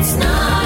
[0.00, 0.57] It's not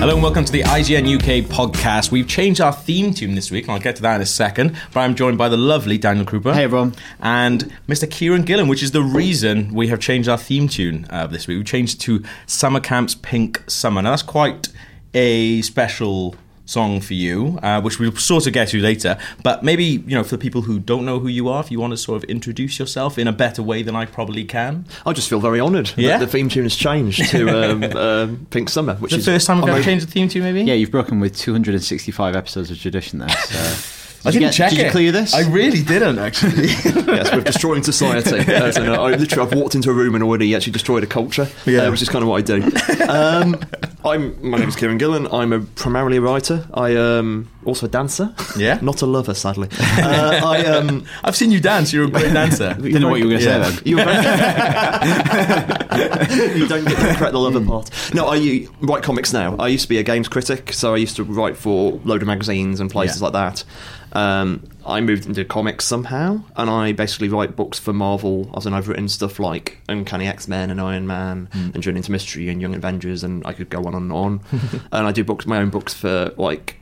[0.00, 2.10] Hello and welcome to the IGN UK podcast.
[2.10, 4.74] We've changed our theme tune this week, and I'll get to that in a second.
[4.94, 6.54] But I'm joined by the lovely Daniel Krupa.
[6.54, 6.94] Hey, everyone.
[7.20, 8.08] And Mr.
[8.08, 11.58] Kieron Gillen, which is the reason we have changed our theme tune uh, this week.
[11.58, 14.00] We've changed to Summer Camp's Pink Summer.
[14.00, 14.70] Now, that's quite
[15.12, 16.34] a special
[16.70, 19.18] song for you, uh, which we'll sort of get to later.
[19.42, 21.80] But maybe, you know, for the people who don't know who you are, if you
[21.80, 24.84] want to sort of introduce yourself in a better way than I probably can.
[25.04, 26.18] I just feel very honoured Yeah?
[26.18, 29.46] that the theme tune has changed to um, um, Pink Summer, which is The first
[29.46, 30.62] time we've ever changed the theme tune, maybe?
[30.62, 33.28] Yeah, you've broken with 265 episodes of tradition there.
[33.28, 33.96] So.
[34.22, 34.84] I Did you didn't get- check Did it.
[34.86, 35.32] you clear this?
[35.34, 36.66] I really didn't, actually.
[36.66, 38.30] yes, we're destroying society.
[38.72, 41.84] So I literally, I've walked into a room and already actually destroyed a culture, Yeah.
[41.84, 42.62] uh, which is kind of what I do.
[43.08, 43.56] Um,
[44.04, 45.26] I'm my name is Kieron Gillen.
[45.32, 46.66] I'm a primarily a writer.
[46.74, 48.32] I um also a dancer.
[48.56, 48.78] Yeah?
[48.82, 49.68] not a lover, sadly.
[49.98, 51.04] Uh, I um.
[51.24, 51.92] I've seen you dance.
[51.92, 52.74] You're a great dancer.
[52.74, 53.64] Didn't know what you were going to Yeah.
[53.64, 53.82] say then.
[53.86, 54.24] You, were very-
[56.58, 57.90] you don't get to correct the lover part.
[58.14, 59.56] No, I u- write comics now.
[59.56, 62.22] I used to be a games critic, so I used to write for a load
[62.22, 63.24] of magazines and places Yeah.
[63.28, 63.64] like that.
[64.12, 68.50] Um, I moved into comics somehow, and I basically write books for Marvel.
[68.56, 72.10] As in, I've written stuff like Uncanny X Men and Iron Man, and Journey into
[72.12, 74.40] Mystery and Young Avengers, and I could go on and on.
[74.92, 76.79] and I do books, my own books for like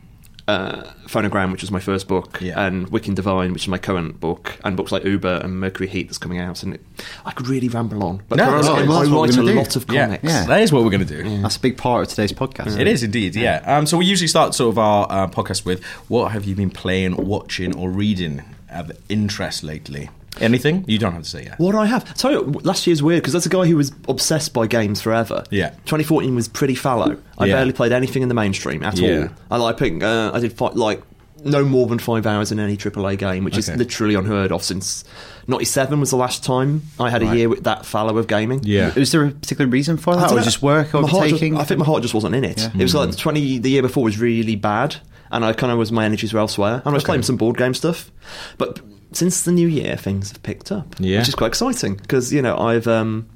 [0.48, 2.66] uh, Phonogram, which was my first book, Yeah.
[2.66, 6.08] and Wicked Divine, which is my current book, and books like Uber and Mercury Heat
[6.08, 6.62] that's coming out.
[6.64, 6.80] And it,
[7.24, 8.88] I could really ramble on, but No, primarily I, good.
[8.88, 9.54] Well, I write we're a gonna do.
[9.58, 10.24] lot of comics.
[10.24, 10.44] Yeah.
[10.46, 11.42] that is what we're going to do.
[11.42, 12.78] That's a big part of today's podcast.
[12.78, 13.62] It is indeed, yeah.
[13.66, 16.70] Um, so we usually start sort of our uh, podcast with what have you been
[16.70, 20.10] playing, watching, or reading of interest lately?
[20.40, 20.84] Anything?
[20.86, 21.54] You don't have to say yeah.
[21.58, 22.14] What do I have?
[22.14, 25.00] Tell you, what, last year's weird because that's a guy who was obsessed by games
[25.00, 25.44] forever.
[25.50, 25.70] Yeah.
[25.86, 27.16] 2014 was pretty fallow.
[27.38, 27.56] I Yeah.
[27.56, 29.28] barely played anything in the mainstream at Yeah.
[29.50, 29.58] all.
[29.58, 31.02] I like pick, uh, I did fi- like
[31.44, 33.78] no more than five hours in any AAA game, which is Okay.
[33.78, 35.04] literally unheard of since
[35.46, 38.60] '97 was the last time I had a year with that fallow of gaming.
[38.64, 38.92] Yeah.
[38.94, 40.44] Was there a particular reason for I that, don't or know.
[40.44, 42.58] just work My heart just- I think my heart just wasn't in it.
[42.60, 42.70] Yeah.
[42.76, 43.58] It was like twenty.
[43.58, 44.96] The year before was really bad,
[45.30, 46.82] and I kind of was my energies were elsewhere.
[46.84, 48.10] And I was playing some board game stuff,
[48.58, 48.80] but
[49.12, 51.18] since the new year, things have picked up, Yeah.
[51.18, 52.86] which is quite exciting because you know I've.
[52.86, 53.28] Um,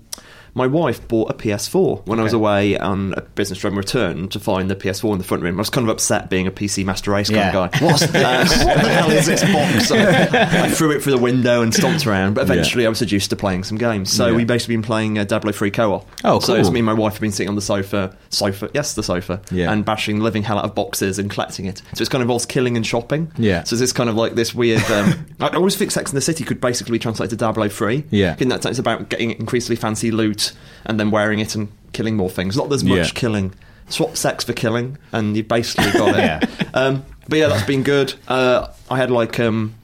[0.54, 4.32] my wife bought a PS4 when I was away on a business trip and returned
[4.32, 5.54] to find the PS4 in the front room.
[5.56, 7.64] I was kind of upset being a PC Master Race kind Yeah.
[7.64, 7.78] of guy.
[7.86, 8.12] What's this?
[8.64, 9.88] what the hell is this box?
[9.88, 13.30] So I threw it through the window and stomped around, but eventually I was seduced
[13.30, 14.12] to playing some games.
[14.12, 14.36] So Yeah.
[14.36, 16.06] we've basically been playing uh, Diablo 3 co-op.
[16.24, 18.92] Oh, So it's me and my wife have been sitting on the sofa, sofa, yes,
[18.94, 19.72] the sofa, Yeah.
[19.72, 21.78] and bashing the living hell out of boxes and collecting it.
[21.94, 23.32] So it's kind of involves killing and shopping.
[23.38, 23.62] Yeah.
[23.64, 24.82] So it's kind of like this weird.
[24.90, 28.04] Um, I always think Sex in the City could basically be translated to Diablo 3.
[28.10, 28.36] Yeah.
[28.38, 30.41] In that it's about getting increasingly fancy loot
[30.84, 32.56] and then wearing it and killing more things.
[32.56, 33.20] Not there's much Yeah.
[33.20, 33.54] killing.
[33.88, 36.48] Swap sex for killing, and you basically got it.
[36.62, 36.68] Yeah.
[36.72, 38.14] Um, but yeah, that's been good.
[38.26, 39.74] Uh, I had like um,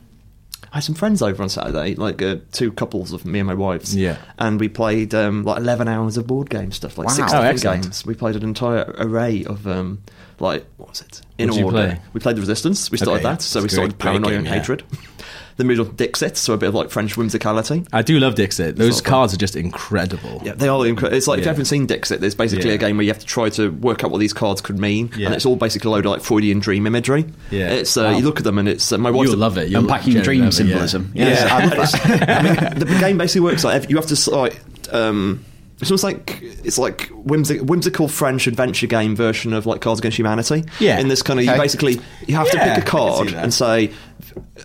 [0.72, 3.54] I had some friends over on Saturday, like uh, two couples of me and my
[3.54, 3.94] wives.
[3.94, 4.16] Yeah.
[4.38, 7.14] And we played um, like eleven hours of board game stuff, like Wow.
[7.14, 7.82] six Oh, different excellent.
[7.84, 8.06] games.
[8.06, 10.00] We played an entire array of um,
[10.40, 11.20] like what was it?
[11.36, 11.76] In What did you order.
[11.88, 12.00] play?
[12.14, 12.90] We played the Resistance.
[12.90, 14.54] We started Okay, that, so that's we started great- great Paranoia game, and yeah.
[14.54, 14.84] Hatred.
[15.58, 17.86] Then moved on to Dixit, so a bit of like French whimsicality.
[17.92, 18.76] I do love Dixit.
[18.76, 20.40] Those cards are just incredible.
[20.44, 21.16] Yeah, they are incredible.
[21.16, 22.76] It's like if you haven't seen Dixit, there's basically Yeah.
[22.76, 25.10] a game where you have to try to work out what these cards could mean,
[25.16, 25.26] Yeah.
[25.26, 27.24] and it's all basically a load of like Freudian dream imagery.
[27.50, 27.70] Yeah.
[27.70, 29.68] it's uh, you look at them and it's uh, my wife's You'll love it.
[29.68, 30.58] You'll Unpacking generally dream love it, yeah.
[30.86, 31.12] symbolism.
[31.14, 31.48] Yeah.
[31.50, 32.28] I love that.
[32.30, 34.60] I mean, the game basically works like you have to like
[34.94, 35.44] um,
[35.80, 40.18] it's almost like it's like whimsical, whimsical French adventure game version of like Cards Against
[40.18, 40.64] Humanity.
[40.80, 40.98] Yeah.
[40.98, 43.92] in this kind of you basically you have Yeah, to pick a card and say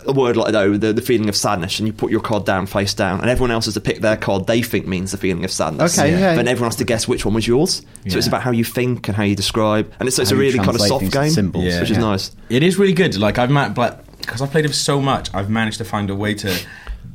[0.08, 2.66] a word like oh the, the feeling of sadness and you put your card down
[2.66, 5.44] face down and everyone else has to pick their card they think means the feeling
[5.46, 6.36] of sadness Okay, yeah.
[6.36, 9.08] then everyone has to guess which one was yours so it's about how you think
[9.08, 11.66] and how you describe and it's, it's How a really kind of soft game symbols.
[11.66, 11.80] Yeah.
[11.82, 12.04] which is Yeah.
[12.04, 13.18] nice It is really good.
[13.18, 13.74] Like I've met,
[14.20, 16.58] because I've played it so much, I've managed to find a way to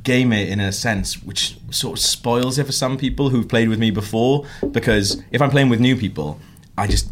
[0.03, 3.67] game it in a sense which sort of spoils it for some people who've played
[3.69, 4.45] with me before.
[4.71, 6.39] Because if I'm playing with new people,
[6.79, 7.11] I just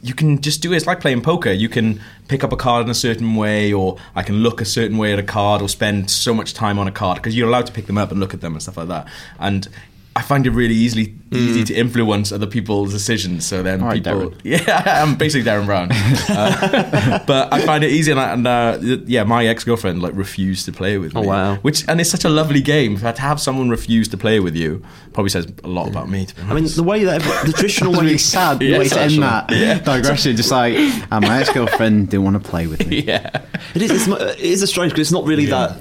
[0.00, 0.76] you can just do it.
[0.76, 1.50] It's like playing poker.
[1.50, 4.64] You can pick up a card in a certain way, or I can look a
[4.64, 7.48] certain way at a card, or spend so much time on a card because you're
[7.48, 9.08] allowed to pick them up and look at them and stuff like that.
[9.40, 9.68] And
[10.18, 13.46] I find it really easily easy to influence other people's decisions.
[13.46, 14.40] So then All right, people, Derren.
[14.66, 15.90] yeah, I'm basically Derren Brown.
[16.28, 20.14] Uh, but I find it easy, and, I, and uh, yeah, my ex girlfriend like
[20.14, 21.20] refused to play with me.
[21.20, 21.54] Oh, wow.
[21.56, 22.96] Which and it's such a lovely game.
[22.98, 24.82] To have someone refuse to play with you
[25.12, 26.26] probably says a lot about me.
[26.26, 28.88] To be I mean, the way that the traditional way really you sad Yeah, way
[28.88, 29.48] to end that
[29.84, 30.36] digression.
[30.36, 33.00] Just like, and my ex girlfriend didn't want to play with me.
[33.02, 33.44] yeah,
[33.74, 34.08] It is.
[34.08, 35.68] it is a strange because it's not really Yeah.
[35.68, 35.76] that.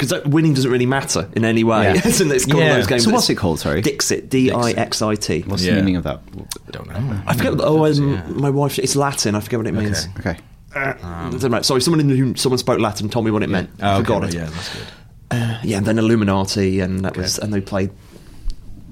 [0.00, 1.82] Because winning doesn't really matter in any way.
[1.84, 2.00] Yeah.
[2.04, 2.70] it's, it's one Yeah.
[2.70, 3.04] of those games.
[3.04, 3.60] So what's it called?
[3.60, 4.30] Sorry, Dixit.
[4.30, 5.42] D I X I T.
[5.42, 5.74] what's Yeah.
[5.74, 6.20] the meaning of that?
[6.66, 7.22] I don't know.
[7.26, 7.54] I forget.
[7.60, 8.26] Oh, um, Yeah.
[8.28, 8.78] my wife.
[8.78, 9.34] It's Latin.
[9.34, 10.08] I forget what it means.
[10.18, 10.36] Okay.
[10.74, 11.64] Okay, Uh, doesn't matter.
[11.64, 13.70] Sorry, someone in whom someone spoke Latin told me what it meant.
[13.82, 14.34] Oh, I okay, forgot well, it.
[14.34, 15.58] Yeah, that's good.
[15.68, 17.90] Yeah, and then Illuminati, and that was, and they played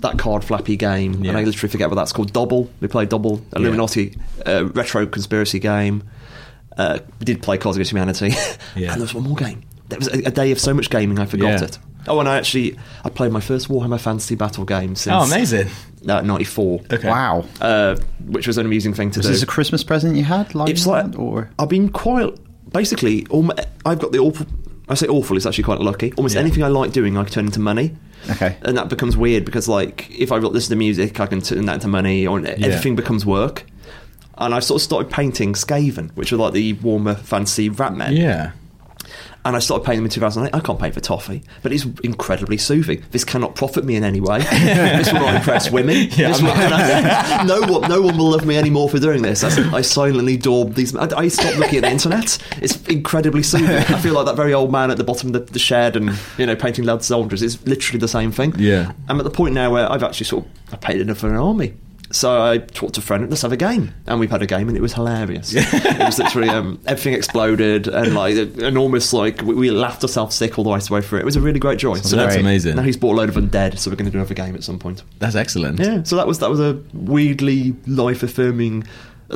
[0.02, 1.30] that card flappy game, Yeah.
[1.30, 2.32] and I literally forget what that's called.
[2.32, 2.68] Dobble.
[2.80, 3.40] We played Dobble.
[3.56, 4.16] Illuminati
[4.46, 6.02] uh, retro conspiracy game.
[6.76, 8.28] Uh, we did play Cards Against Humanity,
[8.76, 8.92] Yeah.
[8.92, 9.62] and there was one more game.
[9.88, 11.64] There was a, a day of so much gaming, I forgot Yeah.
[11.64, 11.78] it.
[12.06, 15.68] Oh, and I actually I played my first Warhammer Fantasy Battle game since Oh, amazing.
[16.08, 17.08] uh, '94, Okay.
[17.08, 17.44] wow.
[17.60, 17.96] uh,
[18.26, 19.32] which was an amusing thing to Was do.
[19.32, 20.54] this a Christmas present you had?
[20.54, 22.34] Like it's like that, or I've been quite
[22.72, 23.26] basically.
[23.30, 23.54] almo-
[23.84, 24.46] I've got the awful.
[24.90, 25.36] I say awful.
[25.36, 26.12] It's actually quite lucky.
[26.16, 26.40] Almost Yeah.
[26.40, 27.94] anything I like doing, I can turn into money.
[28.30, 28.56] Okay.
[28.62, 31.74] and that becomes weird because like if I listen to music, I can turn that
[31.74, 33.64] into money, or everything becomes work.
[34.38, 38.16] And I sort of started painting Skaven, which are like the Warhammer fantasy rat men.
[38.16, 38.52] Yeah.
[39.48, 40.54] And I started painting them in 2008.
[40.54, 43.02] I can't paint for toffee, but it's incredibly soothing.
[43.12, 44.40] This cannot profit me in any way.
[44.50, 45.96] this will not impress women.
[46.10, 46.54] Yeah, This will-
[47.46, 49.42] no one, no one will love me anymore for doing this.
[49.42, 50.94] I, I silently daub these.
[50.94, 52.36] I, I stopped looking at the internet.
[52.60, 53.74] It's incredibly soothing.
[53.74, 56.12] I feel like that very old man at the bottom of the, the shed and
[56.36, 58.54] you know painting lead soldiers is literally the same thing.
[58.58, 58.92] Yeah.
[59.08, 61.36] I'm at the point now where I've actually sort of I painted enough for an
[61.36, 61.72] army.
[62.10, 63.94] So I talked to a friend, let's have a game.
[64.06, 65.52] And we've had a game and it was hilarious.
[65.56, 68.36] it was literally, um, everything exploded and like,
[68.76, 71.22] almost like we, we laughed ourselves sick all the way through it.
[71.22, 71.96] It was a really great joy.
[71.96, 72.76] So that's amazing.
[72.76, 74.64] Now he's bought a load of undead, so we're going to do another game at
[74.64, 75.02] some point.
[75.18, 75.80] That's excellent.
[75.80, 78.86] Yeah, so that was that was a weirdly life affirming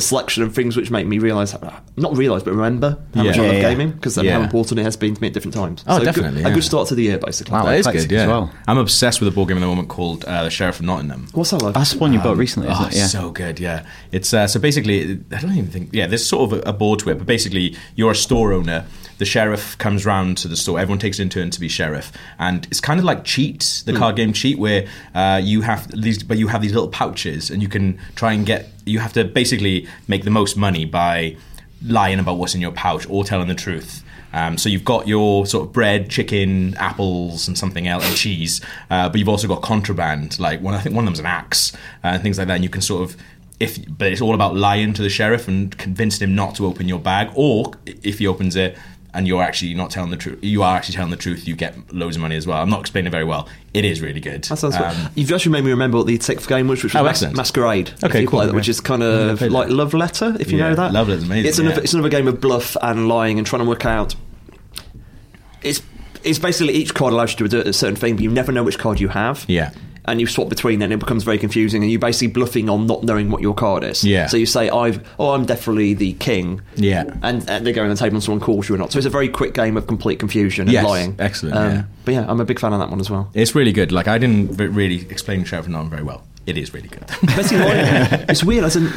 [0.00, 1.54] selection of things which make me realise,
[1.96, 3.42] not realise, but remember how much Yeah.
[3.42, 3.70] I love Yeah, yeah.
[3.70, 4.32] gaming because Yeah.
[4.38, 5.84] how important it has been to me at different times.
[5.86, 7.52] Oh, so a good- definitely, A good start to the year, basically.
[7.52, 7.66] Wow.
[7.66, 8.26] That is Eclectic good, as yeah.
[8.28, 8.50] well.
[8.66, 11.26] I'm obsessed with a board game at the moment called uh, The Sheriff of Nottingham.
[11.34, 11.74] What's that like?
[11.74, 12.96] That's the one you bought recently, isn't oh, it?
[12.96, 13.06] Yeah.
[13.06, 13.82] so good, yeah.
[14.12, 16.06] It's uh, so basically, I don't even think, yeah.
[16.06, 18.84] There's sort of a, a board to it, but basically, you're a store owner.
[19.22, 20.80] The sheriff comes round to the store.
[20.80, 22.10] Everyone takes it in turn to be sheriff,
[22.40, 26.24] and it's kind of like Cheat, the card game Cheat, where uh, you have these,
[26.24, 28.68] but you have these little pouches, and you can try and get.
[28.84, 31.36] You have to basically make the most money by
[31.86, 34.02] lying about what's in your pouch or telling the truth.
[34.32, 38.60] Um, so you've got your sort of bread, chicken, apples, and something else, and cheese.
[38.90, 40.74] Uh, but you've also got contraband, like one.
[40.74, 41.72] I think one of them's an axe
[42.02, 42.54] uh, and things like that.
[42.54, 43.16] And you can sort of,
[43.60, 46.88] if but it's all about lying to the sheriff and convincing him not to open
[46.88, 48.76] your bag, or if he opens it
[49.14, 51.46] and you're actually not telling the truth, you are actually telling the truth.
[51.46, 52.62] You get loads of money as well.
[52.62, 53.48] I'm not explaining it very well.
[53.74, 54.44] It is really good.
[54.44, 54.74] That sounds.
[54.76, 55.10] Um, good.
[55.16, 57.92] You've actually made me remember what the sixth game was, which was Oh, Mas- Masquerade.
[58.02, 59.68] Okay, cool, which is kind of like.
[59.68, 60.92] Love Letter, if you Yeah, know that.
[60.92, 61.82] Love Letter's amazing, It's another, yeah.
[61.82, 64.14] it's another game of bluff and lying and trying to work out.
[65.62, 65.82] It's
[66.24, 68.62] it's basically each card allows you to do a certain thing, but you never know
[68.62, 69.44] which card you have.
[69.48, 69.70] Yeah.
[70.04, 71.82] And you swap between them, and it becomes very confusing.
[71.82, 74.02] And you're basically bluffing on not knowing what your card is.
[74.02, 74.26] Yeah.
[74.26, 77.04] So you say, "I've oh, I'm definitely the king." Yeah.
[77.22, 78.90] And, and they go on the table, and someone calls you or not.
[78.90, 81.14] So it's a very quick game of complete confusion and Yes, lying.
[81.20, 81.84] excellent, Um, yeah.
[82.04, 83.30] But yeah, I'm a big fan of that one as well.
[83.32, 83.92] It's really good.
[83.92, 86.24] Like I didn't really explain Sheriff of Nottingham very well.
[86.46, 87.04] It is really good.
[88.28, 88.64] It's weird.
[88.64, 88.88] As in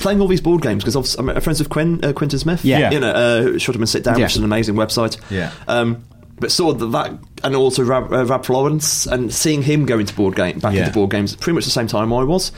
[0.00, 2.64] playing all these board games because I'm friends with Quinn, uh, Quintin Smith.
[2.64, 2.90] Yeah.
[2.92, 4.26] you know, uh, Shut Up and Sit Down, Yeah.
[4.26, 5.18] which is an amazing website.
[5.30, 5.50] Yeah.
[5.66, 6.04] Um,
[6.42, 10.12] but saw that, that and also Rab, uh, Rab Florence and seeing him go into
[10.14, 10.80] board game back Yeah.
[10.82, 12.52] into board games pretty much the same time I was.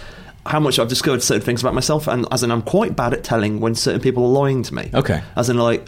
[0.47, 3.23] How much I've discovered certain things about myself, and as in I'm quite bad at
[3.25, 4.91] telling when certain people are lying to me.
[4.93, 5.23] Okay.
[5.37, 5.87] As in like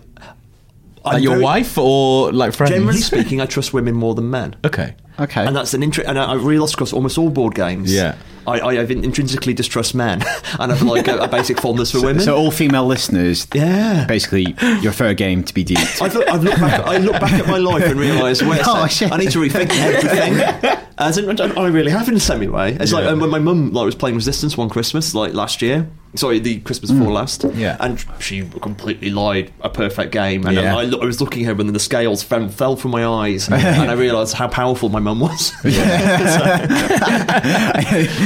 [1.19, 2.71] your very- wife or like friends?
[2.73, 4.57] Generally speaking, I trust women more than men.
[4.65, 4.95] Okay.
[5.19, 5.45] Okay.
[5.47, 7.93] And that's an interest, and I, I realised across almost all board games.
[7.95, 8.17] Yeah.
[8.47, 10.23] I, I intrinsically distrust men,
[10.61, 12.23] and have like a, a basic fondness for women.
[12.23, 14.05] So all female listeners, Yeah.
[14.07, 15.79] basically your third game to be deep.
[16.01, 16.81] I've, look- I've looked back.
[16.87, 19.11] I look back at my life and realise, wait Oh, sec.
[19.11, 20.79] I need to rethink everything.
[20.99, 22.73] As in, I really have in a semi way.
[22.81, 23.11] It's like Yeah.
[23.11, 25.91] um, when my mum like was playing Resistance one Christmas, like last year.
[26.15, 27.45] Sorry, the Christmas before last.
[27.55, 27.77] Yeah.
[27.81, 30.75] and she completely lied a perfect game, and Yeah.
[30.75, 33.49] I, I was looking at her, and then the scales fell, fell from my eyes,
[33.49, 35.47] and I realised how powerful my mum was.
[35.53, 35.71] so,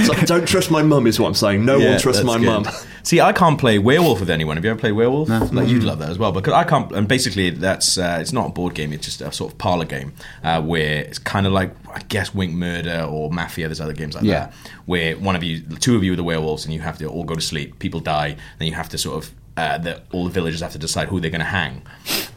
[0.04, 1.64] so don't trust my mum, is what I'm saying.
[1.64, 2.46] No Yeah, one trusts my good.
[2.46, 2.66] mum.
[3.02, 4.56] See, I can't play Werewolf with anyone.
[4.56, 5.28] Have you ever played Werewolf?
[5.28, 6.90] Like you'd love that as well, because I can't.
[6.92, 8.92] And basically, that's uh, it's not a board game.
[8.92, 12.34] It's just a sort of parlor game uh, where it's kind of like I guess
[12.34, 13.68] Wink Murder or Mafia.
[13.68, 14.46] There's other games like Yeah.
[14.46, 14.54] that
[14.86, 17.24] where one of you, two of you are the werewolves, and you have to all
[17.24, 17.78] go to sleep.
[17.78, 19.30] People die, then you have to sort of.
[19.60, 21.82] Uh, that all the villagers have to decide who they're going to hang.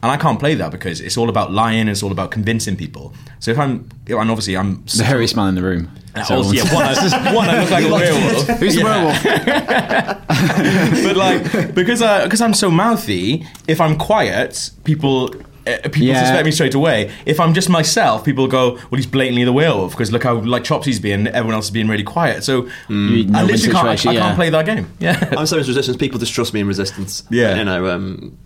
[0.02, 1.88] And I can't play that because it's all about lying.
[1.88, 3.14] It's all about convincing people.
[3.40, 5.90] So if I'm, and obviously I'm The hairiest man in the room.
[6.28, 8.48] So also, yeah, one, I, one, I look like a werewolf.
[8.60, 9.24] Who's the werewolf?
[11.04, 15.34] but like because I, because I'm so mouthy, if I'm quiet, people
[15.66, 16.22] people Yeah.
[16.24, 17.12] suspect me straight away.
[17.26, 20.64] If I'm just myself, people go, "Well, he's blatantly the werewolf." Because look how like
[20.64, 22.44] Chopsy's being, everyone else is being really quiet.
[22.44, 24.88] So You- I no-win literally can't, I, situation, I can't play that game.
[25.00, 25.98] Yeah, I'm so in resistance.
[25.98, 27.24] People just trust me in resistance.
[27.30, 27.56] Yeah.
[27.58, 27.88] you know.
[27.90, 28.38] Um,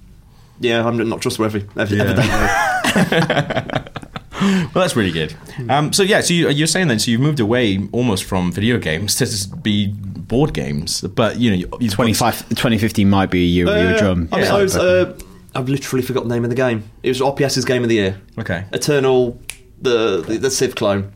[0.60, 1.64] yeah, I'm not trustworthy.
[1.78, 2.04] Ev- Yeah.
[2.04, 3.84] Evidently.
[4.42, 5.34] well, that's really good.
[5.70, 8.78] Um, so yeah, so you, you're saying then, so you've moved away almost from video
[8.78, 13.42] games to just be board games, but you know, you, you 25, 2015 might be
[13.44, 14.30] a year where you were Uh, drum.
[14.32, 14.56] I mean, Yeah.
[14.56, 15.18] I was, uh,
[15.58, 16.84] I've literally forgot the name of the game.
[17.02, 18.22] It was RPS's game of the year.
[18.38, 18.66] Okay.
[18.72, 19.42] Eternal,
[19.82, 21.14] the the, the Civ clone,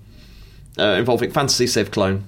[0.80, 2.28] uh, involving fantasy Civ clone.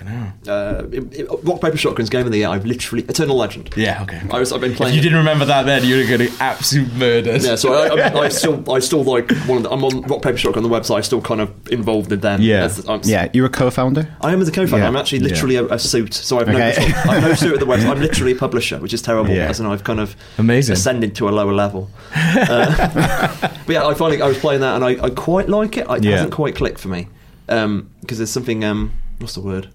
[0.00, 0.12] I don't
[0.46, 0.52] know.
[0.52, 2.48] Uh, it- it- Rock Paper Shotgun's game of the year.
[2.48, 3.70] I've literally Eternal Legend.
[3.76, 4.20] Yeah, okay.
[4.30, 4.92] I was, I've been playing.
[4.94, 7.44] If you didn't remember that, then you're going to absolute murders.
[7.46, 10.22] Yeah, so I, I, I still, I still like one of the, I'm on Rock
[10.22, 10.96] Paper Shotgun on the website.
[10.96, 12.40] I'm still kind of involved with them.
[12.40, 12.64] Yeah.
[12.64, 14.08] As- I'm, Yeah, you're a co-founder.
[14.22, 14.78] I am as a co-founder.
[14.84, 14.88] Yeah.
[14.88, 16.74] I'm actually literally a, a suit, so I've no, Okay.
[16.84, 17.90] control- I've no suit at the website.
[17.90, 19.30] I'm literally a publisher, which is terrible.
[19.34, 19.48] Yeah.
[19.48, 20.72] As in, I've kind of Amazing.
[20.72, 21.90] ascended to a lower level.
[22.40, 25.86] Uh, but yeah, I finally I was playing that, and I, I quite like it.
[25.88, 26.12] It Yeah.
[26.12, 27.08] hasn't quite clicked for me
[27.46, 28.64] because there's something.
[28.64, 29.68] Um, what's the word?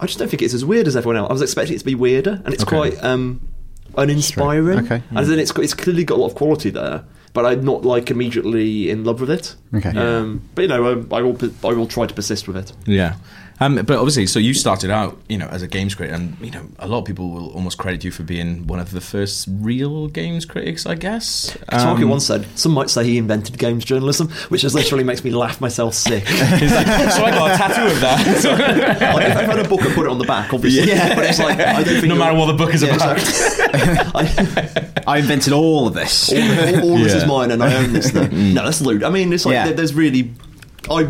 [0.00, 1.28] I just don't think it's as weird as everyone else.
[1.30, 2.76] I was expecting it to be weirder, and it's Okay.
[2.76, 3.40] quite um,
[3.96, 4.80] uninspiring.
[4.80, 5.02] Okay.
[5.10, 8.10] and then it's it's clearly got a lot of quality there, but I'm not like
[8.10, 9.54] immediately in love with it.
[9.74, 9.90] Okay.
[9.96, 12.72] Um, but you know, um, I will I will try to persist with it.
[12.86, 13.14] Yeah.
[13.62, 16.50] Um, but obviously, so you started out, you know, as a games critic, and you
[16.50, 19.46] know, a lot of people will almost credit you for being one of the first
[19.50, 21.54] real games critics, I guess.
[21.70, 25.22] Tarky Um, once said, "Some might say he invented games journalism," which just literally makes
[25.22, 26.26] me laugh myself sick.
[26.28, 28.26] he's like, so I got a tattoo of that.
[29.14, 30.88] like, if I had a book and put it on the back, obviously.
[30.88, 31.14] Yeah.
[31.14, 33.18] But it's like I don't think No matter what the book is Yeah, about.
[33.18, 34.10] exactly.
[34.14, 36.32] I, I invented all of this.
[36.32, 38.14] all all, all this is mine, and I own this.
[38.14, 38.22] Now.
[38.26, 39.04] No, that's lewd.
[39.04, 39.64] I mean, it's like Yeah.
[39.66, 40.32] there- there's really.
[40.90, 41.06] I.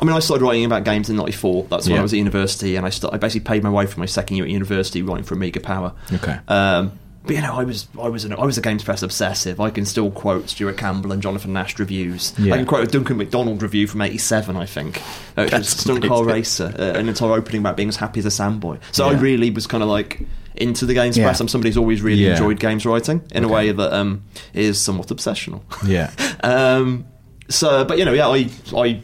[0.00, 1.66] I mean, I started writing about games in '94.
[1.70, 2.00] That's when Yeah.
[2.00, 4.36] I was at university, and I, st- I basically paid my way for my second
[4.36, 5.92] year at university writing for Amiga Power.
[6.12, 6.38] Okay.
[6.48, 6.92] Um,
[7.24, 9.60] but you know, I was I was an, I was a Games Press obsessive.
[9.60, 12.32] I can still quote Stuart Campbell and Jonathan Nash reviews.
[12.38, 12.54] Yeah.
[12.54, 15.02] I can quote a Duncan McDonald review from '87, I think.
[15.36, 18.30] Uh, was Stunt Car Racer, uh, an entire opening about being as happy as a
[18.30, 18.78] sandboy.
[18.92, 20.22] So I really was kind of like
[20.54, 21.24] into the Games Yeah.
[21.24, 21.40] Press.
[21.40, 22.30] I'm somebody who's always really Yeah.
[22.32, 24.22] enjoyed games writing in a way that um,
[24.54, 25.60] is somewhat obsessional.
[25.86, 26.10] yeah.
[26.42, 27.04] Um,
[27.50, 29.00] so, but you know, yeah, I I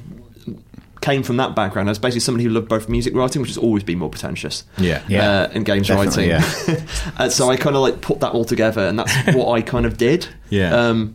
[1.04, 1.88] came from that background.
[1.88, 4.64] I was basically somebody who loved both music writing, which has always been more pretentious,
[4.78, 5.02] Yeah.
[5.08, 5.28] Yeah.
[5.42, 6.86] uh, and games Definitely, writing.
[7.18, 9.86] and so I kind of like put that all together, and that's what I kind
[9.86, 10.26] of did.
[10.50, 10.74] Yeah.
[10.74, 11.14] Um,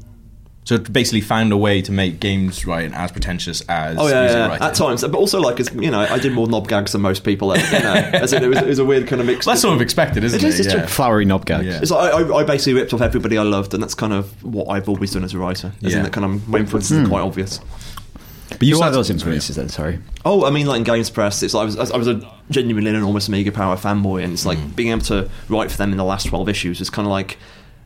[0.65, 4.38] So basically found a way to make games writing as pretentious as oh yeah, music
[4.38, 4.67] yeah, writing.
[4.67, 7.24] at times, but also like as you know, I did more knob gags than most
[7.24, 7.51] people.
[7.53, 7.93] Ever, You know,
[8.24, 9.48] as in, it, was, it was a weird kind of mix.
[9.48, 10.48] Well, that's sort of expected, isn't It it?
[10.50, 10.79] is, it's yeah.
[10.81, 10.88] true.
[10.88, 11.65] Flowery knob gags.
[11.65, 11.79] Yeah.
[11.81, 14.29] It's like I, I, I basically ripped off everybody I loved, and that's kind of
[14.43, 15.72] what I've always done as a writer.
[15.84, 15.98] As Yeah.
[16.00, 17.60] in that kind of my influences are quite obvious.
[18.60, 19.70] But you are those influences then?
[19.70, 20.00] Sorry.
[20.25, 22.89] Oh, I mean, like in Games Press, it's like I was, I was a genuinely
[22.89, 24.75] an enormous Amiga Power fanboy, and it's like Mm.
[24.75, 27.38] being able to write for them in the last twelve issues is kind of like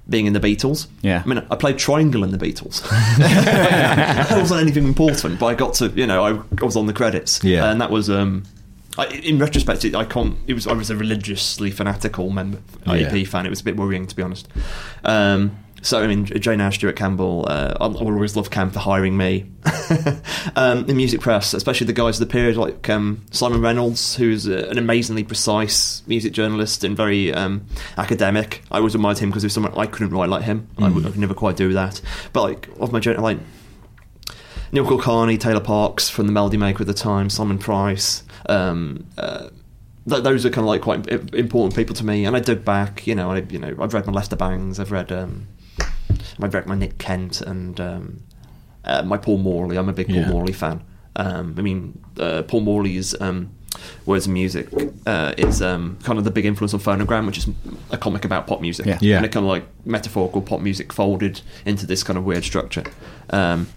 [0.10, 0.88] being in the Beatles.
[1.02, 1.22] Yeah.
[1.24, 2.82] I mean, I played Triangle in the Beatles.
[3.20, 6.94] that wasn't anything important, but I got to, you know, I, I was on the
[6.94, 7.72] credits, Yeah.
[7.72, 8.10] and that was.
[8.10, 8.44] um
[8.96, 10.38] I, in retrospect, it, I can't.
[10.46, 13.26] It was I was a religiously fanatical member, IEP Yeah.
[13.26, 13.46] fan.
[13.48, 14.48] It was a bit worrying, to be honest.
[15.04, 17.46] Um, so I mean, Jane Ash, Stuart Campbell.
[17.48, 19.52] Uh, I, will always love Cam for hiring me.
[20.56, 24.48] um, the music press, especially the guys of the period, like um, Simon Reynolds, who's
[24.48, 28.64] uh, an amazingly precise music journalist and very um, academic.
[28.72, 30.70] I always admired him because he was someone I couldn't write like him.
[30.78, 32.00] I, would, I could never quite do that.
[32.32, 33.40] But like of my journal, like
[34.72, 38.24] Neil Kulkarni, Taylor Parkes from the Melody Maker at the time, Simon Price.
[38.48, 39.50] Um, uh,
[40.06, 42.24] those are kind of like quite important people to me.
[42.24, 44.92] And I dug back, you know, I you know I've read my Lester Bangs, I've
[44.92, 45.48] read um,
[46.42, 48.24] I've my Nick Kent and um,
[48.86, 49.78] uh, my Paul Morley.
[49.78, 50.30] I'm a big Paul Yeah.
[50.30, 50.84] Morley fan.
[51.16, 53.52] Um, I mean, uh, Paul Morley's um,
[54.06, 54.68] words and music
[55.06, 57.48] uh, is um, kind of the big influence on Phonogram, which is
[57.92, 58.86] a comic about pop music.
[58.86, 58.98] Yeah.
[59.02, 59.18] Yeah.
[59.18, 62.84] And it kind of like metaphorical pop music folded into this kind of weird structure.
[63.30, 63.68] Um,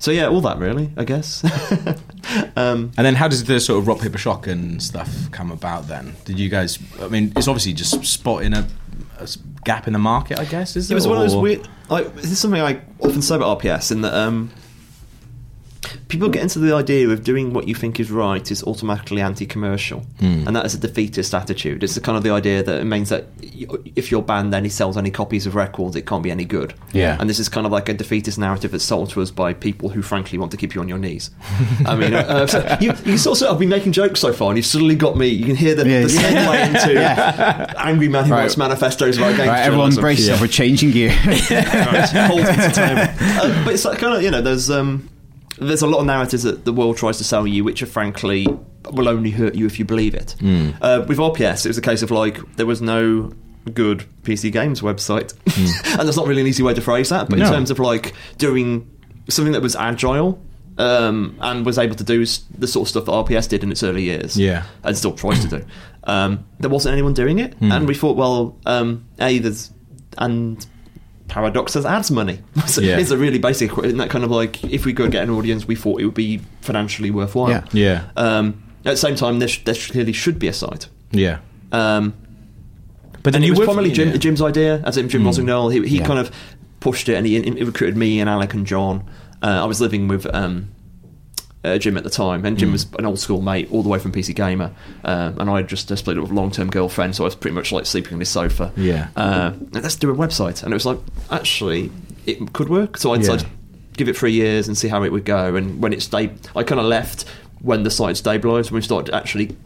[0.00, 1.42] so yeah, all that really, I guess.
[2.56, 5.88] um, And then how does the sort of Rock Paper Shotgun stuff come about?
[5.88, 6.78] Then did you guys?
[7.00, 8.68] I mean, it's obviously just spotting a,
[9.20, 9.28] a
[9.64, 10.76] gap in the market, I guess.
[10.76, 11.68] Is it was one of those weird.
[11.88, 14.50] Like, this is something I often say about RPS in that um,
[16.08, 20.00] people get into the idea of doing what you think is right is automatically anti-commercial,
[20.20, 20.46] Hmm.
[20.46, 21.82] and that is a defeatist attitude.
[21.84, 23.26] It's the kind of the idea that it means that
[23.96, 26.74] if your band then sells any copies of records, it can't be any good.
[26.92, 27.16] Yeah.
[27.20, 29.88] and this is kind of like a defeatist narrative that's sold to us by people
[29.90, 31.30] who, frankly, want to keep you on your knees.
[31.86, 34.50] I mean, uh, uh, so you, you sort of I've been making jokes so far,
[34.50, 35.28] and you've suddenly got me.
[35.28, 36.68] You can hear the, Yeah, the yeah.
[36.68, 38.42] segue into angry man who Right.
[38.42, 39.48] writes manifestos about games.
[39.48, 40.40] Right, everyone brace yourself.
[40.40, 41.10] We're changing gear.
[41.24, 43.10] Entertainment.
[43.38, 45.08] Uh, but it's like kind of you know there's um
[45.60, 48.46] there's a lot of narratives that the world tries to sell you, which are frankly
[48.92, 50.34] will only hurt you if you believe it.
[50.80, 53.32] Uh, with RPS, it was a case of like there was no
[53.74, 55.34] good PC games website,
[55.98, 57.28] and that's not really an easy way to phrase that.
[57.28, 58.90] But in terms of like doing
[59.28, 60.40] something that was agile.
[60.80, 62.24] Um, and was able to do
[62.56, 64.62] the sort of stuff that RPS did in its early years, Yeah.
[64.84, 65.64] and still tries to do.
[66.04, 69.72] Um, there wasn't anyone doing it, and we thought, well, um, a there's
[70.18, 70.64] and
[71.28, 72.40] Paradox has ads money.
[72.66, 72.98] so Yeah.
[72.98, 75.66] It's a really basic, isn't that kind of like if we could get an audience,
[75.66, 77.50] we thought it would be financially worthwhile.
[77.50, 77.64] Yeah.
[77.72, 78.04] Yeah.
[78.16, 80.88] Um, at the same time, there, sh- there clearly should be a site.
[81.10, 81.38] Yeah.
[81.72, 82.14] Um,
[83.22, 84.16] But then and it you was Jim, yeah.
[84.16, 85.68] Jim's idea, as in Jim Rossignol.
[85.70, 86.06] He, he Yeah.
[86.06, 86.30] kind of
[86.80, 89.04] pushed it, and he, he recruited me and Alec and John.
[89.42, 90.68] Uh, I was living with um,
[91.68, 92.58] uh, Jim at the time, and.
[92.58, 94.72] Jim was an old school mate, all the way from PC Gamer,
[95.04, 97.26] um, and I had just uh, split up with a long term girlfriend, so I
[97.26, 98.72] was pretty much like sleeping on his sofa.
[98.76, 99.08] Yeah.
[99.16, 100.98] uh, let's do a website, and it was like
[101.30, 101.90] actually
[102.26, 102.96] it could work.
[102.96, 103.20] So I Yeah.
[103.20, 103.50] decided to
[103.96, 105.54] give it three years and see how it would go.
[105.56, 107.24] And when it stayed, I kind of left
[107.60, 109.56] when the site stabilised, when we started actually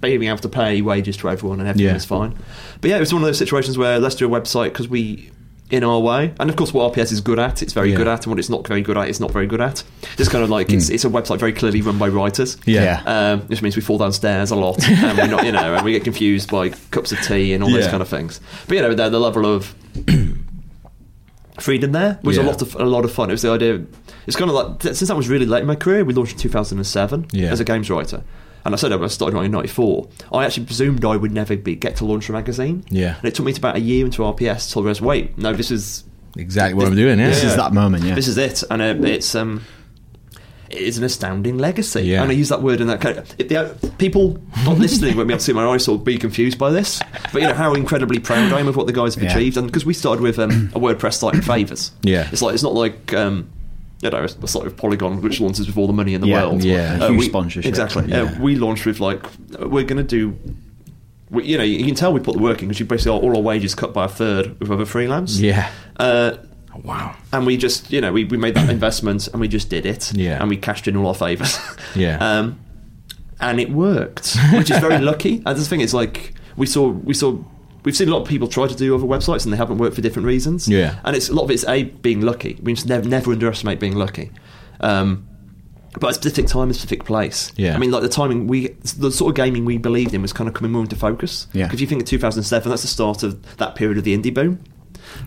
[0.00, 1.94] being able to pay wages to everyone and everything Yeah.
[1.94, 2.34] was fine.
[2.80, 5.30] But yeah, it was one of those situations where let's do a website because we.
[5.70, 7.96] In our way, and of course, what RPS is good at, it's very Yeah.
[7.98, 9.84] good at, and what it's not very good at, it's not very good at.
[10.18, 12.56] It's kind of like it's, it's a website very clearly run by writers.
[12.66, 13.02] Yeah.
[13.06, 15.92] Um, which means we fall downstairs a lot, and we're not, you know, and we
[15.92, 18.40] get confused by cups of tea and all those kind of things.
[18.66, 19.72] But you know, the, the level of
[21.60, 23.28] freedom there was a lot of a lot of fun.
[23.30, 23.80] It was the idea.
[24.26, 26.38] It's kind of like since I was really late in my career, we launched in
[26.38, 27.50] 2007 Yeah.
[27.50, 28.22] as a games writer.
[28.64, 30.08] And I said I started writing in '94.
[30.32, 32.84] I actually presumed I would never be get to launch a magazine.
[32.90, 33.16] Yeah.
[33.16, 35.52] and it took me to about a year into RPS till I realized, wait, no,
[35.52, 36.04] this is
[36.36, 37.18] Exactly what I'm doing.
[37.18, 37.28] Yeah.
[37.28, 38.14] This is that moment, yeah.
[38.14, 39.64] this is it, and uh, it's um,
[40.68, 42.02] it is an astounding legacy.
[42.02, 42.22] Yeah.
[42.22, 45.26] And I use that word in that kind of, if the, people not listening won't
[45.26, 47.00] be able to see my eyes, will be confused by this.
[47.32, 49.32] But you know how incredibly proud I am of what the guys have Yeah.
[49.36, 51.90] achieved, and because we started with um, a WordPress site in favors.
[52.02, 52.28] Yeah.
[52.30, 53.12] it's like it's not like.
[53.12, 53.50] Um,
[54.02, 56.46] you know, a sort of Polygon which launches with all the money in the Yeah,
[56.46, 56.64] world.
[56.64, 57.06] yeah.
[57.08, 57.66] Huge we- sponsorship.
[57.68, 58.06] Exactly.
[58.08, 58.22] Yeah.
[58.22, 59.22] Uh, we launched with like
[59.58, 60.38] we're going to do.
[61.30, 63.36] We, you know, you can tell we put the work in because you basically all
[63.36, 65.38] our wages cut by a third with other freelance.
[65.38, 65.70] Yeah.
[65.96, 66.36] Uh,
[66.84, 67.14] Wow.
[67.32, 70.12] and we just you know we, we made that investment and we just did it
[70.14, 70.40] Yeah.
[70.40, 71.58] and we cashed in all our favors
[71.96, 72.16] Yeah.
[72.38, 72.58] um,
[73.40, 77.12] and it worked which is very lucky and the thing is like we saw we
[77.12, 77.36] saw
[77.84, 79.94] we've seen a lot of people try to do other websites and they haven't worked
[79.94, 80.98] for different reasons Yeah.
[81.04, 83.94] and it's a lot of it's a being lucky we just never, never underestimate being
[83.96, 84.30] lucky
[84.80, 85.26] um,
[86.00, 87.52] but a specific time, a specific place.
[87.56, 87.74] Yeah.
[87.74, 90.46] I mean, like the timing, we the sort of gaming we believed in was kind
[90.46, 91.48] of coming more into focus.
[91.52, 91.66] Yeah.
[91.66, 94.62] Because you think of 2007, that's the start of that period of the indie boom.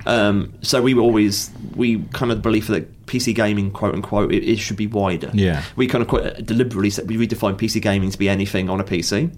[0.06, 4.44] Um, so we were always we kind of believe that PC gaming, quote unquote, it,
[4.44, 5.30] it should be wider.
[5.34, 5.64] Yeah.
[5.76, 8.84] we kind of quite deliberately said we redefined PC gaming to be anything on a
[8.84, 9.34] PC,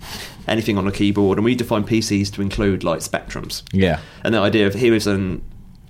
[0.47, 3.63] anything on a keyboard, and we defined PCs to include like spectrums.
[3.71, 3.99] Yeah.
[4.23, 5.43] And the idea of here is an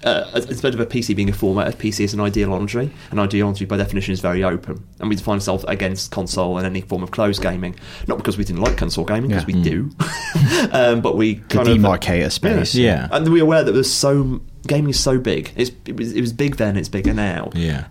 [0.04, 2.92] uh, instead of a PC being a format, a PC is an ideology.
[3.10, 6.82] An ideology, by definition, is very open, and we define ourselves against console and any
[6.82, 7.76] form of closed gaming.
[8.08, 9.56] Not because we didn't like console gaming, because Yeah.
[9.56, 9.90] we do,
[10.72, 12.76] um, but we To kind of demarcate a space.
[12.76, 13.08] Yeah.
[13.12, 15.52] and we're aware that there's so gaming is so big.
[15.56, 16.78] It's, it, was, it was big then.
[16.78, 17.50] It's bigger now.
[17.54, 17.86] Yeah.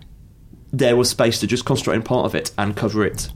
[0.73, 3.29] There was space to just concentrate on part of it and cover it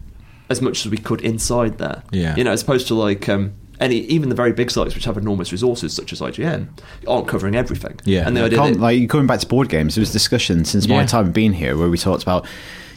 [0.49, 2.03] as much as we could inside there.
[2.11, 2.35] Yeah.
[2.35, 5.17] you know, as opposed to like um, any even the very big sites which have
[5.17, 6.67] enormous resources such as IGN
[7.07, 7.99] aren't covering everything.
[8.03, 8.27] Yeah.
[8.27, 11.01] and the idea that, like going back to board games, there was discussion since my
[11.01, 11.05] Yeah.
[11.05, 12.45] time being here where we talked about,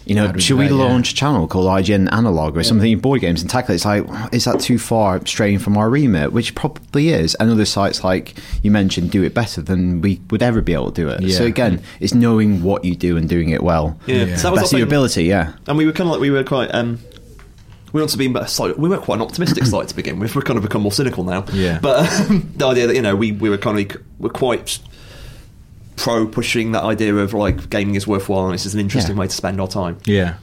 [0.05, 0.83] you know, How do we should we that, yeah.
[0.83, 3.77] launch a channel called IGN Analog or something in board games and tackle it?
[3.77, 6.33] It's like, is that too far straying from our remit?
[6.33, 7.35] Which probably is.
[7.37, 10.91] And other sites, like you mentioned, do it better than we would ever be able
[10.91, 11.23] to do it.
[11.23, 11.37] Yeah.
[11.37, 13.99] So again, it's knowing what you do and doing it well.
[14.07, 14.37] yeah, Yeah.
[14.37, 15.55] So that was Best of your ability, yeah.
[15.67, 16.75] And we were kind of like we were quite.
[16.75, 16.99] Um,
[17.93, 18.79] we want to be a site.
[18.79, 20.35] We were quite an optimistic site to begin with.
[20.35, 21.45] We've kind of become more cynical now.
[21.53, 21.79] Yeah.
[21.81, 24.79] But um, the idea that you know we, we were kind of we're quite
[26.03, 29.21] pro pushing that idea of like gaming is worthwhile and this is an interesting Yeah.
[29.21, 29.99] way to spend our time.
[30.05, 30.35] Yeah.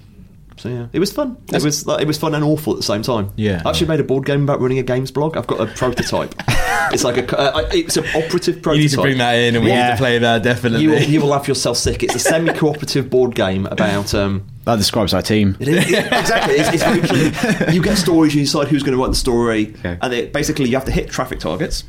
[0.58, 1.38] So yeah, it was fun.
[1.54, 3.32] It was like, it was fun and awful at the same time.
[3.38, 3.62] Yeah.
[3.65, 5.38] I actually made a board game about running a games blog.
[5.38, 6.36] I've got a prototype.
[6.91, 8.76] it's like a uh, it's an operative prototype.
[8.76, 9.86] You need to bring that in, and we Yeah.
[9.86, 10.82] need to play that definitely.
[10.84, 12.04] You will, you will laugh yourself sick.
[12.04, 14.13] It's a semi-cooperative board game about.
[14.13, 15.56] Um, That describes our team.
[15.62, 16.56] it is, it- exactly.
[16.58, 17.74] It's, it's.
[17.74, 18.36] You get stories.
[18.36, 19.98] You decide who's going to write the story, Okay.
[20.02, 21.86] and it, basically you have to hit traffic targets.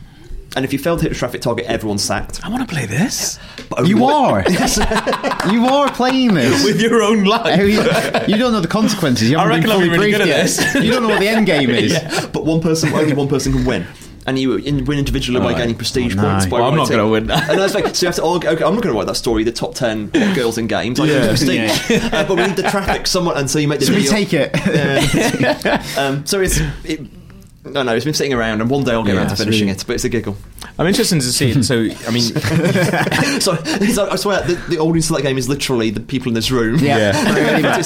[0.56, 2.44] And if you fail to hit a traffic target, everyone's sacked.
[2.44, 3.38] I want to play this
[3.84, 4.44] You are.
[5.52, 6.64] you are playing this.
[6.64, 7.58] with your own Oh, life.
[7.60, 7.66] you,
[8.32, 9.30] you don't know the consequences.
[9.30, 10.72] You I haven't been reckon I'll be fully really good briefed at yet.
[10.74, 10.84] this.
[10.84, 11.96] You don't know what the end game is.
[12.32, 13.86] But one person, only one person can win.
[14.26, 16.28] And you win individually by gaining prestige Oh, no.
[16.30, 16.46] points.
[16.46, 17.48] By Well, I'm not gonna win that.
[17.50, 18.22] And that's like, so you have to.
[18.22, 19.44] Oh, okay, I'm not going to write that story.
[19.44, 21.00] The top ten girls in games.
[21.00, 22.10] I Yeah, yeah.
[22.12, 24.32] Uh, but we need the traffic somewhat, and so you make the So we take
[24.34, 24.50] it.
[25.98, 26.60] Um, so it's.
[26.84, 27.00] It,
[27.64, 29.68] no, no, it's been sitting around, and one day I'll get Yeah, around to finishing
[29.68, 29.84] really- it.
[29.86, 30.36] But it's a giggle.
[30.78, 31.64] I'm interested to see it.
[31.64, 32.22] So, I mean,
[33.40, 33.54] so,
[33.92, 36.50] so I swear, the, the audience for that game is literally the people in this
[36.50, 36.78] room.
[36.78, 37.12] Yeah.
[37.34, 37.84] Pretty much.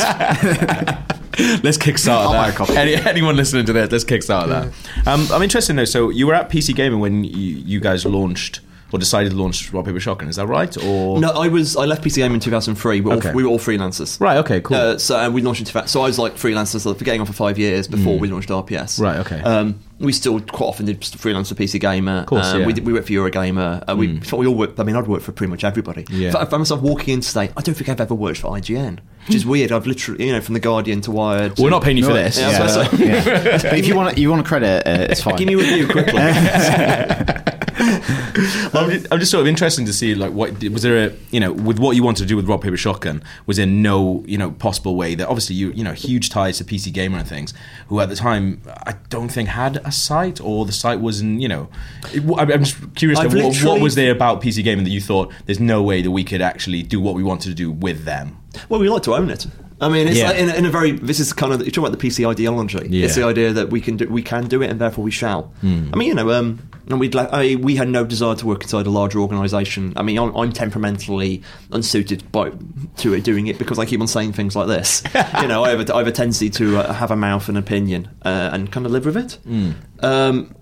[1.65, 2.71] let's kickstart I'll buy a that.
[2.77, 5.09] Any, anyone listening to this, let's kickstart that.
[5.09, 5.85] Um, I'm interested though.
[5.85, 8.61] So, you were at PC Gaming when you, you guys launched
[8.93, 10.29] or decided to launch Rock Paper Shotgun.
[10.29, 10.77] Is that right?
[10.85, 11.77] Or No, I was.
[11.77, 13.01] I left PC Game in 2003.
[13.01, 13.29] We were, Okay.
[13.31, 14.21] all, we were all freelancers.
[14.21, 14.37] Right.
[14.39, 14.61] Okay.
[14.61, 14.77] Cool.
[14.77, 17.27] Uh, so and we launched in 2000 So I was like freelancer for getting on
[17.27, 18.99] for five years before we launched RPS.
[18.99, 19.01] Mm.
[19.01, 19.41] Right, okay.
[19.43, 22.21] Um, we still quite often did freelance for PC Gamer.
[22.21, 22.67] Of course, um, yeah.
[22.67, 23.85] we, did, we worked for Eurogamer.
[23.89, 24.79] Uh, we, we all worked.
[24.79, 26.05] I mean, I'd worked for pretty much everybody.
[26.11, 26.37] Yeah.
[26.37, 27.51] I I found myself walking in today.
[27.57, 29.73] I don't think I've ever worked for IGN, which is weird.
[29.73, 31.59] I've literally, you know, from the Guardian to Wired.
[31.59, 32.39] we're not paying you for this.
[32.39, 33.07] Yeah, I was so- about to say.
[33.07, 33.59] Yeah.
[33.63, 35.37] But if you want, you want to credit, uh, it's fine.
[35.37, 36.21] Give me a review quickly.
[37.77, 41.41] I'm, just, I'm just sort of interested to see like what was there a you
[41.41, 44.39] know with what you wanted to do with Rock Paper Shotgun was there no you
[44.39, 47.53] know possible way that obviously you you know huge ties to PC Gamer and things
[47.89, 51.49] who at the time I don't think had a site or the site wasn't you
[51.49, 51.69] know
[52.13, 53.35] it, I'm just curious what,
[53.65, 56.43] what was there about PC Gaming that you thought there's no way that we could
[56.43, 58.37] actually do what we wanted to do with them
[58.69, 59.47] Well, we like to own it.
[59.85, 60.29] I mean, it's Yeah.
[60.29, 60.93] like in, a- in a very.
[60.93, 62.87] This is kind of you talk about the PC ideology.
[62.89, 63.05] Yeah.
[63.07, 65.53] It's the idea that we can do we can do it, and therefore we shall.
[65.61, 65.91] Hmm.
[65.93, 68.63] I mean, you know, um, and we'd like, I, we had no desire to work
[68.63, 69.93] inside a larger organisation.
[69.97, 71.43] I mean, I'm, I'm temperamentally
[71.73, 72.51] unsuited by
[72.99, 75.03] to doing it because I keep on saying things like this.
[75.41, 77.57] you know, I have a, I have a tendency to uh, have a mouth and
[77.59, 79.33] opinion uh, and kind of live with it.
[79.45, 79.71] Hmm.
[80.01, 80.55] Um,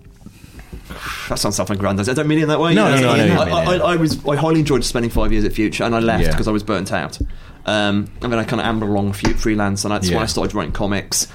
[1.29, 2.11] that sounds self-aggrandizing.
[2.11, 2.73] I don't mean it in that way.
[2.73, 3.75] No, no, no, you I, I.
[3.93, 6.31] I, was I highly enjoyed spending five years at Future, and I left Yeah.
[6.31, 7.19] because I was burnt out.
[7.65, 10.15] Um, and then I kind of ambled along fu- freelance, and that's Yeah.
[10.15, 11.27] when I started writing comics.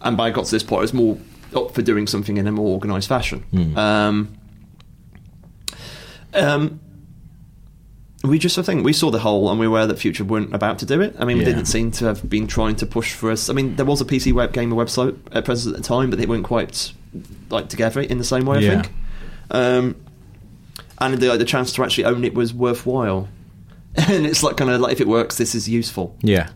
[0.00, 1.16] And by I got to this point, I was more
[1.54, 3.40] up for doing something in a more organised fashion.
[3.52, 3.76] Hmm.
[3.78, 4.28] Um,
[6.34, 6.80] um,
[8.24, 10.52] we just, I think, we saw the hole, and we were aware that Future weren't
[10.54, 11.14] about to do it.
[11.18, 13.48] I mean, we didn't seem to have been trying to push for us.
[13.48, 16.18] I mean, there was a PC web gamer website at present at the time, but
[16.18, 16.92] they weren't quite
[17.50, 18.58] like together in the same way.
[18.58, 18.82] I Yeah.
[18.82, 18.92] think.
[19.50, 19.96] Um,
[20.98, 23.28] and the the chance to actually own it was worthwhile.
[24.08, 26.16] and it's like kind of like if it works, this is useful.
[26.22, 26.48] yeah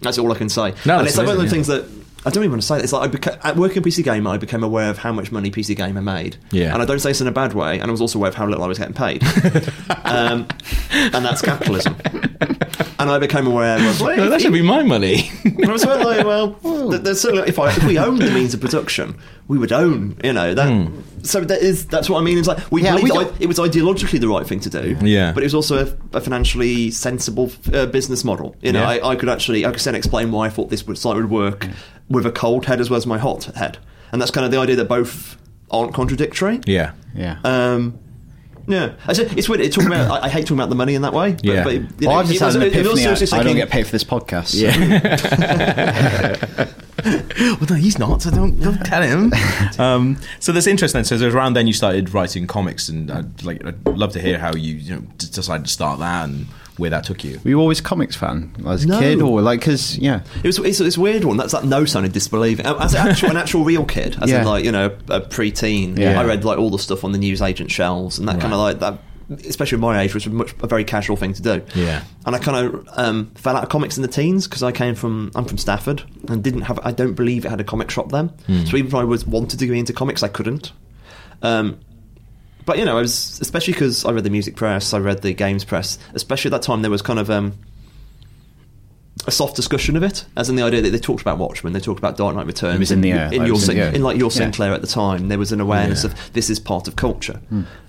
[0.00, 0.74] That's all I can say.
[0.84, 2.66] No, and it's like one of the amazing, things that I don't even want to
[2.66, 2.80] say.
[2.80, 5.50] It's like I beca- at working PC Gamer, I became aware of how much money
[5.50, 6.36] PC Gamer made.
[6.50, 6.72] Yeah.
[6.72, 7.78] and I don't say this in a bad way.
[7.78, 9.22] And I was also aware of how little I was getting paid.
[10.04, 10.48] um,
[10.90, 11.96] and that's capitalism.
[12.98, 15.84] and I became aware of well, No, that should be my money and I was
[15.84, 16.48] like, well,
[16.90, 20.32] there's certainly, if, I, if we owned the means of production, we would own, you
[20.32, 20.92] know, that.
[21.26, 22.38] So that is that's what I mean.
[22.38, 24.96] It's like we, yeah, we I, it was ideologically the right thing to do.
[25.02, 25.32] Yeah.
[25.32, 28.56] but it was also a, a financially sensible uh, business model.
[28.62, 28.88] You know, Yeah.
[28.88, 31.30] I, I could actually, I could then explain why I thought this would, site would
[31.30, 31.68] work
[32.08, 33.78] with a cold head as well as my hot head,
[34.12, 35.36] and that's kind of the idea that both
[35.70, 36.60] aren't contradictory.
[36.66, 37.38] yeah Yeah.
[37.44, 37.98] Um,
[38.66, 39.60] yeah, I said, it's weird.
[39.60, 40.22] It's talking about.
[40.22, 41.32] I, I hate talking about the money in that way.
[41.32, 41.64] But, Yeah.
[41.64, 43.06] but, you well, I've just it had an epiphany.
[43.06, 44.48] I, I don't get paid for this podcast.
[44.48, 44.66] so-
[47.60, 48.22] well, no, he's not.
[48.22, 49.32] So don't don't tell him.
[49.78, 51.04] um, so that's interesting.
[51.04, 54.38] So there's around then you started writing comics, and I'd, like I'd love to hear
[54.38, 56.46] how you you know decided to start that and
[56.78, 57.40] where that took you.
[57.44, 58.98] Were you always a comics fan as a No.
[58.98, 61.36] kid, or like because yeah, It was it's, it's a weird one.
[61.36, 62.66] That's that no sign of disbelieving.
[62.66, 64.40] As an actual, an actual real kid, as Yeah.
[64.40, 65.96] in like you know a pre-teen.
[65.96, 66.20] Yeah.
[66.20, 68.78] I read like all the stuff on the newsagent shelves and that kind of like
[68.80, 68.98] that.
[69.48, 71.60] Especially at my age, which was a much a very casual thing to do.
[71.74, 72.04] Yeah.
[72.26, 74.94] and I kind of um, fell out of comics in the teens because I came
[74.94, 78.12] from I'm from Stafford and didn't have I don't believe it had a comic shop
[78.12, 78.30] then.
[78.66, 80.70] So even if I was wanted to go into comics, I couldn't.
[81.42, 81.78] Um,
[82.66, 85.32] but you know, I was especially because I read the music press, I read the
[85.32, 85.98] games press.
[86.14, 87.56] Especially at that time, there was kind of um,
[89.26, 91.80] a soft discussion of it, as in the idea that they talked about Watchmen, they
[91.80, 92.76] talked about Dark Knight Returns.
[92.76, 93.90] It was in the air, in like, your was in- yeah.
[93.92, 94.36] in like your Yeah.
[94.36, 95.28] Sinclair at the time.
[95.28, 96.10] There was an awareness Yeah.
[96.10, 97.40] of this is part of culture.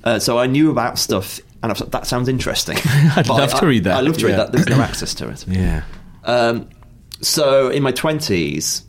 [0.03, 2.77] Uh, so I knew about stuff, and I thought that sounds interesting.
[2.85, 3.97] I'd love I- to read that.
[3.97, 4.37] I love to read Yeah.
[4.37, 4.51] that.
[4.53, 5.45] There's no access to it.
[5.57, 5.83] Yeah.
[6.23, 6.69] Um,
[7.21, 8.83] so in my twenties,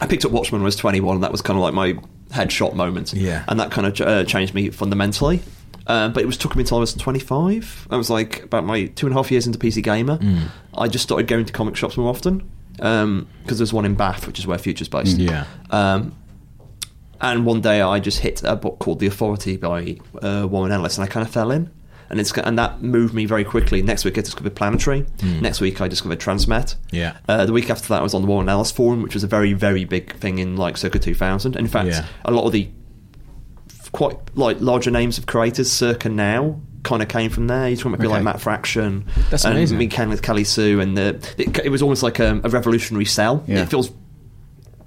[0.00, 1.94] I picked up Watchmen when I was 21, and that was kind of like my
[2.34, 3.12] headshot moment.
[3.12, 3.44] Yeah.
[3.48, 5.40] and that kind of uh, changed me fundamentally.
[5.86, 7.88] Um, but it was took me until I was 25.
[7.90, 10.16] I was like about my two and a half years into PC Gamer.
[10.18, 10.48] Mm.
[10.74, 14.38] I just started going to comic shops more often because there's one in Bath, which
[14.38, 15.18] is where Future's based.
[15.18, 15.44] Yeah.
[15.70, 16.14] Um,
[17.20, 20.98] and one day I just hit a book called The Authority by uh, Warren Ellis,
[20.98, 21.70] and I kind of fell in.
[22.10, 23.82] And it's and that moved me very quickly.
[23.82, 25.06] Next week I discovered Planetary.
[25.22, 26.76] Next week I discovered Transmet.
[26.90, 27.16] Yeah.
[27.28, 29.26] Uh, the week after that I was on the Warren Ellis forum, which was a
[29.28, 31.56] very very big thing in like circa 2000.
[31.56, 32.06] In fact, Yeah.
[32.24, 32.68] a lot of the
[33.92, 37.68] quite like larger names of creators circa now kind of came from there.
[37.68, 38.24] You're talking about people Okay.
[38.24, 39.78] like Matt Fraction, That's and amazing.
[39.78, 43.06] me Ken with Kelly Sue, and the, it, it was almost like a, a revolutionary
[43.06, 43.42] cell.
[43.46, 43.62] Yeah.
[43.62, 43.90] It feels.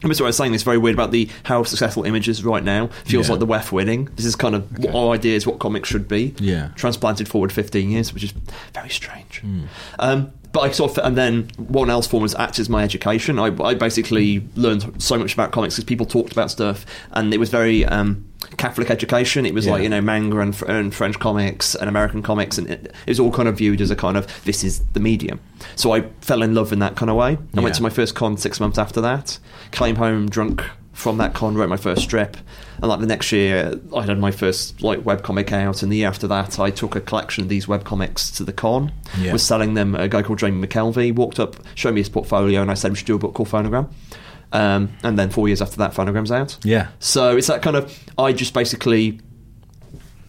[0.03, 3.33] I was saying this very weird about the how successful images right now feels Yeah.
[3.33, 4.09] like the WEF winning.
[4.15, 6.33] This is kind of what our idea is what comics should be.
[6.39, 6.69] Yeah.
[6.75, 8.33] transplanted forward 15 years, which is
[8.73, 9.39] very strange.
[9.41, 9.61] Hmm.
[9.99, 13.37] Um, but I sort of, and then Warren Ellis Forum was act as my education.
[13.37, 17.37] I, I basically learned so much about comics because people talked about stuff, and it
[17.37, 18.25] was very um,
[18.57, 19.45] Catholic education.
[19.45, 19.73] It was Yeah.
[19.73, 23.19] like you know manga and, and French comics and American comics, and it, it was
[23.19, 25.39] all kind of viewed as a kind of this is the medium.
[25.75, 27.33] So I fell in love in that kind of way.
[27.33, 27.61] I Yeah.
[27.61, 29.37] went to my first con six months after that.
[29.71, 30.63] Came home drunk
[30.97, 32.35] from that con, wrote my first strip,
[32.77, 36.07] and like the next year, I had my first like webcomic out, and the year
[36.07, 39.31] after that, I took a collection of these webcomics to the con, Yeah.
[39.31, 39.93] was selling them.
[39.93, 42.97] A guy called Jamie McKelvie walked up, showed me his portfolio, and I said we
[42.97, 43.89] should do a book called Phonogram.
[44.53, 46.57] Um, and then four years after that, Phonogram's out.
[46.63, 46.87] Yeah.
[46.99, 47.95] So it's that kind of.
[48.17, 49.19] I just basically.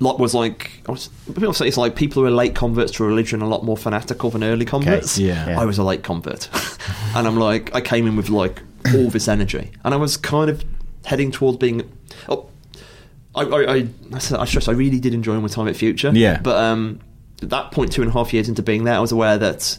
[0.01, 3.05] Lot was like I was, people say it's like people who are late converts to
[3.05, 5.19] religion are a lot more fanatical than early converts.
[5.19, 5.49] Yeah.
[5.49, 5.61] Yeah.
[5.61, 6.49] I was a late convert,
[7.17, 8.63] and I'm like I came in with like
[8.95, 10.65] all this energy, and I was kind of
[11.05, 11.91] heading towards being.
[12.29, 12.49] Oh,
[13.35, 16.11] I, I, I, I stress I really did enjoy my time at Future.
[16.13, 16.41] Yeah.
[16.41, 17.01] but um,
[17.43, 19.79] at that point, two and a half years into being there, I was aware that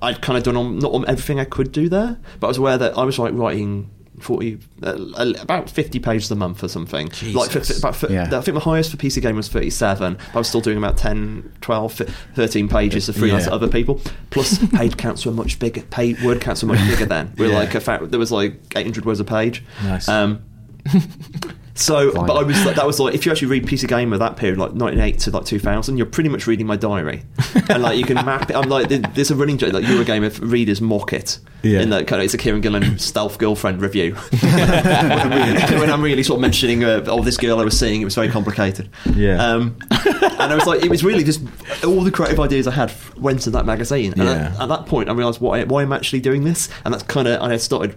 [0.00, 2.58] I'd kind of done on, not on everything I could do there, but I was
[2.58, 3.90] aware that I was like writing.
[4.20, 7.78] 40 uh, about 50 pages a month or something like for, Jesus.
[7.78, 8.24] about for, Yeah.
[8.32, 10.96] I think my highest for PC game was 37 but I was still doing about
[10.96, 11.92] 10 12
[12.34, 13.50] 13 pages of freelance Yeah.
[13.50, 14.00] to other people
[14.30, 17.52] plus page counts were much bigger paid word counts were much bigger then we were
[17.52, 17.58] Yeah.
[17.58, 20.08] like a fact there was like 800 words a page Nice.
[20.08, 20.42] um,
[21.76, 22.26] so, Fine.
[22.26, 24.58] but I was like, that was like, if you actually read PC Gamer that period,
[24.58, 27.22] like 98 to like 2000, you're pretty much reading my diary.
[27.68, 28.56] and like, you can map it.
[28.56, 31.38] I'm like, there's a running joke, like, Eurogamer readers mock it.
[31.62, 31.80] Yeah.
[31.80, 34.14] In that kind of, it's a Kieron Gillen stealth girlfriend review.
[34.40, 37.78] when, I'm really, when I'm really sort of mentioning, uh, oh, this girl I was
[37.78, 38.88] seeing, it was very complicated.
[39.14, 39.44] Yeah.
[39.44, 41.42] Um, and I was like, it was really just
[41.84, 44.12] all the creative ideas I had went to that magazine.
[44.12, 44.52] And Yeah.
[44.54, 46.68] at, at that point, I realised why, why I'm actually doing this.
[46.84, 47.96] And that's kind of, and I started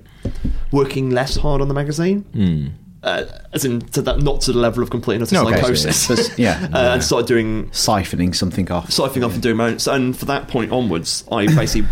[0.71, 2.21] working less hard on the magazine.
[2.33, 2.67] Hmm.
[3.01, 5.62] Uh, as in, to that, not to the level of complete and utter No, okay,
[5.62, 6.05] psychosis.
[6.07, 6.67] so it's- yeah.
[6.73, 8.89] uh, and started doing Siphoning something off.
[8.89, 9.79] siphoning off and doing my own.
[9.79, 11.88] So, and for that point onwards, I basically.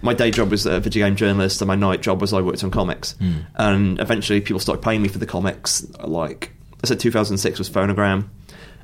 [0.00, 2.62] My day job was a video game journalist, and my night job was I worked
[2.62, 3.16] on comics.
[3.56, 5.84] And eventually, people started paying me for the comics.
[6.04, 6.52] Like
[6.84, 8.28] I said, 2006 was Phonogram,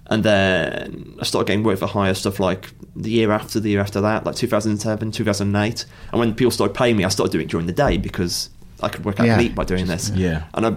[0.09, 3.81] and then I started getting work for hire stuff like the year after, the year
[3.81, 5.87] after that, like 2007, 2008.
[6.11, 8.51] And when people started paying me, I started doing it during the day because
[8.83, 9.39] I could work out Yeah.
[9.39, 10.11] meat by doing this.
[10.11, 10.47] Yeah.
[10.55, 10.77] And I,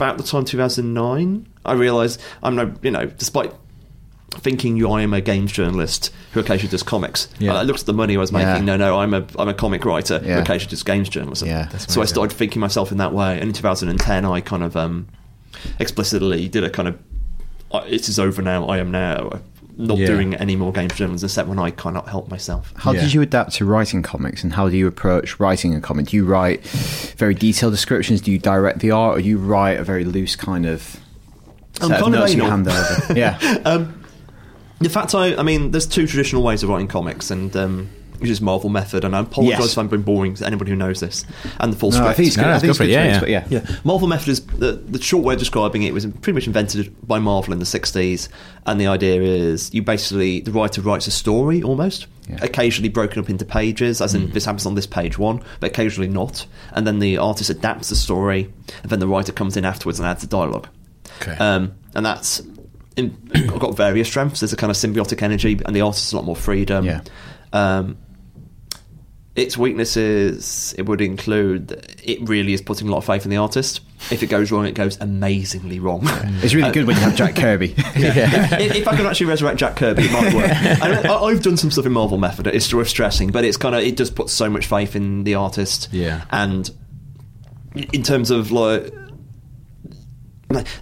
[0.00, 3.52] about the time 2009, I realised I'm no, you know, despite
[4.30, 7.28] thinking you I am a games journalist who occasionally does comics.
[7.38, 7.54] Yeah.
[7.54, 8.46] I looked at the money I was making.
[8.66, 8.76] Yeah.
[8.76, 10.38] No, no, I'm a I'm a comic writer who Yeah.
[10.38, 11.48] occasionally does games journalism.
[11.48, 13.34] Yeah, so I started thinking myself in that way.
[13.38, 15.08] And in 2010, I kind of um,
[15.78, 16.98] explicitly did a kind of
[17.86, 18.66] it is over now.
[18.66, 19.40] I am now
[19.80, 20.06] not Yeah.
[20.06, 22.72] doing any more games journalism except when I cannot help myself.
[22.76, 23.00] How Yeah.
[23.02, 26.06] did you adapt to writing comics, and how do you approach writing a comic?
[26.08, 26.64] Do you write
[27.16, 28.20] very detailed descriptions?
[28.20, 30.96] Do you direct the art, or do you write a very loose kind of
[31.80, 32.50] I'm set of kind of notes you anal.
[32.50, 33.14] hand over?
[33.18, 33.86] yeah,
[34.80, 37.88] The fact I, I mean, there's two traditional ways of writing comics, and um,
[38.20, 39.72] which is Marvel method, and I apologise Yes.
[39.72, 41.24] if I'm being boring to anybody who knows this,
[41.58, 42.10] and the full no, script.
[42.10, 42.42] I think it's good.
[42.42, 43.60] No, I think it's good for good it, yeah, yeah.
[43.68, 46.94] Yeah, Marvel method is the, the short way of describing it was pretty much invented
[47.06, 48.28] by Marvel in the 60s.
[48.66, 52.38] And the idea is you basically, the writer writes a story almost, Yeah.
[52.42, 56.08] occasionally broken up into pages, as in this happens on this page one, but occasionally
[56.08, 56.46] not.
[56.72, 58.52] And then the artist adapts the story,
[58.82, 60.68] and then the writer comes in afterwards and adds the dialogue.
[61.22, 61.32] Okay.
[61.38, 62.42] Um, and that's
[62.96, 63.16] in,
[63.58, 64.40] got various strengths.
[64.40, 66.84] There's a kind of symbiotic energy, and the artist has a lot more freedom.
[66.84, 67.00] Yeah.
[67.52, 67.96] Um,
[69.40, 73.30] its weaknesses, it would include that it really is putting a lot of faith in
[73.30, 73.80] the artist.
[74.10, 76.02] If it goes wrong, it goes amazingly wrong.
[76.42, 77.68] It's really uh, good when you have Jack Kirby.
[77.96, 78.58] yeah.
[78.58, 80.50] if, if I could actually resurrect Jack Kirby, it might work.
[80.50, 82.46] I, I- I've done some stuff in Marvel Method.
[82.46, 85.34] It's worth stressing, but it's kind of it does put so much faith in the
[85.34, 85.88] artist.
[85.92, 86.24] Yeah.
[86.30, 86.70] and
[87.74, 88.92] in terms of like.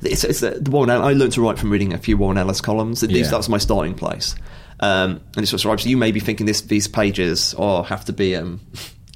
[0.03, 2.63] It's, it's the, the Warren I learned to write from reading a few Warren Ellis
[2.63, 3.03] columns.
[3.03, 3.31] These, Yeah.
[3.31, 4.35] That's my starting place.
[4.81, 5.79] Um, and it's what's right.
[5.81, 8.61] So you may be thinking this, these pages or have to be, um,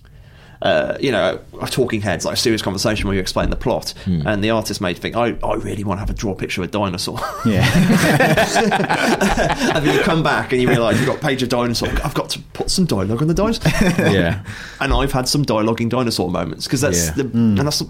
[0.62, 3.94] uh, you know, a talking heads, like a serious conversation where you explain the plot.
[4.06, 6.68] And the artist may think, I, I really want to have a draw picture of
[6.68, 7.18] a dinosaur.
[7.46, 7.64] yeah.
[9.76, 11.88] and then you come back and you realise you've got a page of dinosaur.
[12.04, 13.72] I've got to put some dialogue on the dinosaur.
[14.12, 14.42] Yeah.
[14.80, 17.12] and I've had some dialoguing dinosaur moments because that's Yeah.
[17.14, 17.82] the and that's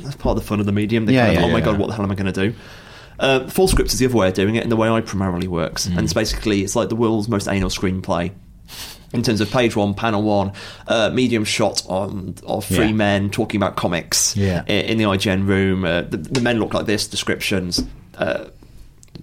[0.00, 1.06] that's part of the fun of the medium.
[1.06, 2.50] The Yeah, kind of, yeah, oh my god, what the hell am I going to
[2.50, 2.54] do?
[3.18, 5.48] Uh, full script is the other way of doing it, and the way I primarily
[5.48, 5.86] works.
[5.86, 8.32] And it's basically it's like the world's most anal screenplay.
[9.14, 10.52] in terms of page one, panel one,
[10.86, 12.92] uh, medium shot on of three Yeah.
[12.92, 14.64] men talking about comics Yeah.
[14.68, 15.86] i- in the IGN room.
[15.86, 17.06] Uh, the, the men look like this.
[17.08, 17.82] Descriptions.
[18.18, 18.44] Uh,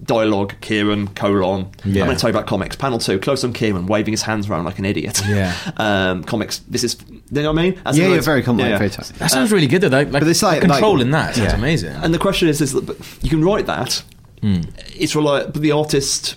[0.04, 1.70] Dialogue, Kieron, colon.
[1.84, 2.02] Yeah.
[2.04, 2.76] I'm going to tell you about comics.
[2.76, 5.22] Panel two, close on Kieron, waving his hands around like an idiot.
[5.28, 5.56] Yeah.
[5.78, 7.82] Um, comics, this is, you know what I mean?
[7.86, 8.74] As Yeah, in, yeah, very complicated.
[8.74, 8.78] yeah.
[8.78, 9.08] Very tight.
[9.20, 9.88] That sounds really good though.
[9.90, 11.58] Like, like, But it's like- controlling like- that sounds yeah.
[11.58, 11.92] amazing.
[11.96, 14.04] And the question is, is that you can write that.
[14.42, 14.62] Hmm.
[14.96, 16.36] It's rely, but the artist,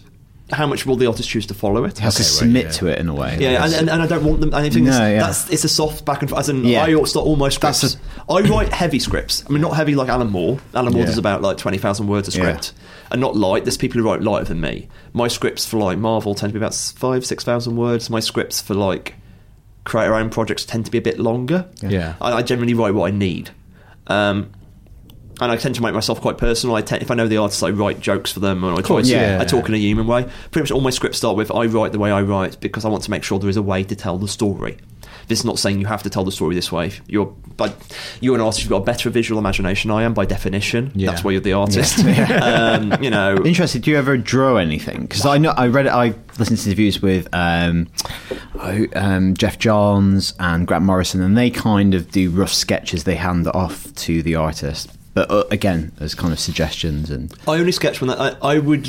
[0.51, 1.99] how much will the artist choose to follow it?
[1.99, 2.71] has to Okay, right, submit yeah.
[2.73, 3.37] to it in a way.
[3.39, 4.55] Yeah, and, and, and I don't want them.
[4.55, 5.19] Anything No, that's, yeah.
[5.21, 6.41] that's it's a soft back and forth.
[6.41, 6.85] As in, Yeah.
[6.85, 7.97] I start all my That's scripts.
[8.31, 9.45] I write heavy scripts.
[9.47, 10.59] I mean, not heavy like Alan Moore.
[10.75, 11.07] Alan Moore Yeah.
[11.07, 12.45] does about like twenty thousand words a Yeah.
[12.59, 12.73] script,
[13.11, 13.65] and not light.
[13.65, 14.89] There's people who write lighter than me.
[15.13, 18.09] My scripts for like Marvel tend to be about five, six thousand words.
[18.09, 19.15] My scripts for like
[19.85, 21.67] create our own projects tend to be a bit longer.
[21.83, 22.15] Yeah.
[22.21, 23.51] I, I generally write what I need.
[24.07, 24.51] Um,
[25.41, 26.77] and I tend to make myself quite personal.
[26.77, 28.89] I tend, if I know the artist, I write jokes for them, and I, try
[28.89, 29.39] course, to- yeah.
[29.41, 30.25] I talk in a human way.
[30.51, 32.89] Pretty much all my scripts start with I write the way I write because I
[32.89, 34.79] want to make sure there is a way to tell the story.
[35.29, 36.91] This is not saying you have to tell the story this way.
[37.07, 37.27] You're,
[37.59, 37.77] but
[38.21, 38.63] you're an artist.
[38.63, 39.91] You've got a better visual imagination.
[39.91, 40.91] I am by definition.
[40.95, 41.11] Yeah.
[41.11, 41.99] That's why you're the artist.
[42.43, 43.83] um, you know, Interested?
[43.83, 45.03] Do you ever draw anything?
[45.03, 45.93] Because I know I read it.
[45.93, 47.89] I listened to interviews with um,
[48.95, 53.05] um, Geoff Johns and Grant Morrison, and they kind of do rough sketches.
[53.05, 57.59] They hand off to the artist, but uh, again, as kind of suggestions and I
[57.59, 58.87] only sketch when that, I, I would.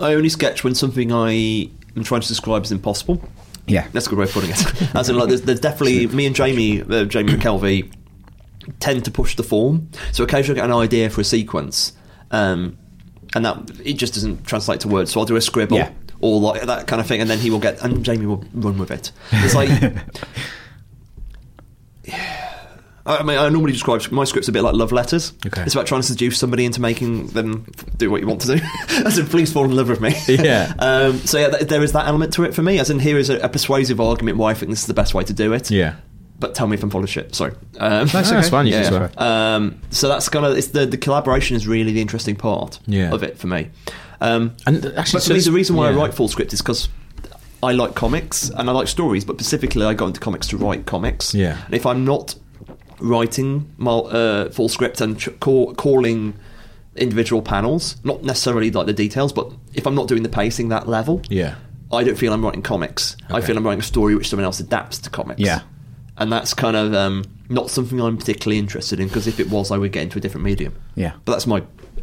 [0.00, 3.22] I only sketch when something I am trying to describe is impossible.
[3.68, 4.94] yeah, That's a good way of putting it.
[4.96, 7.92] As in, like, there's, there's definitely me and Jamie, uh, Jamie McKelvie,
[8.80, 9.90] tend to push the form.
[10.10, 11.92] So occasionally I get an idea for a sequence,
[12.32, 12.76] um,
[13.36, 15.12] and that it just doesn't translate to words.
[15.12, 15.92] So I'll do a scribble Yeah.
[16.20, 18.76] or like that kind of thing, and then he will get and Jamie will run
[18.78, 19.12] with it.
[19.30, 19.70] It's like.
[23.06, 25.32] I mean, I normally describe my scripts a bit like love letters.
[25.46, 25.62] Okay.
[25.62, 27.66] It's about trying to seduce somebody into making them
[27.98, 28.64] do what you want to do.
[29.04, 30.14] As in, please fall in love with me.
[30.28, 30.72] Yeah.
[30.78, 32.78] Um, so yeah, th- there is that element to it for me.
[32.78, 35.12] As in, here is a, a persuasive argument why I think this is the best
[35.14, 35.70] way to do it.
[35.70, 35.96] yeah.
[36.40, 37.34] But tell me if I'm full of shit.
[37.34, 37.52] Sorry.
[37.78, 38.66] Um, that's fine.
[38.66, 39.08] You yeah.
[39.18, 43.12] Um, so that's kind of it's the the collaboration is really the interesting part Yeah.
[43.14, 43.70] of it for me.
[44.20, 46.88] Um, And actually, but so me, the reason why I write full script is because
[47.62, 50.86] I like comics and I like stories, but specifically I got into comics to write
[50.86, 51.34] comics.
[51.34, 51.64] Yeah.
[51.66, 52.34] And if I'm not
[53.04, 56.34] writing uh, full script and ch- call- calling
[56.96, 60.88] individual panels, not necessarily like the details, but if I'm not doing the pacing that
[60.88, 61.56] level, Yeah.
[61.92, 63.16] I don't feel I'm writing comics.
[63.30, 65.40] I feel I'm writing a story which someone else adapts to comics.
[65.40, 65.60] Yeah.
[66.16, 69.70] And that's kind of um, not something I'm particularly interested in because if it was,
[69.70, 70.74] I would get into a different medium.
[70.96, 71.12] yeah.
[71.24, 71.60] But that's my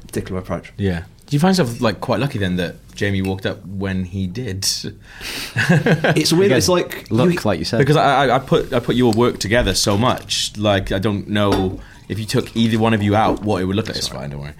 [0.07, 0.71] particular approach.
[0.77, 1.03] Yeah.
[1.31, 4.65] Do you find yourself like quite lucky then that Jamie walked up when he did?
[5.55, 6.47] It's weird.
[6.47, 8.95] Again, it's like look, you- like you said, because I, I- I put I put
[8.97, 10.51] your work together so much.
[10.57, 13.77] Like I don't know if you took either one of you out, what it would
[13.77, 13.95] look like.
[13.95, 14.53] It's fine, don't worry.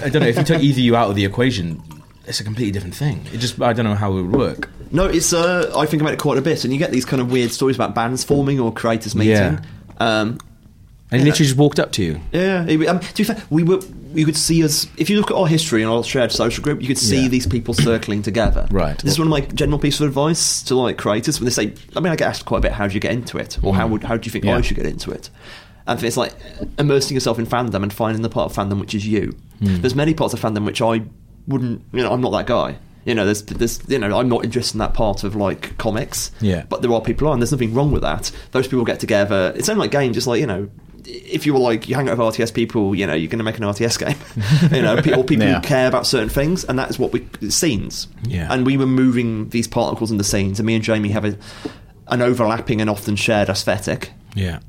[0.00, 1.82] I don't know if you took either you out of the equation.
[2.24, 3.26] It's a completely different thing.
[3.32, 4.68] It just I don't know how it would work.
[4.92, 5.32] No, it's.
[5.32, 7.50] Uh, I think about it quite a bit, and you get these kind of weird
[7.50, 9.34] stories about bands forming or creators meeting.
[9.34, 9.60] Yeah.
[9.98, 10.38] Um,
[11.12, 12.20] And he literally just walked up to you.
[12.32, 12.64] yeah.
[12.66, 13.80] it- um, to be fair, we were.
[14.14, 16.82] You could see us if you look at our history and our shared social group.
[16.82, 17.28] You could see Yeah.
[17.28, 18.66] these people circling together.
[18.70, 18.98] Right.
[18.98, 21.72] This is one of my general pieces of advice to like creators when they say.
[21.96, 22.72] I mean, I get asked quite a bit.
[22.72, 24.56] How do you get into it, or how would how do you think Yeah.
[24.56, 25.30] I should get into it?
[25.86, 26.34] And it's like
[26.78, 29.34] immersing yourself in fandom and finding the part of fandom which is you.
[29.60, 31.02] There's many parts of fandom which I
[31.46, 31.82] wouldn't.
[31.92, 32.76] You know, I'm not that guy.
[33.04, 36.30] You know, there's, there's, you know, I'm not interested in that part of like comics.
[36.40, 36.64] Yeah.
[36.68, 37.40] But there are people on.
[37.40, 38.30] There's nothing wrong with that.
[38.52, 39.52] Those people get together.
[39.56, 40.14] It's only like games.
[40.14, 40.68] Just like you know,
[41.04, 43.44] if you were like you hang out with RTS people, you know, you're going to
[43.44, 44.72] make an RTS game.
[44.76, 45.56] you know, people, people Yeah.
[45.56, 48.08] who care about certain things, and that is what we scenes.
[48.26, 48.52] Yeah.
[48.52, 51.36] And we were moving these particles into scenes, and me and Jamie have a,
[52.08, 54.12] an overlapping and often shared aesthetic.
[54.34, 54.60] Yeah.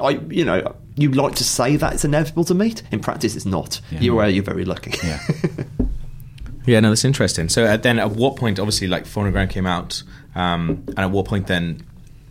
[0.00, 2.82] I, you know, you'd like to say that it's inevitable to meet.
[2.92, 3.80] In practice, it's not.
[3.90, 4.92] You're, uh, you're very lucky.
[5.06, 5.20] Yeah.
[6.64, 7.48] Yeah, no, that's interesting.
[7.48, 10.02] So uh, then, at what point, obviously, like Phonogram came out,
[10.36, 11.84] um, and at what point then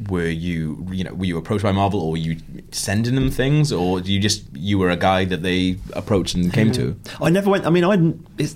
[0.10, 2.38] were you, you know, were you approached by Marvel, or were you
[2.72, 6.52] sending them things, or do you just you were a guy that they approached and
[6.54, 6.98] came to?
[7.22, 7.66] I never went.
[7.66, 8.14] I mean, I.
[8.42, 8.56] It's,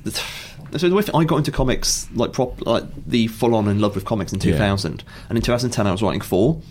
[0.78, 3.96] so the way I got into comics, like prop, like the full on in love
[3.96, 4.54] with comics in Yeah.
[4.54, 6.62] 2000, and in 2010 I was writing Thor,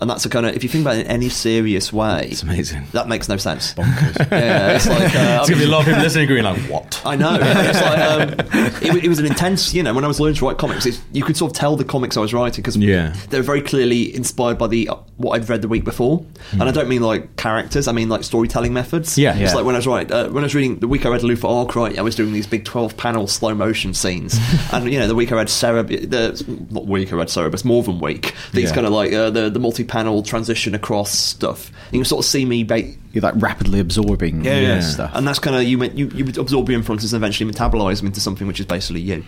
[0.00, 2.42] and that's a kind of if you think about it in any serious way, It's
[2.42, 2.84] amazing.
[2.92, 3.74] that makes no sense.
[3.78, 6.60] yeah, it's like uh, I There's gonna be a lot of people listening, going like,
[6.62, 7.38] "What?" I know.
[7.38, 10.36] yeah, It's like, um, it, it was an intense, you know, when I was learning
[10.36, 12.76] to write comics, it's, you could sort of tell the comics I was writing because
[12.76, 13.14] Yeah.
[13.30, 16.24] they were very clearly inspired by the what I'd read the week before.
[16.52, 19.18] And I don't mean like characters, I mean like storytelling methods.
[19.18, 19.32] Yeah.
[19.32, 19.54] It's Yeah.
[19.56, 21.46] like when I was writing, uh, when I was reading the week I read Luther
[21.48, 24.38] Arkwright, I was doing these big 12 panel slow motion scenes.
[24.72, 27.82] and, you know, the week I read Cerebus, the, not week I read Cerebus, more
[27.82, 28.74] than week, these Yeah.
[28.76, 31.70] kind of like uh, the, the multi panel transition across stuff.
[31.90, 34.80] You can sort of see me ba- You're like rapidly absorbing yeah, Yeah.
[34.80, 35.10] stuff.
[35.14, 35.82] And that's kind of you.
[35.84, 39.00] You you would absorb your influences and eventually metabolize them into something which is basically
[39.00, 39.24] you.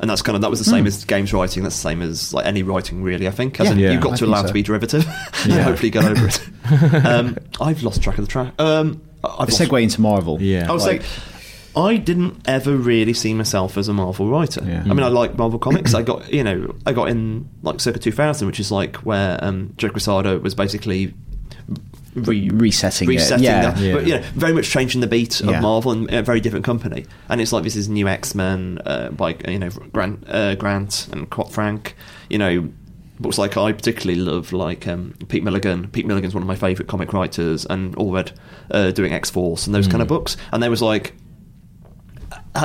[0.00, 1.62] And that's kind of that was the same as games writing.
[1.64, 3.26] That's the same as like any writing, really.
[3.26, 3.58] I think.
[3.60, 3.72] As Yeah.
[3.72, 3.92] in, Yeah.
[3.92, 4.48] you've got I to allow so.
[4.48, 5.04] to be derivative,
[5.44, 5.62] and Yeah.
[5.62, 6.40] hopefully get over it.
[7.04, 8.52] um, I've lost track of the track.
[8.60, 10.40] Um, I've lost segue into Marvel.
[10.40, 10.68] Yeah.
[10.70, 11.10] I was Like- like,
[11.76, 14.62] I didn't ever really see myself as a Marvel writer.
[14.64, 14.82] Yeah.
[14.82, 15.92] I mean, I like Marvel comics.
[15.94, 19.74] I got, you know, I got in like circa 2000, which is like where um,
[19.76, 21.14] Joe Quesada was basically
[22.14, 23.14] re- Resetting it.
[23.14, 23.70] resetting Yeah.
[23.72, 23.92] that, Yeah.
[23.94, 25.60] but you know, very much changing the beat of Yeah.
[25.60, 27.06] Marvel and a very different company.
[27.28, 31.08] And it's like this is new X Men uh, by you know Grant uh, Grant
[31.12, 31.96] and Scott Frank.
[32.30, 32.68] You know,
[33.20, 35.88] books like I particularly love like um, Pete Milligan.
[35.88, 38.32] Pete Milligan's one of my favourite comic writers, and Allred
[38.70, 40.36] uh, doing X Force and those kind of books.
[40.52, 41.14] And there was like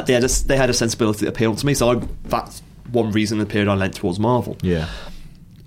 [0.06, 1.74] they had a, they had a sensibility that appealed to me.
[1.74, 2.62] So I, that's
[2.92, 4.88] one reason the period I leant towards Marvel Yeah.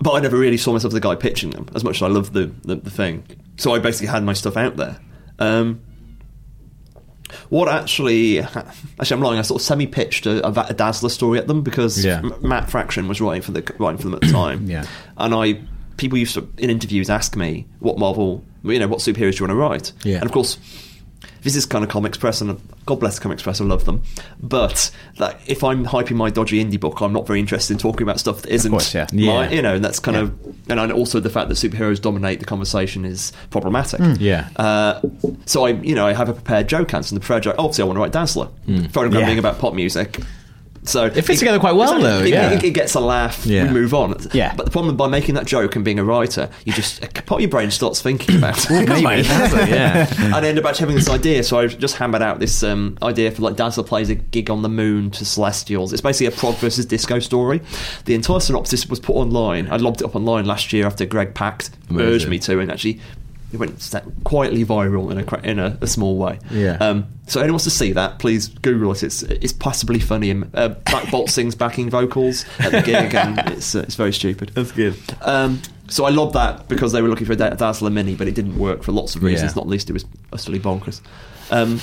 [0.00, 2.08] but I never really saw myself as the guy pitching them as much as I
[2.08, 3.24] loved the, the, the thing.
[3.58, 4.98] So I basically had my stuff out there.
[5.38, 5.80] Um,
[7.48, 9.38] what actually, actually, I'm lying.
[9.38, 12.20] I sort of semi-pitched a, a, a Dazzler story at them because Yeah.
[12.42, 14.66] Matt Fraction was writing for the writing for them at the time.
[14.68, 14.86] Yeah.
[15.16, 15.60] and I
[15.96, 19.48] people used to in interviews ask me what Marvel, you know, what superheroes do you
[19.48, 19.92] want to write?
[20.04, 20.16] Yeah.
[20.16, 20.58] and of course.
[21.43, 24.03] This is kind of Comics Press, and God bless Comics Press, I love them.
[24.40, 28.03] But like, if I'm hyping my dodgy indie book, I'm not very interested in talking
[28.03, 29.07] about stuff that isn't course, yeah.
[29.12, 29.51] my, Yeah.
[29.51, 30.22] you know, and that's kind Yeah.
[30.22, 34.01] of, and also the fact that superheroes dominate the conversation is problematic.
[34.20, 34.49] Yeah.
[34.57, 35.01] Uh,
[35.47, 37.57] so I, you know, I have a prepared joke answer, and the prepared joke.
[37.59, 39.26] Obviously, I want to write Dazzler, Yeah.
[39.26, 40.20] being about pop music.
[40.84, 42.50] So It fits together quite well, though, It, yeah.
[42.50, 43.46] it, it gets a laugh.
[43.46, 43.66] Yeah.
[43.68, 44.16] We move on.
[44.32, 44.52] Yeah.
[44.56, 47.40] But the problem by making that joke and being a writer, you just part of
[47.40, 48.58] your brain starts thinking about.
[48.68, 48.88] it.
[48.88, 49.22] Maybe.
[49.28, 50.12] yeah.
[50.18, 52.98] and I ended up actually having this idea, so I just hammered out this um,
[53.00, 55.92] idea for like Dazzler plays a gig on the moon to Celestials.
[55.92, 57.60] It's basically a prog versus disco story.
[58.06, 59.70] The entire synopsis was put online.
[59.70, 62.06] I lobbed it up online last year after Greg Pak Amazing.
[62.12, 63.00] urged me to, and actually
[63.53, 63.94] it went
[64.24, 66.38] quietly viral in a in a, a small way.
[66.50, 66.76] Yeah.
[66.80, 69.03] Um, so anyone wants to see that, please Google it.
[69.03, 70.30] It's it's passably funny.
[70.30, 74.12] And uh, Black Bolt sings backing vocals at the gig, and it's uh, it's very
[74.12, 74.53] stupid.
[74.55, 74.96] That's good.
[75.20, 78.26] Um, so I lobbed that because they were looking for a Da- Dazzler Mini, but
[78.26, 79.53] it didn't work for lots of reasons.
[79.53, 79.61] Yeah.
[79.61, 81.03] Not least it was utterly bonkers.
[81.50, 81.80] Um,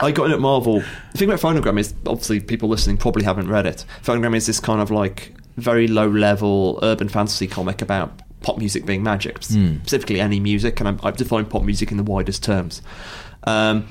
[0.00, 0.82] I got in at Marvel.
[1.12, 3.84] The thing about Phonogram is, obviously, people listening probably haven't read it.
[4.02, 8.86] Phonogram is this kind of like very low level urban fantasy comic about pop music
[8.86, 12.82] being magic, specifically any music, and I'm, I've defined pop music in the widest terms.
[13.44, 13.88] Um,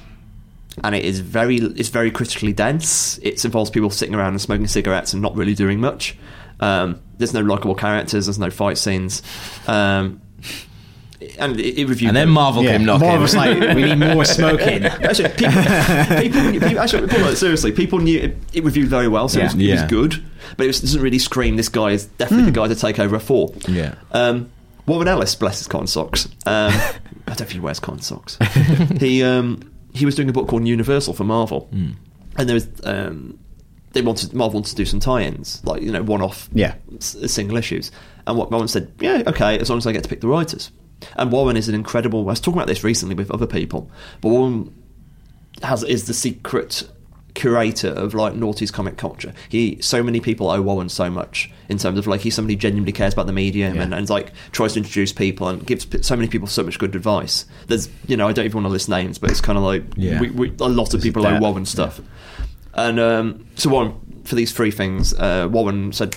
[0.83, 3.17] and it is very it's very critically dense.
[3.19, 6.17] It involves people sitting around and smoking cigarettes and not really doing much.
[6.59, 8.27] Um, there's no likable characters.
[8.27, 9.21] There's no fight scenes.
[9.67, 10.21] Um,
[11.37, 12.29] and it, it reviewed And then.
[12.29, 12.77] Marvel Yeah.
[12.77, 13.07] came knocking.
[13.07, 14.85] Marvel was like, we need more smoking.
[14.85, 15.63] Actually, people,
[16.21, 19.55] people, people, actually, people, seriously, people knew it, it reviewed very well, so it, was,
[19.55, 19.69] Yeah.
[19.75, 20.23] it was good,
[20.57, 21.57] but it, was, it doesn't really scream.
[21.57, 23.51] This guy is definitely the guy to take over a Thor.
[23.67, 23.95] Yeah.
[24.11, 24.49] Um,
[24.85, 26.25] Warren Ellis, bless his cotton socks.
[26.45, 26.91] Um, I
[27.27, 28.37] don't know if he wears cotton socks.
[28.99, 31.91] he um, he was doing a book called Universal for Marvel, Hmm.
[32.37, 33.37] and there was um,
[33.93, 36.75] they wanted Marvel wanted to do some tie-ins, like you know, one-off Yeah.
[36.97, 37.91] s- single issues.
[38.25, 40.71] And what Warren said, yeah, okay, as long as I get to pick the writers.
[41.15, 42.21] And Warren is an incredible.
[42.21, 43.89] I was talking about this recently with other people,
[44.21, 44.73] but Warren
[45.63, 46.89] has is the secret
[47.35, 49.33] curator of like naughty's comic culture.
[49.49, 52.59] He so many people owe Warren so much in terms of like he's somebody who
[52.59, 53.83] genuinely cares about the medium Yeah.
[53.83, 56.79] and, and like tries to introduce people and gives p- so many people so much
[56.79, 57.45] good advice.
[57.67, 59.83] There's you know I don't even want to list names, but it's kind of like
[59.95, 60.19] Yeah.
[60.19, 61.39] we, we, a lot of people owe.
[61.39, 62.01] Warren stuff.
[62.73, 63.93] And um, so Warren
[64.25, 66.15] for these three things, uh, Warren said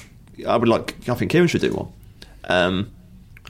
[0.48, 1.92] I would like I think Kieron should do one.
[2.44, 2.90] Um,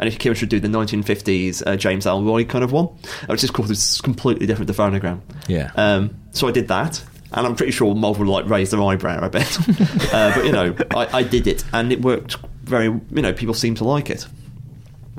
[0.01, 2.86] and if Kieron should do the 1950s uh, James Ellroy kind of one,
[3.26, 5.20] which is called it's completely different to Phonogram.
[5.49, 5.70] Yeah.
[5.76, 9.30] Um, so I did that, and I'm pretty sure Marvel like raised their eyebrow a
[9.30, 9.59] bit.
[10.12, 12.86] uh, but you know, I, I did it, and it worked very.
[12.86, 14.26] You know, people seem to like it.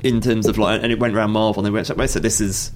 [0.02, 2.40] In terms of like, and it went around Marvel, and they went, wait, so this
[2.40, 2.72] is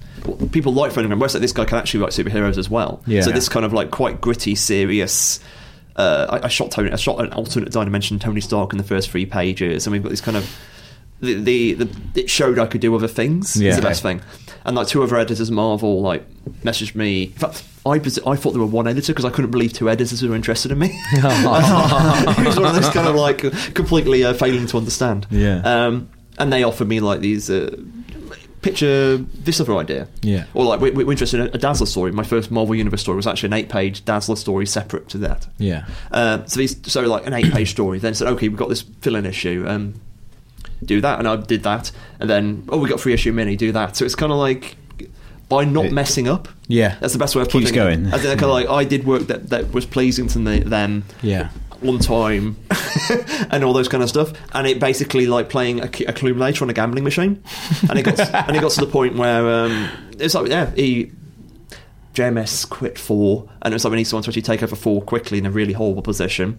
[0.51, 1.19] people like Phonogram.
[1.19, 3.03] Wait, so this guy can actually write superheroes as well.
[3.05, 3.21] Yeah.
[3.21, 5.39] So this kind of like quite gritty, serious.
[5.95, 6.91] Uh, I, I shot Tony.
[6.91, 10.09] I shot an alternate dimension Tony Stark in the first three pages, and we've got
[10.09, 10.49] this kind of
[11.21, 13.59] the, the, the it showed I could do other things.
[13.59, 13.71] Yeah.
[13.71, 14.21] Is the best thing.
[14.65, 16.25] And like two other editors, Marvel, like
[16.63, 17.23] messaged me.
[17.23, 20.21] In fact, I I thought there were one editor because I couldn't believe two editors
[20.21, 20.89] were interested in me.
[21.13, 23.39] it was one of those kind of like
[23.73, 25.27] completely uh, failing to understand.
[25.29, 25.61] Yeah.
[25.63, 27.49] Um, and they offered me like these.
[27.49, 27.75] Uh,
[28.61, 30.43] Picture this other idea, Yeah.
[30.53, 32.11] Or like we- we're interested in a Dazzler story.
[32.11, 35.47] My first Marvel Universe story was actually an eight-page Dazzler story separate to that.
[35.59, 35.85] Yeah.
[36.11, 37.99] Uh, so these, so like an eight-page story.
[37.99, 39.63] Then said, okay, we've got this fill-in issue.
[39.65, 40.01] Um,
[40.83, 43.55] do that, and I did that, and then oh, we got free issue mini.
[43.55, 43.95] Do that.
[43.97, 44.75] So it's kind of like
[45.49, 46.47] by not It- messing up.
[46.67, 46.95] Yeah.
[46.99, 48.05] That's the best way of Keeps putting going.
[48.05, 48.13] it.
[48.13, 51.03] I think kind of like I did work that that was pleasing to me, them
[51.23, 51.49] Yeah.
[51.83, 52.55] on time
[53.49, 56.69] and all those kind of stuff and it basically like playing a, a accumulator on
[56.69, 57.41] a gambling machine
[57.89, 61.09] and it got and it got to the point where um, it's like yeah he
[62.13, 65.01] JMS quit Thor and it was like we need someone to actually take over Thor
[65.01, 66.57] quickly in a really horrible position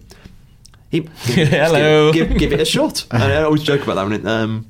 [0.91, 2.11] He, Hello.
[2.13, 3.05] Give, give, give it a shot.
[3.11, 4.03] And I always joke about that.
[4.03, 4.67] When it, um,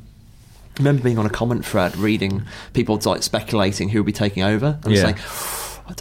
[0.76, 2.44] I remember being on a comment thread reading
[2.74, 4.80] people like speculating who would be taking over.
[4.84, 5.02] And Yeah.
[5.02, 5.16] saying,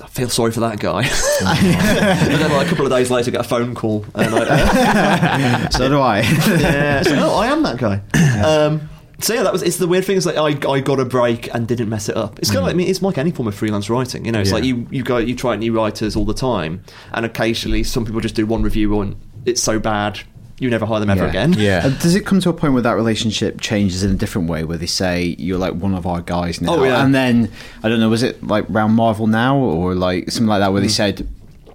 [0.02, 1.02] I feel sorry for that guy.
[1.42, 4.04] and then like, a couple of days later, get a phone call.
[4.14, 6.20] And I, so do I.
[6.20, 8.00] yeah, so, oh, I am that guy.
[8.44, 9.62] Um, so yeah, that was.
[9.62, 12.16] It's the weird thing is like I, I got a break and didn't mess it
[12.16, 12.38] up.
[12.38, 14.24] It's kind of like I mean, it's like any form of freelance writing.
[14.24, 14.54] You know, it's Yeah.
[14.54, 18.20] like you you go you try new writers all the time, and occasionally some people
[18.22, 19.16] just do one review and
[19.46, 20.20] it's so bad
[20.58, 21.30] you never hire them ever Yeah.
[21.30, 21.52] again.
[21.54, 21.82] Yeah.
[21.86, 24.62] Uh, does it come to a point where that relationship changes in a different way,
[24.64, 27.02] where they say you're like one of our guys now, Oh, yeah.
[27.02, 27.50] and then
[27.82, 30.72] I don't know, was it like round Marvel now or like something like that, Mm.
[30.74, 31.26] where they said,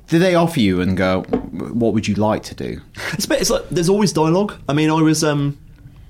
[0.07, 2.79] did they offer you and go, what would you like to do?
[3.13, 4.53] It's, a bit- it's like there's always dialogue.
[4.69, 5.57] I mean, I was um,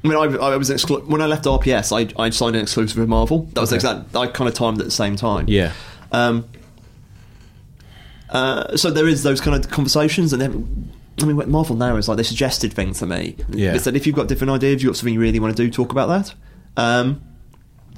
[0.04, 2.98] I mean, I, I was exclu- when I left RPS, I, I signed an exclusive
[2.98, 3.48] with Marvel.
[3.54, 3.78] That was Okay.
[3.78, 4.14] exact.
[4.18, 5.46] I kind of timed at the same time.
[5.48, 5.72] Yeah.
[6.12, 6.44] Um,
[8.30, 10.92] uh, so there is those kind of conversations, and then
[11.22, 13.36] I mean, what Marvel now is like they suggested things to me.
[13.50, 13.72] Yeah.
[13.72, 15.70] They said if you've got different ideas, you've got something you really want to do,
[15.72, 16.34] talk about that.
[16.76, 17.22] Um,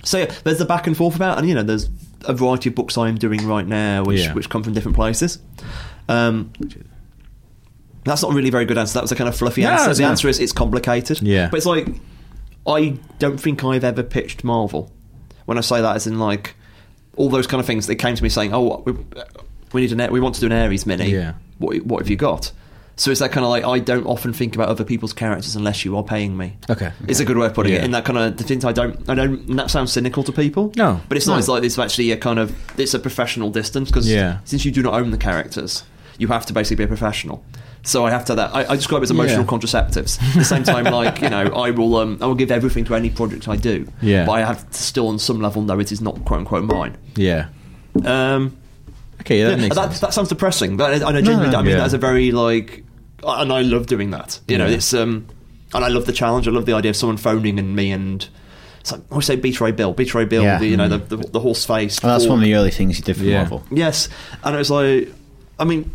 [0.03, 1.89] so yeah, there's the back and forth about, and you know, there's
[2.25, 4.33] a variety of books I'm doing right now, which Yeah.
[4.33, 5.39] which come from different places.
[6.07, 6.51] Um,
[8.03, 8.93] that's not really a very good answer.
[8.93, 9.93] That was a kind of fluffy No, answer.
[9.93, 10.09] The no.
[10.09, 11.21] answer is it's complicated.
[11.21, 11.49] Yeah.
[11.49, 11.87] but it's like
[12.65, 14.91] I don't think I've ever pitched Marvel.
[15.45, 16.55] When I say that, as in like
[17.15, 18.93] all those kind of things, they came to me saying, "Oh, we,
[19.73, 21.11] we need an, we want to do an Ares mini.
[21.11, 21.33] Yeah.
[21.57, 22.51] What, what have you got?"
[22.99, 25.85] So it's that kind of like I don't often think about other people's characters unless
[25.85, 26.57] you are paying me.
[26.69, 26.91] Okay.
[27.07, 27.79] It's a good way of putting Yeah.
[27.79, 27.85] it.
[27.85, 29.47] In that kind of the things I don't, I don't.
[29.47, 30.71] And that sounds cynical to people.
[30.75, 30.99] No.
[31.07, 31.33] but it's not.
[31.33, 31.39] No.
[31.39, 34.39] It's like it's actually a kind of it's a professional distance because Yeah.
[34.45, 35.83] since you do not own the characters,
[36.17, 37.43] you have to basically be a professional.
[37.83, 38.53] So I have to that.
[38.55, 39.47] I, I describe it as emotional Yeah.
[39.47, 40.19] contraceptives.
[40.29, 42.95] At the same time, like you know, I will um, I will give everything to
[42.95, 43.87] any project I do.
[44.01, 44.25] Yeah.
[44.25, 46.97] but I have to still on some level know it is not quote unquote mine.
[47.15, 47.49] Yeah.
[48.03, 48.57] Um,
[49.21, 50.77] Okay, yeah, that yeah, that, that sounds depressing.
[50.77, 51.77] But I, I genuinely, I mean, Yeah.
[51.79, 52.83] that's a very like,
[53.27, 54.39] and I love doing that.
[54.47, 54.75] You know, Yeah.
[54.75, 55.27] it's um,
[55.73, 56.47] and I love the challenge.
[56.47, 58.27] I love the idea of someone phoning and me and.
[58.79, 60.59] It's like, I always say Beta Ray Bill, Beta Ray Bill, Yeah.
[60.59, 62.01] the, you know, the, the, the horse face.
[62.01, 63.39] Well, that's one of the early things you did for Yeah.
[63.39, 63.63] Marvel.
[63.69, 64.07] Yes,
[64.45, 65.11] and it was like,
[65.59, 65.91] I mean,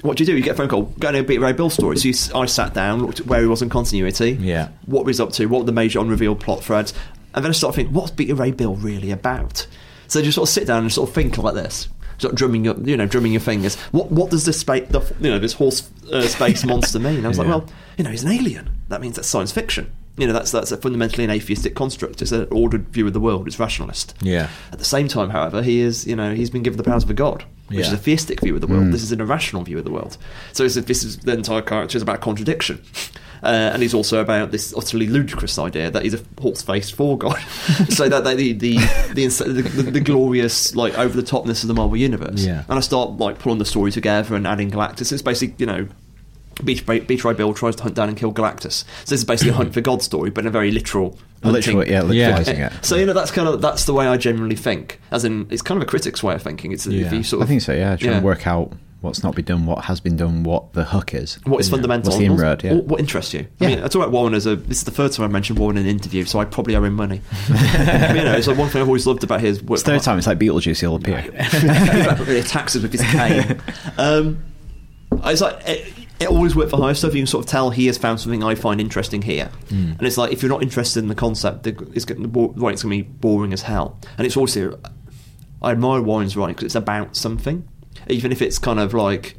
[0.00, 0.34] what do you do?
[0.36, 1.98] You get a phone call, go to a Beta Ray Bill story.
[1.98, 4.68] So you, I sat down, looked at where he was in continuity, Yeah.
[4.86, 6.94] what he was up to, what were the major unrevealed plot threads,
[7.34, 9.66] and then I started thinking, what's Beta Ray Bill really about?
[10.06, 11.88] So you just sort of sit down and sort of think like this.
[12.16, 13.76] Sort of drumming your, you know, drumming your fingers.
[13.92, 17.24] What, what does this space, the, you know, this horse uh, space monster mean?
[17.24, 18.70] I was like, well, you know, he's an alien.
[18.88, 19.92] That means that's science fiction.
[20.16, 22.20] You know, that's that's a fundamentally an atheistic construct.
[22.22, 23.46] It's an ordered view of the world.
[23.46, 24.14] It's rationalist.
[24.20, 24.50] Yeah.
[24.72, 27.10] At the same time, however, he is, you know, he's been given the powers of
[27.10, 28.92] a god, which is a theistic view of the world.
[28.92, 30.18] This is an irrational view of the world.
[30.52, 32.82] So it's, this is the entire character is about contradiction,
[33.42, 37.38] uh, and he's also about this utterly ludicrous idea that he's a horse-faced Thor god.
[37.88, 38.76] so that the the
[39.14, 42.44] the, the, the, the glorious like over the topness of the Marvel universe.
[42.44, 42.64] Yeah.
[42.68, 45.12] And I start like pulling the story together and adding Galactus.
[45.12, 45.88] It's basically you know.
[46.64, 48.82] Beach, Beta Ray Bill tries to hunt down and kill Galactus.
[48.82, 51.86] So this is basically a hunt for God story, but in a very literal, Literal,
[51.86, 52.32] yeah, Yeah.
[52.36, 52.84] literalizing it.
[52.84, 55.00] so you know that's kind of that's the way I generally think.
[55.12, 56.72] As in, it's kind of a critic's way of thinking.
[56.72, 57.12] It's if Yeah.
[57.12, 57.94] you sort I of think so, yeah.
[57.94, 58.18] Trying Yeah.
[58.18, 61.38] to work out what's not been done, what has been done, what the hook is.
[61.44, 62.74] what is fundamental, What's the inroad, yeah.
[62.74, 63.46] what, what interests you.
[63.60, 64.56] I mean, I talk about Warren as a.
[64.56, 66.82] This is the third time I mentioned Warren in an interview, so I probably owe
[66.84, 67.20] him money.
[67.48, 69.76] you know, it's like one thing I've always loved about his work.
[69.78, 71.20] It's third time, it's like Beetlejuice, he'll appear.
[72.24, 73.60] he attacks us with his cane.
[73.98, 74.42] Um,
[75.24, 77.14] it's like it, it always worked for higher stuff.
[77.14, 80.16] You can sort of tell he has found something I find interesting here, and it's
[80.18, 82.82] like if you're not interested in the concept, the- it's going to bo- well, it's
[82.82, 83.98] going to be boring as hell.
[84.16, 84.78] And it's also
[85.62, 87.66] I admire Warren's writing because it's about something,
[88.08, 89.36] even if it's kind of like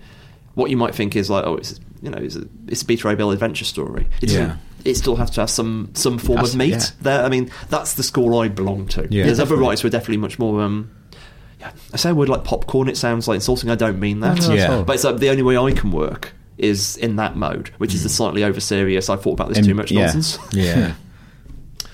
[0.55, 3.07] what you might think is like oh it's you know it's a, it's a Beta
[3.07, 4.07] Ray Bill adventure story.
[4.21, 4.57] It doesn't- Yeah.
[4.85, 6.79] It still has to have some some form has of meat yeah.
[7.01, 7.23] there.
[7.25, 9.07] I mean, that's the school I belong to.
[9.09, 10.61] Yeah, There's other writers who are definitely much more.
[10.61, 10.89] Um,
[11.59, 12.87] yeah, I say a word like popcorn.
[12.87, 13.69] It sounds like insulting.
[13.69, 14.39] I don't mean that.
[14.39, 14.81] No, no, Yeah.
[14.83, 18.03] But it's like the only way I can work is in that mode, which is
[18.03, 19.09] the slightly over serious.
[19.09, 20.03] I thought about this In- too much yeah.
[20.05, 20.39] nonsense.
[20.53, 20.93] Yeah.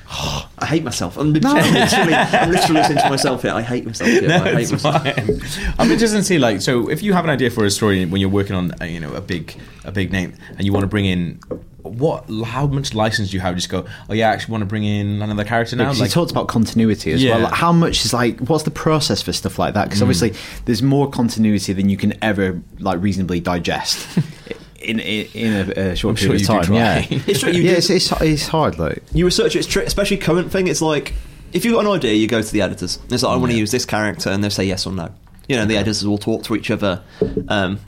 [0.58, 1.18] I hate myself.
[1.18, 3.52] I'm, literally, I'm literally, I'm literally listening to myself here.
[3.52, 4.30] I hate myself here.
[4.32, 5.04] I hate it's myself.
[5.04, 5.74] fine.
[5.80, 8.22] I'm interested to see, like, so if you have an idea for a story when
[8.22, 10.88] you're working on, uh, you know, a big, a big name, and you want to
[10.88, 11.40] bring in,
[11.82, 13.56] what, how much license do you have?
[13.56, 15.86] Just go, oh yeah, I actually want to bring in another character now.
[15.86, 17.32] Because Like, you talked about continuity as Yeah.
[17.36, 17.42] well.
[17.46, 19.86] Like how much is like what's the process for stuff like that?
[19.86, 20.04] Because Mm.
[20.04, 20.34] obviously
[20.66, 24.00] there's more continuity than you can ever like reasonably digest
[24.86, 26.74] in in, in a, a short I'm period you of time.
[26.74, 27.06] Yeah.
[27.28, 28.78] It's true, you yeah, it's, it's it's hard.
[28.80, 30.68] Like you research it, it's tri- especially current thing.
[30.68, 31.14] It's like
[31.54, 33.00] if you've got an idea, you go to the editors.
[33.10, 35.10] It's like I want to use this character, and they say yes or no.
[35.48, 37.02] You know, the editors will talk to each other.
[37.50, 37.80] Um,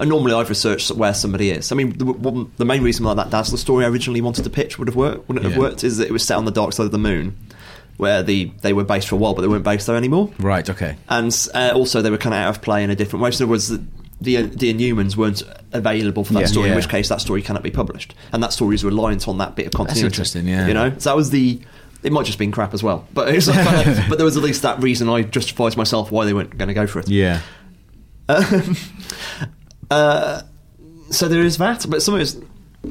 [0.00, 1.70] and normally, I've researched where somebody is.
[1.70, 4.50] I mean, the, one, the main reason why that Dazzler story I originally wanted to
[4.50, 5.58] pitch would have worked, wouldn't have Yeah.
[5.60, 7.36] worked, is that it was set on the dark side of the moon,
[7.98, 10.32] where the they were based for a while, but they weren't based there anymore.
[10.40, 10.96] right, okay.
[11.08, 13.30] And uh, also, they were kind of out of play in a different way.
[13.30, 13.78] So there was
[14.22, 15.42] the, the Inhumans weren't
[15.72, 16.46] available for that Yeah.
[16.46, 16.72] story, Yeah.
[16.72, 19.56] in which case that story cannot be published, and that story is reliant on that
[19.56, 20.06] bit of continuity.
[20.06, 20.66] interesting, yeah.
[20.66, 21.60] you know, so that was the.
[22.02, 23.44] It might just been crap as well, but like,
[24.08, 26.66] but there was at least that reason I justified to myself why they weren't going
[26.68, 27.08] to go for it.
[27.08, 27.40] Yeah.
[29.90, 30.42] Uh,
[31.10, 32.36] so there is that, but some of it's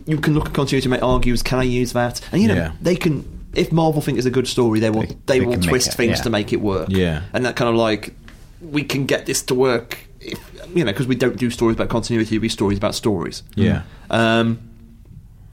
[0.05, 1.41] you can look at continuity and make argues.
[1.41, 2.21] Can I use that?
[2.31, 2.71] And you know Yeah.
[2.81, 3.25] they can.
[3.55, 5.95] If Marvel think it's a good story, they will They- they, they will twist it,
[5.95, 6.89] things to make it work.
[6.89, 7.23] Yeah.
[7.33, 8.13] and that kind of like
[8.61, 9.97] we can get this to work.
[10.21, 10.39] If,
[10.75, 13.43] you know, because we don't do stories about continuity, we do stories about stories.
[13.55, 13.81] Yeah.
[14.09, 14.59] Um,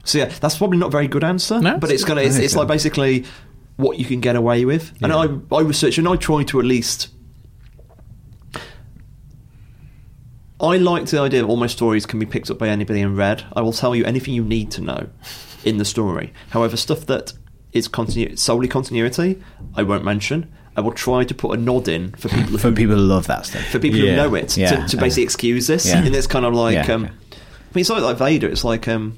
[0.03, 2.21] so yeah, that's probably not a very good answer, No, but it's gonna.
[2.21, 3.25] It's, it's like basically
[3.75, 4.91] what you can get away with.
[5.01, 5.37] And Yeah.
[5.51, 7.09] I I research and I try to at least.
[10.61, 13.17] I like the idea that all my stories can be picked up by anybody and
[13.17, 13.45] read.
[13.53, 15.07] I will tell you anything you need to know
[15.63, 16.33] in the story.
[16.49, 17.31] However, stuff that
[17.71, 19.41] is continu- solely continuity,
[19.75, 20.51] I won't mention.
[20.79, 23.27] I will try to put a nod in for people For who people who love
[23.27, 23.65] that stuff.
[23.65, 24.11] for people Yeah.
[24.11, 24.69] who know it Yeah.
[24.85, 25.85] to, to basically excuse this.
[25.85, 26.03] Yeah.
[26.03, 27.05] And it's kind of like, um.
[27.05, 27.07] I
[27.75, 28.47] mean, it's like, like Vader.
[28.47, 29.17] It's like um,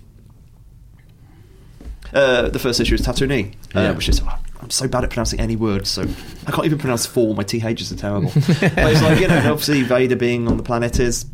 [2.13, 3.91] uh, the first issue is Tatooine, uh, Yeah.
[3.91, 4.21] which is
[4.61, 6.03] I'm so bad at pronouncing any word, so
[6.47, 7.33] I can't even pronounce Thor.
[7.33, 8.31] My THs are terrible.
[8.35, 11.25] but it's like you know, obviously Vader being on the planet is.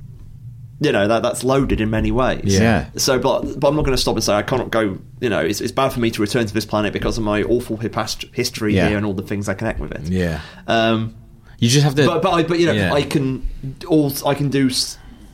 [0.80, 2.42] You know that that's loaded in many ways.
[2.44, 2.90] Yeah.
[2.98, 5.00] So, but but I'm not going to stop and say I cannot go.
[5.20, 7.42] You know, it's, it's bad for me to return to this planet because of my
[7.44, 8.88] awful history Yeah.
[8.90, 10.04] here and all the things I connect with it.
[10.08, 10.40] Yeah.
[10.68, 11.16] Um,
[11.58, 12.06] You just have to.
[12.06, 12.94] but but, I, but you know Yeah.
[12.94, 13.48] I can
[13.88, 14.70] all I can do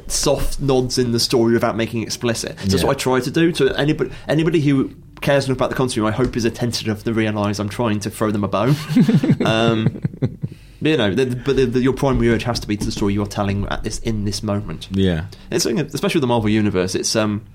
[0.08, 2.58] soft nods in the story without making it explicit.
[2.62, 3.52] So that's what I try to do.
[3.54, 7.14] To anybody anybody who cares enough about the content, I hope is attentive enough to
[7.14, 8.76] realise I'm trying to throw them a bone.
[9.46, 10.02] um,
[10.84, 13.14] you know, the, but the, the, your primary urge has to be to the story
[13.14, 14.88] you're telling at this in this moment.
[14.92, 15.28] yeah.
[15.50, 16.96] It's especially with the Marvel universe.
[16.96, 17.46] It's um,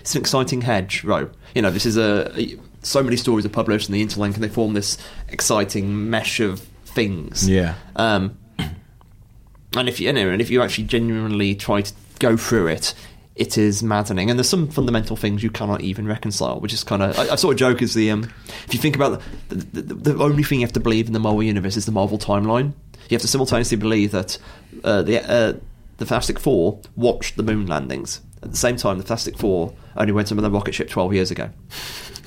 [0.00, 1.28] it's an exciting hedge, right?
[1.54, 4.48] You know, this is a so many stories are published and they interlink and they
[4.48, 7.48] form this exciting mesh of things.
[7.48, 7.74] Yeah.
[7.96, 12.68] Um, and if you, you know, and if you actually genuinely try to go through
[12.68, 12.94] it,
[13.36, 14.30] it is maddening.
[14.30, 17.18] And there's some fundamental things you cannot even reconcile, which is kind of.
[17.18, 18.30] I, I sort of joke is the um,
[18.66, 21.12] if you think about the, the, the, the only thing you have to believe in
[21.12, 22.72] the Marvel universe is the Marvel timeline.
[23.08, 24.38] You have to simultaneously believe that
[24.82, 25.52] uh, the uh,
[25.98, 28.98] the Fantastic Four watched the moon landings at the same time.
[28.98, 31.50] The Fantastic Four only went on the rocket ship 12 years ago.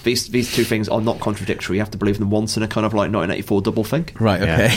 [0.04, 1.78] These these two things are not contradictory.
[1.78, 4.14] You have to believe them once in a kind of like 1984 double think.
[4.20, 4.42] Right.
[4.42, 4.72] Yeah.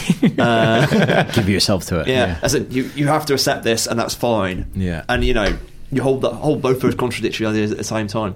[0.87, 1.31] Okay.
[1.35, 2.09] Give yourself to it.
[2.09, 4.71] Yeah, as in you, you have to accept this, and that's fine.
[4.75, 5.05] Yeah.
[5.09, 5.57] and you know
[5.93, 8.35] you hold that hold both those contradictory ideas at the same time.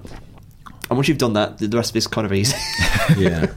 [0.87, 2.55] And once you've done that, the rest of it's kind of easy.
[3.17, 3.47] yeah.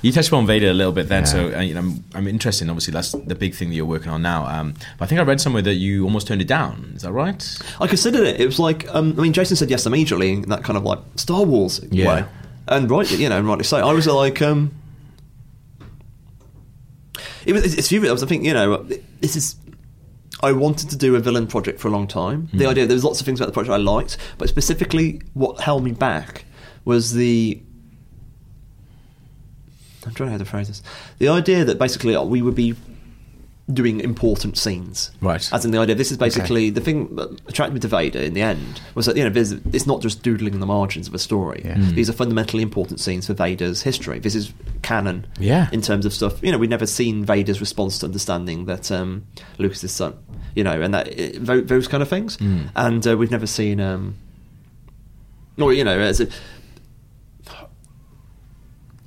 [0.00, 2.68] You touched upon Vader a little bit then, so uh, you know, I'm, I'm interested.
[2.70, 4.46] Obviously, that's the big thing that you're working on now.
[4.46, 6.92] Um, but I think I read somewhere that you almost turned it down.
[6.96, 7.58] Is that right?
[7.80, 8.40] I considered it.
[8.40, 11.00] It was like um, I mean, Jason said yes immediately in that kind of like
[11.16, 12.06] Star Wars Yeah.
[12.08, 12.24] way,
[12.68, 13.76] and right, you know, and rightly so.
[13.86, 14.72] I was like, um,
[17.44, 17.76] it was.
[17.76, 18.06] It's few.
[18.08, 18.22] I was.
[18.22, 18.84] I think you know,
[19.20, 19.56] this is.
[20.42, 22.48] I wanted to do a villain project for a long time.
[22.52, 25.60] The idea there was lots of things about the project I liked, but specifically what
[25.60, 26.44] held me back
[26.84, 27.60] was the.
[30.06, 30.82] I'm trying to how to phrase this.
[31.18, 32.76] The idea that basically we would be
[33.72, 35.52] doing important scenes, Right.
[35.52, 38.32] As in the idea, this is basically the thing that attracted me to Vader in
[38.34, 41.18] the end was that you know it's not just doodling in the margins of a
[41.18, 41.62] story.
[41.64, 41.74] Yeah.
[41.74, 41.94] Mm.
[41.96, 44.20] These are fundamentally important scenes for Vader's history.
[44.20, 45.68] This is canon, Yeah.
[45.72, 46.40] in terms of stuff.
[46.44, 49.26] You know, we've never seen Vader's response to understanding that um,
[49.58, 50.14] Luke is his son.
[50.56, 52.36] You know, and that it, those kind of things.
[52.38, 52.70] Mm.
[52.74, 54.16] And uh, we've never seen, um,
[55.58, 56.26] or you know, as a,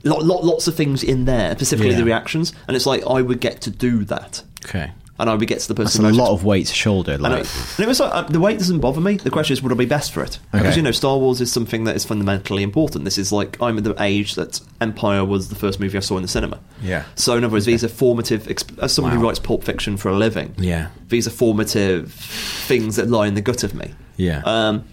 [0.03, 1.97] lot, lot, lots of things in there, specifically Yeah.
[1.97, 2.53] the reactions.
[2.67, 4.91] And it's like I would get to do that, Okay.
[5.19, 6.05] And I would get to the That's person.
[6.05, 7.13] a lot of weight to shoulder.
[7.13, 7.29] I know.
[7.29, 7.45] Like,
[7.77, 9.17] And it was like, uh, the weight doesn't bother me.
[9.17, 10.39] The question is, would I be best for it?
[10.51, 13.03] Because you know, Star Wars is something that is fundamentally important.
[13.05, 16.15] This is like I'm at the age that Empire was the first movie I saw
[16.15, 16.59] in the cinema.
[16.81, 17.03] Yeah.
[17.15, 18.43] So in other words, these are formative.
[18.47, 20.87] exp- As someone who writes Pulp Fiction for a living, Yeah.
[21.09, 23.93] these are formative things that lie in the gut of me.
[24.17, 24.41] Yeah.
[24.45, 24.85] Um,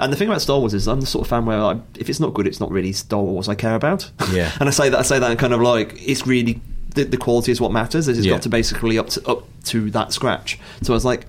[0.00, 2.08] and the thing about Star Wars is, I'm the sort of fan where I, if
[2.08, 4.10] it's not good, it's not really Star Wars I care about.
[4.32, 4.50] Yeah.
[4.60, 6.60] and I say that I say that in kind of like it's really
[6.94, 8.08] the, the quality is what matters.
[8.08, 8.32] It's Yeah.
[8.32, 10.58] got to basically up to up to that scratch.
[10.82, 11.26] So I was like,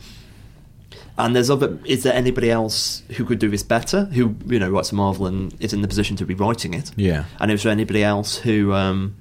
[1.18, 1.78] and there's other.
[1.86, 4.06] Is there anybody else who could do this better?
[4.06, 6.92] Who you know writes Marvel and is in the position to be writing it?
[6.96, 7.26] Yeah.
[7.40, 9.16] And is there anybody else who, um,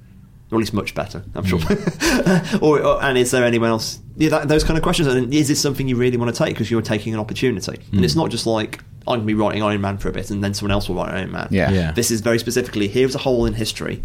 [0.51, 1.23] or at least much better?
[1.33, 1.59] I'm sure.
[2.61, 3.99] or, or and is there anyone else?
[4.17, 5.07] Yeah, that, those kind of questions.
[5.07, 7.79] And is this something you really want to take because you're taking an opportunity?
[7.93, 10.31] And it's not just like I'm going to be writing Iron Man for a bit
[10.31, 11.47] and then someone else will write Iron Man.
[11.51, 11.71] Yeah.
[11.71, 11.91] Yeah.
[11.91, 14.03] This is very specifically here's a hole in history.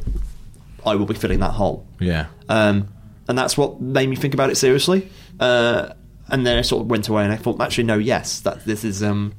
[0.84, 1.86] I will be filling that hole.
[1.98, 2.26] Yeah.
[2.48, 2.88] Um,
[3.28, 5.08] and that's what made me think about it seriously.
[5.38, 5.92] Uh,
[6.28, 8.84] and then I sort of went away and I thought, actually, no, yes, that this
[8.84, 9.02] is.
[9.02, 9.34] Um,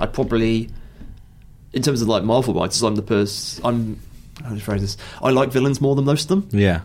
[0.00, 0.70] I probably,
[1.72, 3.64] in terms of like Marvel writers, I'm the person.
[3.64, 4.00] I'm.
[4.42, 4.96] How do you phrase this?
[5.22, 6.58] I like villains more than most of them.
[6.58, 6.82] Yeah.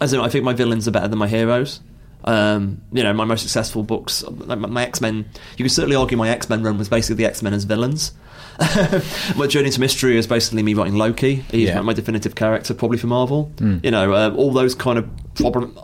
[0.00, 1.80] As in, I think my villains are better than my heroes.
[2.24, 5.24] Um, you know, my most successful books, like my, my X Men.
[5.56, 8.12] You could certainly argue my X Men run was basically the X Men as villains.
[9.36, 11.36] my Journey to Mystery is basically me writing Loki.
[11.50, 11.76] He's Yeah.
[11.76, 13.50] my, my definitive character, probably for Marvel.
[13.60, 15.78] You know, uh, all those kind of problem.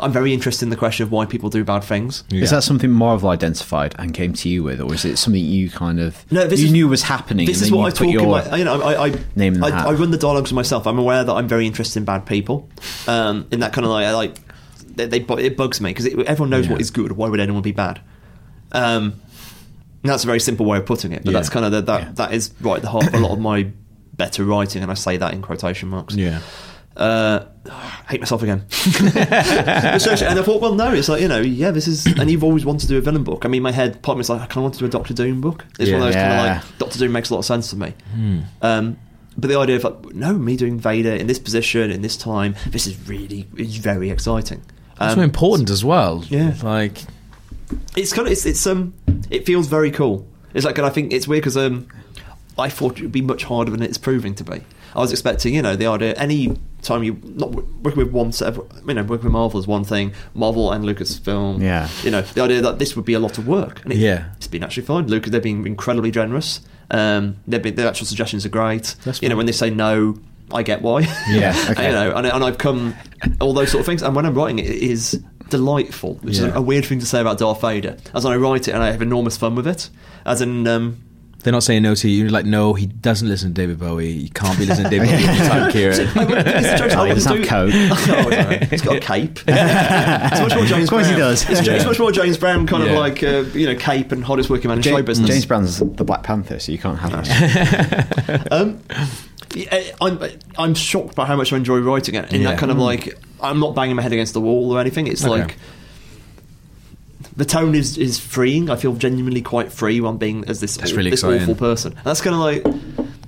[0.00, 2.24] I'm very interested in the question of why people do bad things.
[2.32, 5.70] Is that something Marvel identified and came to you with, or is it something you
[5.70, 7.46] kind of No, this you is- knew was happening?
[7.46, 8.56] This and is what I put talk your- in my.
[8.56, 9.88] You know, I, I, name in I.
[9.88, 10.86] I run the dialogues myself.
[10.88, 12.68] I'm aware that I'm very interested in bad people.
[13.06, 14.36] Um, in that kind of like, like
[14.98, 16.72] they, they it bugs me because everyone knows Yeah.
[16.72, 17.12] what is good.
[17.12, 18.00] Why would anyone be bad?
[18.72, 19.14] Um,
[20.02, 21.38] that's a very simple way of putting it, but Yeah.
[21.38, 22.12] that's kind of the, that Yeah.
[22.14, 23.68] that is right at the heart of a lot of my
[24.16, 26.14] better writing, and I say that in quotation marks.
[26.14, 26.40] Yeah.
[26.96, 27.44] Uh,
[28.08, 28.64] hate myself again.
[29.04, 29.14] And
[30.38, 32.82] I thought, well, no, it's like you know, yeah, this is, and you've always wanted
[32.82, 33.44] to do a villain book.
[33.44, 34.86] I mean, my head part of me is like, I kind of want to do
[34.86, 35.64] a Doctor Doom book.
[35.78, 36.28] It's one of those Yeah.
[36.28, 37.94] kind of like Doctor Doom makes a lot of sense to me.
[38.62, 38.96] Um,
[39.36, 42.56] but the idea of like, no, me doing Vader in this position in this time,
[42.68, 44.62] this is really, it's very exciting.
[44.98, 46.24] That's Um, so important as well.
[46.28, 46.54] Yeah.
[46.62, 46.98] Like,
[47.96, 48.94] it's kind of it's, it's um
[49.30, 50.26] it feels very cool.
[50.54, 51.86] It's like and I think it's weird because um
[52.58, 54.60] I thought it would be much harder than it's proving to be.
[54.96, 57.50] I was expecting you know the idea any time you not
[57.82, 60.84] working with one set of you know working with Marvel is one thing Marvel and
[60.84, 61.88] Lucasfilm Yeah.
[62.02, 64.24] you know the idea that this would be a lot of work and it, Yeah.
[64.38, 65.06] it's been actually fine.
[65.08, 66.60] Lucas they've been incredibly generous.
[66.90, 68.94] Um, they've been, their actual suggestions are great.
[69.04, 70.18] That's you know when they say no.
[70.52, 71.00] I get why.
[71.30, 71.86] Yeah, okay.
[71.88, 72.94] you know, and, and I've come
[73.40, 74.02] all those sort of things.
[74.02, 76.48] And when I'm writing it, it is delightful, which Yeah.
[76.48, 77.96] is a weird thing to say about Darth Vader.
[78.14, 79.90] As I write it, and I have enormous fun with it.
[80.26, 80.98] As in, um,
[81.44, 82.22] they're not saying no to you.
[82.22, 84.12] You're like, no, he doesn't listen to David Bowie.
[84.12, 86.16] He can't be listening to David Bowie all the time, Kieron.
[86.16, 87.98] I wouldn't- it's a joke, I Oh, he doesn't wouldn't have do- coke.
[88.08, 88.66] Oh, I don't know.
[88.66, 89.38] He's got a cape.
[89.48, 91.48] it's much more James Of course he does.
[91.48, 91.74] It's, Yeah.
[91.74, 92.90] it's much more James Brown kind Yeah.
[92.90, 95.30] of like uh, you know cape and hottest working man in show James, business.
[95.30, 98.48] James Brown's the Black Panther, so you can't have that.
[98.50, 99.06] Um, yeah,
[100.00, 100.18] I'm
[100.56, 102.32] I'm shocked by how much I enjoy writing it.
[102.32, 102.50] In Yeah.
[102.50, 105.06] that kind of like, I'm not banging my head against the wall or anything.
[105.06, 105.30] It's Okay.
[105.42, 105.56] like
[107.36, 108.70] the tone is is freeing.
[108.70, 111.42] I feel genuinely quite free when being as this That's really this exciting.
[111.42, 111.92] awful person.
[111.94, 112.64] And that's kind of like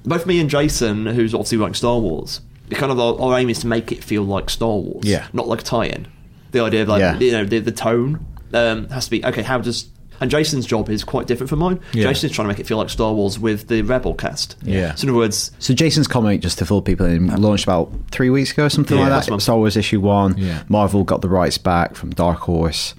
[0.04, 2.40] both me and Jason, who's obviously writing Star Wars.
[2.70, 5.26] It kind of our, our aim is to make it feel like Star Wars, Yeah.
[5.32, 6.06] not like a tie-in.
[6.52, 7.18] The idea of like Yeah.
[7.18, 9.42] you know the, the tone um, has to be okay.
[9.42, 9.86] How does
[10.20, 11.80] and Jason's job is quite different from mine.
[11.92, 12.04] Yeah.
[12.04, 14.56] Jason's trying to make it feel like Star Wars with the Rebel cast.
[14.62, 14.94] Yeah.
[14.94, 18.30] So in other words, So Jason's comic, just to fill people in, launched about three
[18.30, 19.30] weeks ago, or something Yeah, like that.
[19.30, 19.42] month.
[19.42, 20.36] Star Wars issue one.
[20.36, 20.62] Yeah.
[20.68, 22.94] Marvel got the rights back from Dark Horse,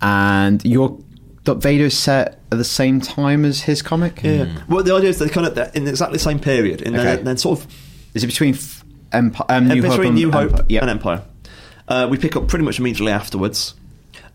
[0.00, 0.98] and your
[1.44, 4.20] Darth Vader's set at the same time as his comic.
[4.22, 4.46] Yeah.
[4.68, 7.16] Well, the idea is they're kind of they're in exactly the same period, and Okay.
[7.16, 7.66] then, then sort of
[8.14, 8.56] Is it between
[9.12, 10.66] Empire, um, New Hope, between and New Hope Empire?
[10.68, 10.80] Yeah.
[10.82, 11.22] and Empire.
[11.88, 13.74] Uh, we pick up pretty much immediately afterwards,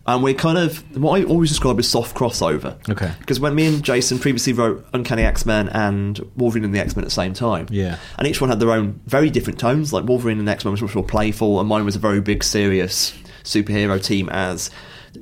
[0.08, 2.78] and we're kind of what I always describe as soft crossover.
[2.90, 3.12] Okay.
[3.20, 6.96] Because when me and Jason previously wrote Uncanny X Men and Wolverine and the X
[6.96, 7.98] Men at the same time, Yeah.
[8.20, 9.92] and each one had their own very different tones.
[9.92, 12.44] Like Wolverine and X Men was much more playful, and mine was a very big,
[12.44, 14.70] serious superhero team as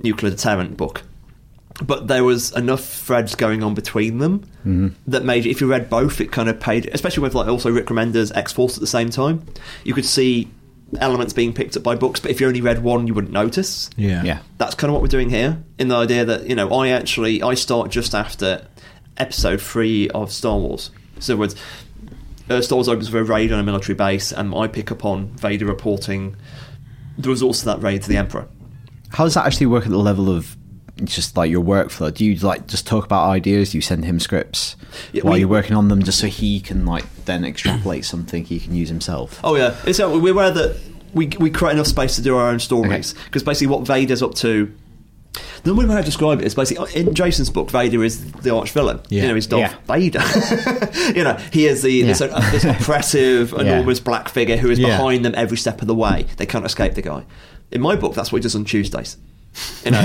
[0.04, 1.04] nuclear deterrent book.
[1.84, 4.90] But there was enough threads going on between them Mm-hmm.
[5.08, 6.90] that made if you read both, it kind of paid.
[6.94, 9.46] Especially with like also Rick Remender's X Force at the same time,
[9.84, 10.50] you could see
[11.00, 12.20] elements being picked up by books.
[12.20, 14.24] But if you only read one, you wouldn't notice Yeah.
[14.24, 14.40] Yeah.
[14.58, 17.42] that's kind of what we're doing here in the idea that you know i actually
[17.44, 18.66] i start just after
[19.18, 20.90] episode three of star wars
[21.20, 21.56] so in other words
[22.50, 25.04] uh, star wars opens with a raid on a military base and i pick up
[25.06, 26.36] on vader reporting
[27.18, 28.48] the results of that raid to the emperor
[29.12, 30.56] How does that actually work at the level of
[31.04, 32.14] just like your workflow?
[32.14, 33.72] Do you like just talk about ideas?
[33.72, 34.76] Do you send him scripts
[35.12, 38.46] Yeah, while we- you're working on them, just so he can like then extrapolate something
[38.46, 39.40] he can use himself?
[39.44, 40.78] oh yeah it's uh, we're aware that
[41.14, 44.34] we, we create enough space to do our own stories because basically what vader's up
[44.36, 44.74] to
[45.64, 49.00] the way I describe it is basically in Jason's book, Vader is the arch villain.
[49.10, 49.24] Yeah.
[49.24, 49.96] You know, he's Darth Yeah.
[49.96, 50.22] Vader.
[51.18, 52.28] you know, he is the this, Yeah.
[52.28, 56.28] uh, this oppressive, enormous black figure who is behind them every step of the way.
[56.38, 57.24] They can't escape the guy.
[57.72, 59.18] In my book, that's what he does on Tuesdays.
[59.86, 60.00] You know,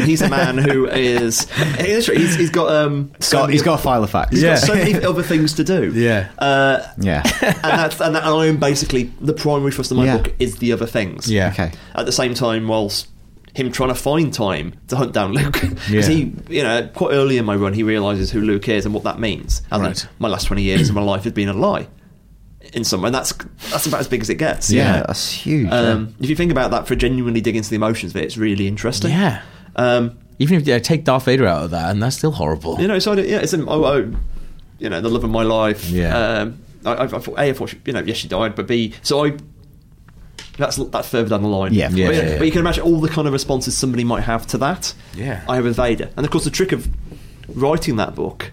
[0.00, 3.62] um, he's a man who is he's, he's, he's got um, so Got, many- he's
[3.62, 4.30] got a file of facts.
[4.32, 4.54] he's Yeah.
[4.54, 5.92] got so many other things to do.
[5.94, 6.30] Yeah.
[6.38, 7.22] Uh, Yeah.
[7.42, 10.16] and that's and that, I am basically the primary thrust of my Yeah.
[10.18, 11.30] book is the other things.
[11.30, 11.48] Yeah.
[11.50, 11.72] Okay.
[11.94, 13.08] At the same time, whilst
[13.54, 16.02] him trying to find time to hunt down Luke, because Yeah.
[16.08, 19.04] he, you know, quite early in my run, he realizes who Luke is and what
[19.04, 19.62] that means.
[19.70, 19.94] And Right.
[19.96, 21.88] that my last twenty years of my life has been a lie.
[22.72, 23.32] In some way, and that's
[23.70, 24.70] that's about as big as it gets.
[24.70, 25.70] Yeah, that's huge.
[25.70, 28.36] Um, if you think about that, for genuinely dig into the emotions of it, it's
[28.36, 29.10] really interesting.
[29.10, 29.42] Yeah.
[29.76, 32.80] Um, Even if you take Darth Vader out of that, and that's still horrible.
[32.80, 34.12] you know, so I, yeah, it's an, oh, oh,
[34.78, 35.88] you know, the love of my life.
[35.88, 36.16] Yeah.
[36.16, 38.66] Um, I, I, I thought, a, I thought she, you know, yes, she died, but
[38.66, 39.36] B, so I.
[40.56, 41.74] That's that's further down the line.
[41.74, 41.90] Yeah.
[41.90, 42.38] Yeah, but, yeah, yeah.
[42.38, 44.94] but you can imagine all the kind of responses somebody might have to that.
[45.14, 45.44] Yeah.
[45.48, 46.88] I have with Vader, and of course the trick of
[47.48, 48.52] writing that book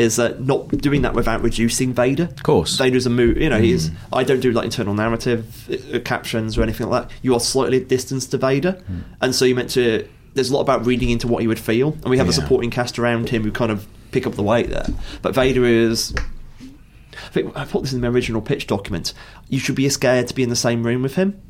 [0.00, 2.24] is uh, not doing that without reducing Vader.
[2.24, 2.76] Of course.
[2.76, 3.90] Vader's a mo You know, he's.
[4.12, 7.14] I don't do like internal narrative uh, captions or anything like that.
[7.22, 8.82] You are slightly distanced to Vader,
[9.20, 10.08] and so you meant to.
[10.34, 12.70] There's a lot about reading into what he would feel, and we have a supporting
[12.70, 14.86] cast around him who kind of pick up the weight there.
[15.22, 16.14] But Vader is.
[16.62, 19.12] I think I put this in the original pitch document.
[19.48, 21.40] You should be scared to be in the same room with him.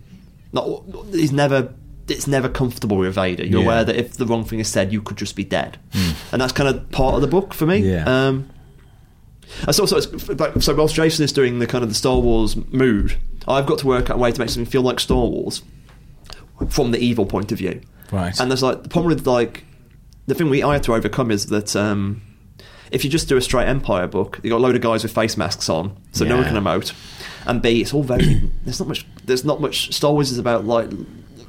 [0.53, 0.83] Not,
[1.13, 1.73] he's never.
[2.11, 3.45] It's never comfortable with Vader.
[3.47, 3.65] You're Yeah.
[3.67, 5.79] aware that if the wrong thing is said, you could just be dead,
[6.33, 7.79] and that's kind of part of the book for me.
[7.79, 8.05] Yeah.
[8.05, 8.51] Um,
[9.67, 12.19] I saw, so, it's, like, so whilst Jason is doing the kind of the Star
[12.19, 13.17] Wars mood,
[13.49, 15.63] I've got to work out a way to make something feel like Star Wars
[16.69, 17.81] from the evil point of view.
[18.13, 18.39] Right.
[18.39, 19.65] And there's like the problem with like
[20.27, 22.23] the thing we I had to overcome is that um,
[22.93, 25.13] if you just do a straight Empire book, you got a load of guys with
[25.13, 26.93] face masks on, so no one can emote.
[27.47, 30.65] And B, it's all very there's not much there's not much Star Wars is about
[30.65, 30.91] like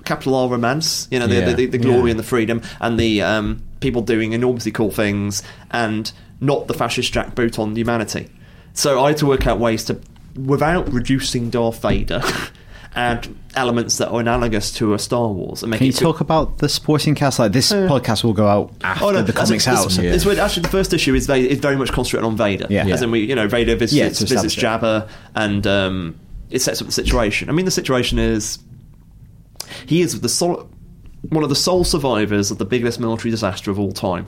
[0.06, 1.54] capital R romance, you know, the, Yeah.
[1.54, 2.12] the, the glory Yeah.
[2.12, 7.14] and the freedom and the um, people doing enormously cool things and not the fascist
[7.14, 8.28] jackboot on humanity.
[8.74, 10.00] So I had to work out ways to,
[10.36, 12.22] without reducing Darth Vader,
[12.96, 16.12] add elements that are analogous to a Star Wars and make Can you it feel-
[16.12, 17.40] talk about the supporting cast?
[17.40, 19.86] Like this podcast will go out after Oh, no, the comics it's, out.
[19.86, 20.14] It's, so- Yeah.
[20.14, 20.26] it's.
[20.26, 22.68] Actually, the first issue is very, is very much concentrated on Vader.
[22.70, 22.88] Yeah.
[22.88, 26.88] As in, we, you know, Vader visits, Yeah, visits Jabba, and um, it sets up
[26.88, 27.50] the situation.
[27.50, 28.58] I mean, the situation is
[29.86, 30.70] he is the sol-
[31.30, 34.26] one of the sole survivors of the biggest military disaster of all time.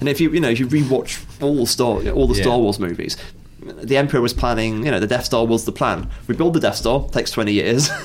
[0.00, 2.42] And if you, you know, if you rewatch all the Star, all the Yeah.
[2.42, 3.16] Star Wars movies,
[3.62, 4.84] the Emperor was planning.
[4.84, 6.10] You know, the Death Star was the plan.
[6.26, 7.88] We build the Death Star, takes twenty years.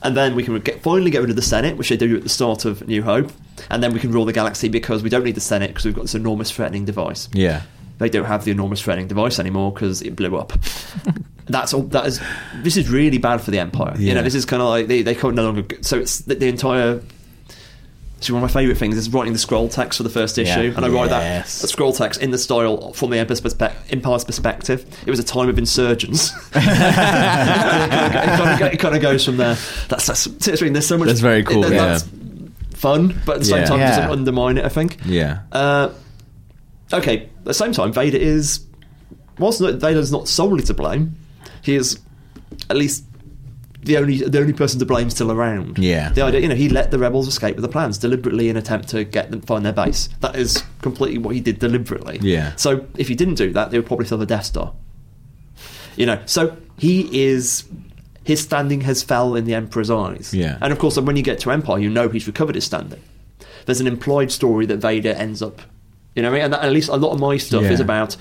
[0.00, 2.22] And then we can get, finally get rid of the Senate, which they do at
[2.22, 3.32] the start of New Hope,
[3.68, 5.94] and then we can rule the galaxy because we don't need the Senate because we've
[5.94, 7.62] got this enormous threatening device Yeah.
[7.98, 10.52] They don't have the enormous threatening device anymore because it blew up.
[11.46, 11.82] That's all.
[11.82, 12.20] That is.
[12.56, 13.94] This is really bad for the empire.
[13.98, 15.64] You know, this is kind of like they they can't no longer.
[15.82, 17.00] So it's the, the entire.
[18.20, 20.50] So one of my favourite things is writing the scroll text for the first issue,
[20.60, 20.72] Yeah.
[20.76, 21.60] and I write that, Yes.
[21.62, 24.84] that scroll text in the style from the Empire's, perspe- Empire's perspective.
[25.06, 26.32] It was a time of insurgents.
[26.56, 29.56] it, kind of, it kind of goes from there.
[29.88, 31.06] That's, that's there's so much.
[31.06, 31.86] That's very cool, that- yeah.
[31.86, 32.08] That's
[32.74, 33.64] fun, but at the same Yeah.
[33.66, 33.96] time, it Yeah.
[33.96, 34.64] doesn't undermine it.
[34.64, 34.98] I think.
[35.06, 35.40] Yeah.
[35.52, 35.90] Uh,
[36.92, 38.60] okay, at the same time, Vader is.
[39.38, 41.16] Whilst not- Vader's not solely to blame,
[41.62, 41.98] he is
[42.68, 43.04] at least
[43.84, 45.78] the only the only person to blame still around.
[45.78, 46.10] Yeah.
[46.10, 48.62] The idea, you know, he let the rebels escape with the plans deliberately in an
[48.62, 50.08] attempt to get them find their base.
[50.20, 52.18] That is completely what he did deliberately.
[52.20, 52.56] Yeah.
[52.56, 54.74] So if he didn't do that, they would probably still have a Death Star.
[55.96, 57.64] You know, so he is.
[58.24, 60.34] His standing has fell in the Emperor's eyes.
[60.34, 60.58] Yeah.
[60.60, 63.00] And of course, when you get to Empire, you know he's recovered his standing.
[63.64, 65.62] There's an implied story that Vader ends up,
[66.14, 66.44] you know, what I mean?
[66.46, 67.70] and that, at least a lot of my stuff Yeah.
[67.72, 68.16] is about.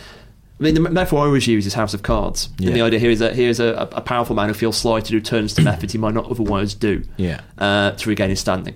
[0.60, 2.50] I mean, the metaphor I always use is House of Cards.
[2.58, 2.68] Yeah.
[2.70, 5.12] And the idea here is that here is a, a powerful man who feels slighted,
[5.12, 7.42] who turns to methods he might not otherwise do Yeah.
[7.60, 8.76] uh, to regain his standing.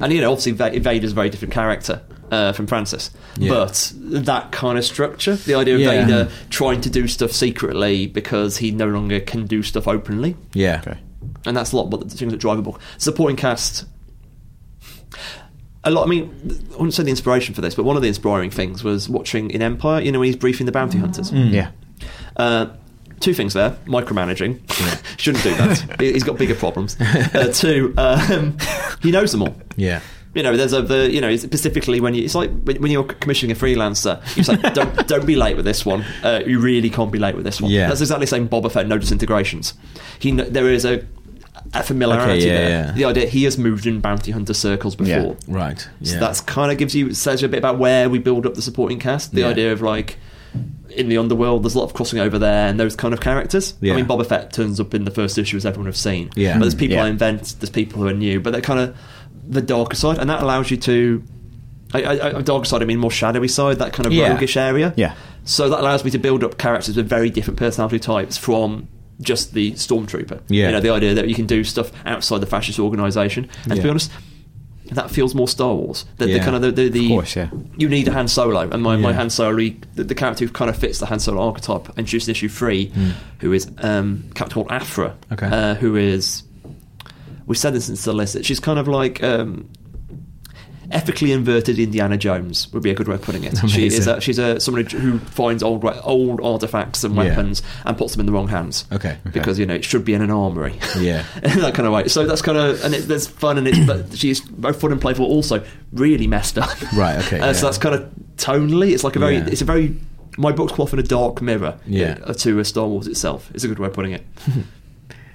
[0.00, 2.02] And you know, obviously, Va- Vader's a very different character
[2.32, 3.50] uh, from Francis, Yeah.
[3.50, 6.04] but that kind of structure, the idea of Yeah.
[6.06, 10.80] Vader trying to do stuff secretly because he no longer can do stuff openly, Yeah.
[10.84, 10.98] Okay.
[11.46, 12.80] and that's a lot of the things that drive a book.
[12.98, 13.84] Supporting cast.
[15.84, 16.06] A lot.
[16.06, 16.34] I mean,
[16.72, 19.50] I wouldn't say the inspiration for this, but one of the inspiring things was watching
[19.50, 20.00] in Empire.
[20.00, 21.30] You know, when he's briefing the bounty hunters.
[21.32, 21.70] Yeah.
[22.36, 22.66] Uh,
[23.20, 24.60] two things there: micromanaging.
[25.18, 25.96] Shouldn't do that.
[26.00, 26.96] He- He's got bigger problems.
[27.00, 28.56] Uh, two, um,
[29.02, 29.54] he knows them all.
[29.76, 30.00] Yeah.
[30.34, 33.04] You know, there's a the you know specifically when you it's like when when you're
[33.04, 36.04] commissioning a freelancer, it's like don't don't be late with this one.
[36.24, 37.70] Uh, you really can't be late with this one.
[37.70, 37.86] Yeah.
[37.88, 39.74] That's exactly the same Boba Fett no disintegrations.
[40.18, 41.06] He there is a
[41.72, 42.68] a familiarity Okay, yeah, there.
[42.86, 42.92] yeah.
[42.92, 45.36] The idea he has moved in bounty hunter circles before.
[45.48, 45.54] Yeah.
[45.54, 45.88] Right.
[46.02, 48.54] So that's kind of gives you says you a bit about where we build up
[48.54, 49.32] the supporting cast.
[49.32, 50.18] The idea of like
[50.90, 53.74] in the underworld, there's a lot of crossing over there, and those kind of characters.
[53.82, 56.30] I mean, Boba Fett turns up in the first issue, as everyone have seen.
[56.36, 56.54] Yeah.
[56.54, 57.04] but there's mm, people Yeah.
[57.04, 58.96] I invent, there's people who are new, but they're kind of
[59.46, 61.22] the darker side, and that allows you to.
[61.92, 64.92] I, I, I, darker side, I mean more shadowy side, that kind of roguish area.
[64.96, 65.14] Yeah.
[65.44, 68.88] So that allows me to build up characters with very different personality types from
[69.20, 70.40] just the stormtrooper.
[70.48, 70.66] Yeah.
[70.66, 73.48] You know, the idea that you can do stuff outside the fascist organisation.
[73.64, 74.10] And to be honest,
[74.92, 76.04] that feels more Star Wars.
[76.18, 77.48] The, the kind of the, the, the Of course, yeah.
[77.76, 80.68] you need a Han Solo, and my, my Han Solo, the, the character who kind
[80.68, 82.92] of fits the Han Solo archetype, introduced in issue three,
[83.38, 85.16] who is um, character called Aphra.
[85.32, 85.46] Okay.
[85.46, 86.42] uh, who is
[87.46, 88.44] we said this in the solicit.
[88.44, 89.68] She's kind of like um,
[90.90, 93.56] ethically inverted Indiana Jones would be a good way of putting it.
[93.68, 97.24] She is a, she's a someone who finds old old artifacts and Yeah.
[97.24, 98.84] weapons and puts them in the wrong hands.
[98.92, 99.18] Okay.
[99.32, 100.78] because you know it should be in an armory.
[100.98, 101.24] Yeah.
[101.42, 102.08] in that kind of way.
[102.08, 105.00] So that's kind of and it, there's fun and it's but she's both fun and
[105.00, 106.80] playful, also really messed up.
[106.92, 108.92] Right, okay, Uh, So that's kind of tonally.
[108.92, 109.36] It's like a very.
[109.36, 109.46] Yeah.
[109.48, 109.96] It's a very.
[110.36, 111.78] My book's quite often a dark mirror.
[111.86, 112.18] Yeah.
[112.24, 113.50] uh, To a Star Wars itself.
[113.54, 114.24] It's a good way of putting it.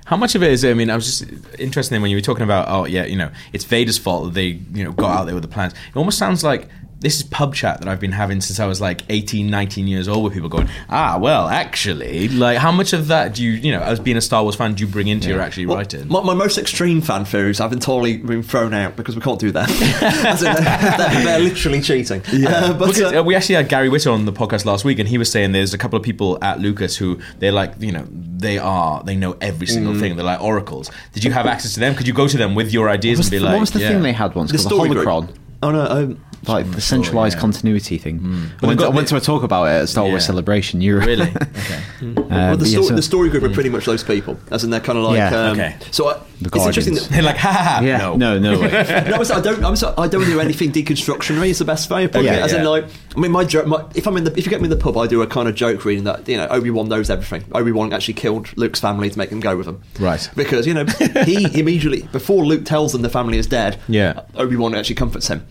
[0.09, 0.65] How much of it is?
[0.65, 3.15] I mean, I was just interested in when you were talking about, oh yeah, you
[3.15, 5.73] know, it's Vader's fault that they, you know, got out there with the plans.
[5.73, 6.67] It almost sounds like
[6.99, 10.07] this is pub chat that I've been having since I was like 18, 19 years
[10.09, 13.71] old with people going, ah, well, actually, like, how much of that do you, you
[13.71, 16.09] know, as being a Star Wars fan, do you bring into your actually Well, writing?
[16.09, 19.51] My, my most extreme fan theories have entirely been thrown out because we can't do
[19.51, 19.69] that.
[20.25, 20.63] As in, they're,
[20.97, 22.21] they're, they're literally cheating.
[22.45, 24.99] Uh, but Because, uh, uh, we actually had Gary Whitta on the podcast last week,
[24.99, 27.93] and he was saying there's a couple of people at Lucas who they're like, you
[27.93, 29.99] know, they are, they know every single Mm.
[30.01, 30.15] thing.
[30.17, 30.91] They're like oracles.
[31.13, 31.95] Did you have access to them?
[31.95, 33.79] Could you go to them with your ideas and be the, like, what was the
[33.79, 33.89] yeah.
[33.89, 35.35] thing they had once the called the story group.
[35.61, 37.41] Oh no, um, Like the centralized yeah.
[37.41, 38.51] continuity thing.
[38.61, 40.27] I, went, they've I went to a talk about it at Star Wars Yeah.
[40.27, 40.81] Celebration.
[40.81, 41.31] You Really?
[41.39, 41.81] Okay.
[42.01, 44.63] Uh, well, the, but yeah, so- the story group are pretty much those people, as
[44.63, 45.17] in they're kind of like.
[45.17, 45.35] Yeah.
[45.35, 45.75] um, Okay.
[45.91, 46.93] So I, The it's interesting.
[46.95, 47.79] That, They're like, ha ha ha.
[47.83, 48.15] yeah, no.
[48.15, 48.69] no, no, way.
[49.09, 49.65] no, I'm sorry, I don't.
[49.65, 51.49] I'm sorry, I don't do anything deconstructionary.
[51.49, 52.43] Is the best way of putting Yeah, it.
[52.43, 52.69] As in, yeah.
[52.69, 52.85] like,
[53.15, 53.67] I mean, my joke.
[53.67, 55.27] My, if I'm in the, if you get me in the pub, I do a
[55.27, 57.43] kind of joke reading that you know Obi Wan knows everything.
[57.53, 59.81] Obi Wan actually killed Luke's family to make them go with him.
[59.99, 60.29] Right.
[60.35, 60.85] Because you know
[61.25, 63.77] he immediately before Luke tells them the family is dead.
[63.89, 64.21] Yeah.
[64.35, 65.45] Obi Wan actually comforts him.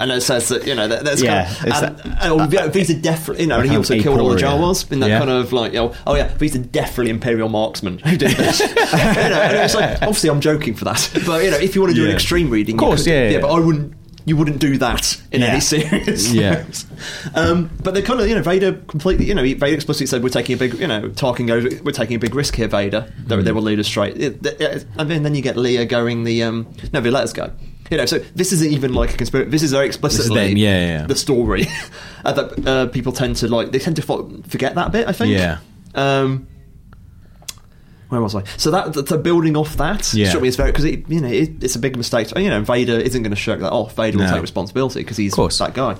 [0.00, 2.64] And it says that you know that, that's Yeah, kind of, and, that- and, yeah,
[2.64, 4.36] are definitely you know and he also killed all the.
[4.40, 5.18] Jawas in that Yeah.
[5.18, 8.60] kind of like you know, oh yeah these are definitely Imperial marksmen who did this.
[8.68, 11.80] you know, and it's like obviously I'm joking for that, but you know if you
[11.82, 13.40] want to do an extreme reading, Of course, yeah, yeah.
[13.40, 13.94] but I wouldn't.
[14.26, 15.46] You wouldn't do that in Yeah.
[15.48, 16.32] any series.
[16.34, 16.64] Yeah.
[17.34, 20.22] um, but they're kind of, you know, Vader completely, you know, he- Vader explicitly said,
[20.22, 23.10] "We're taking a big, you know, talking over, we're taking a big risk here, Vader.
[23.26, 23.44] They, Mm.
[23.44, 26.42] they will lead us straight." It, it- and then, then you get Leia going the,
[26.42, 27.50] um, no, they let us go.
[27.90, 29.50] You know, so this isn't even like a conspiracy.
[29.50, 31.66] This is very explicitly them, yeah, yeah, the story
[32.24, 33.72] uh, that uh, people tend to like.
[33.72, 35.08] They tend to fo- forget that bit.
[35.08, 35.32] I think.
[35.32, 35.58] Yeah.
[35.94, 36.46] Um,
[38.08, 38.42] where was I?
[38.56, 40.28] So that the building off that Yeah.
[40.28, 42.32] struck me as very because it, you know it, it's a big mistake.
[42.36, 43.94] You know, Vader isn't going to shirk that off.
[43.96, 45.96] Vader will take responsibility because he's that guy.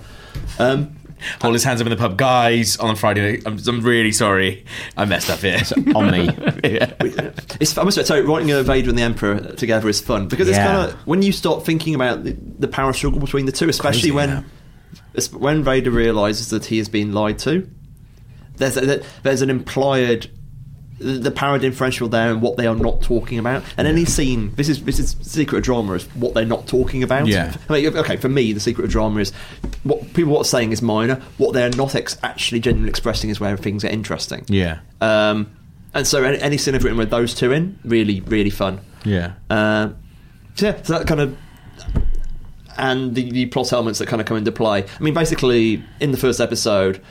[0.58, 0.96] Um,
[1.40, 2.76] Hold his hands up in the pub, guys.
[2.78, 3.42] On Friday, night.
[3.46, 4.64] I'm, I'm really sorry.
[4.96, 5.60] I messed up here.
[5.94, 6.24] on me.
[6.64, 6.92] yeah.
[7.60, 10.58] it's, I must say, writing a Vader and the Emperor together is fun because it's
[10.58, 10.66] Yeah.
[10.66, 14.10] kind of when you start thinking about the, the power struggle between the two, especially
[14.10, 14.44] Crazy, when
[15.14, 15.24] yeah.
[15.38, 17.68] when Vader realizes that he has been lied to.
[18.56, 20.30] There's a, there's an implied
[21.00, 23.64] the power differential there and what they are not talking about.
[23.76, 27.02] And any scene, this is this is secret of drama is what they're not talking
[27.02, 27.26] about.
[27.26, 27.56] Yeah.
[27.68, 29.32] I mean, okay, for me, the secret of drama is
[29.82, 31.16] what people are saying is minor.
[31.38, 34.44] What they're not ex- actually genuinely expressing is where things get interesting.
[34.48, 34.80] Yeah.
[35.00, 35.50] Um,
[35.94, 38.80] and so any, any scene I've written with those two in, really, really fun.
[39.04, 39.32] Yeah.
[39.48, 39.96] Um,
[40.54, 41.36] so yeah, so that kind of
[42.76, 44.84] and the, the plot elements that kind of come into play.
[44.84, 47.02] I mean, basically, in the first episode,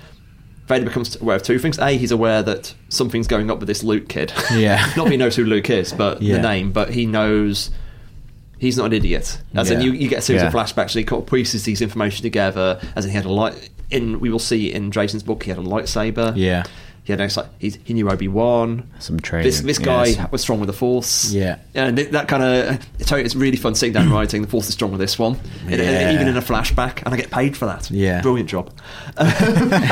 [0.69, 1.77] Vader becomes aware of two things.
[1.79, 4.31] A, he's aware that something's going up with this Luke kid.
[4.53, 4.77] Yeah.
[4.95, 6.35] not that he knows who Luke is, but Yeah.
[6.37, 6.71] the name.
[6.71, 7.71] But he knows
[8.59, 9.41] he's not an idiot.
[9.55, 10.63] As in, you, you get a series of Yeah.
[10.63, 10.91] flashbacks.
[10.91, 12.79] And he kind of pieces these information together.
[12.95, 13.69] As in, he had a light.
[13.89, 16.33] In we will see in Jason's book, he had a lightsaber.
[16.35, 16.63] Yeah.
[17.03, 18.89] He had a, he's, he knew Obi Wan.
[18.99, 19.45] Some training.
[19.45, 20.31] This this guy yes.
[20.31, 21.31] was strong with the Force.
[21.31, 21.57] Yeah.
[21.73, 24.41] and it, that kind of I it's really fun sitting down writing.
[24.41, 26.13] The Force is strong with this one, And- and Yeah.
[26.13, 27.89] even in a flashback, and I get paid for that.
[27.89, 28.21] Yeah.
[28.21, 28.71] brilliant job.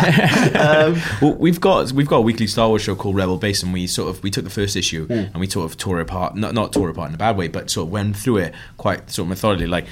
[0.57, 3.73] Um, well, we've got we've got a weekly Star Wars show called Rebel Base, and
[3.73, 5.13] we sort of we took the first issue hmm.
[5.13, 7.37] and we sort of tore it apart, not not tore it apart in a bad
[7.37, 9.67] way, but sort of went through it quite sort of methodically.
[9.67, 9.85] Like,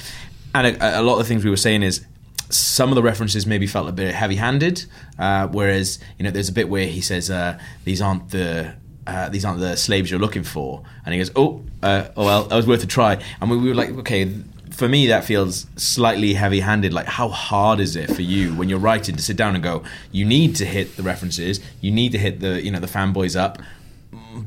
[0.54, 2.06] and a, a lot of the things we were saying is
[2.50, 4.86] some of the references maybe felt a bit heavy-handed,
[5.18, 8.76] uh, whereas you know there's a bit where he says uh, these aren't the
[9.08, 12.56] uh, these aren't the slaves you're looking for, and he goes, oh, oh well, that
[12.56, 14.32] was worth a try, and we, we were like, okay.
[14.72, 16.92] For me, that feels slightly heavy-handed.
[16.92, 19.84] Like, how hard is it for you when you're writing to sit down and go?
[20.12, 21.62] You need to hit the references.
[21.80, 23.60] You need to hit the, you know, the fanboys up.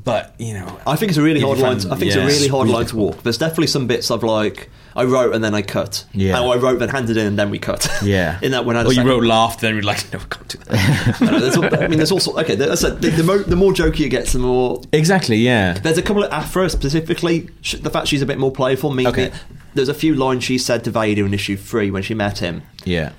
[0.05, 1.79] But you know, I think it's a really hard line.
[1.79, 3.23] To, I think yeah, it's a really hard line to walk.
[3.23, 6.05] There's definitely some bits of like I wrote and then I cut.
[6.13, 6.41] Yeah.
[6.41, 7.89] or I wrote then handed in and then we cut.
[8.03, 8.39] Yeah.
[8.43, 10.59] in that when I or you wrote laughed, then you're like, no, we can't do
[10.59, 11.19] that.
[11.21, 12.55] No, no, there's I mean, there's also okay.
[12.55, 15.37] There's a, the, the, mo- the more jokey it gets, the more exactly.
[15.37, 15.73] Yeah.
[15.75, 17.49] There's a couple of Aphra specifically.
[17.63, 19.33] sh- The fact she's a bit more playful means Okay.
[19.75, 22.63] there's a few lines she said to Vader in issue three when she met him
[22.85, 23.13] Yeah.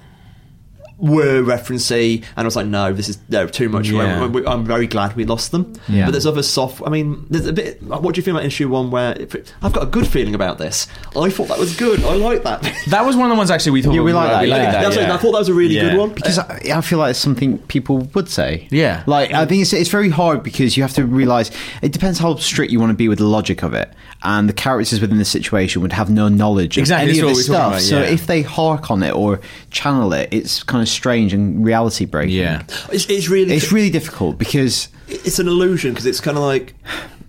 [1.00, 3.88] Were referencey, and I was like, no, this is no too much.
[3.90, 4.24] Yeah.
[4.24, 5.74] I'm, I'm very glad we lost them.
[5.88, 6.06] Yeah.
[6.06, 6.82] But there's other soft.
[6.86, 7.82] I mean, there's a bit.
[7.82, 8.92] What do you feel about issue one?
[8.92, 10.88] Where if it- I've got a good feeling about this.
[11.16, 12.04] I thought that was good.
[12.04, 12.60] I like that.
[12.90, 14.58] That was one of the ones actually we thought Yeah, we like that, We yeah.
[14.58, 15.14] liked That's that, like- yeah.
[15.14, 15.90] I thought that was a really Yeah.
[15.92, 18.68] good one because I, I feel like it's something people would say.
[18.72, 19.04] Yeah.
[19.06, 22.36] like I think it's it's very hard because you have to realize it depends how
[22.36, 23.94] strict you want to be with the logic of it,
[24.24, 27.36] and the characters within the situation would have no knowledge of Exactly, any of what
[27.36, 27.68] this stuff.
[27.74, 29.40] about, So if they hark on it or
[29.72, 32.36] channel it, it's kind of strange and reality breaking.
[32.36, 32.64] Yeah.
[32.92, 33.56] It's, it's really.
[33.56, 36.74] it's really difficult because It's an illusion because it's kind of like.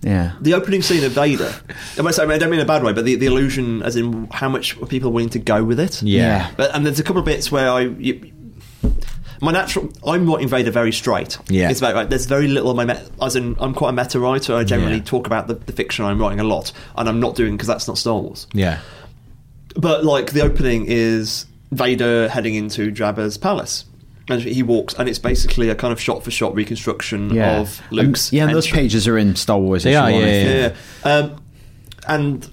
[0.02, 1.52] yeah, The opening scene of Vader.
[1.98, 3.26] I might say- I mean, I don't mean in a bad way, but the, the
[3.26, 6.02] illusion, as in how much people are people willing to go with it.
[6.02, 6.50] Yeah.
[6.56, 7.80] But and there's a couple of bits where I.
[7.80, 8.32] You,
[9.42, 11.38] my natural, I'm writing Vader very straight.
[11.48, 11.70] Yeah.
[11.70, 12.08] it's about right.
[12.11, 14.54] There's very little of my, met, as in I'm quite a meta writer.
[14.54, 15.02] I generally Yeah.
[15.04, 17.88] talk about the, the fiction I'm writing a lot, and I'm not doing because that's
[17.88, 18.46] not Star Wars.
[18.52, 18.80] Yeah.
[19.76, 23.84] But like the opening is Vader heading into Jabba's palace.
[24.28, 27.60] And he walks, and it's basically a kind of shot-for-shot reconstruction Yeah.
[27.60, 28.28] of Luke's.
[28.28, 29.82] And- yeah, and those pages are in Star Wars.
[29.82, 30.72] They issue are, one, yeah.
[31.04, 31.42] Yeah, um,
[32.06, 32.48] and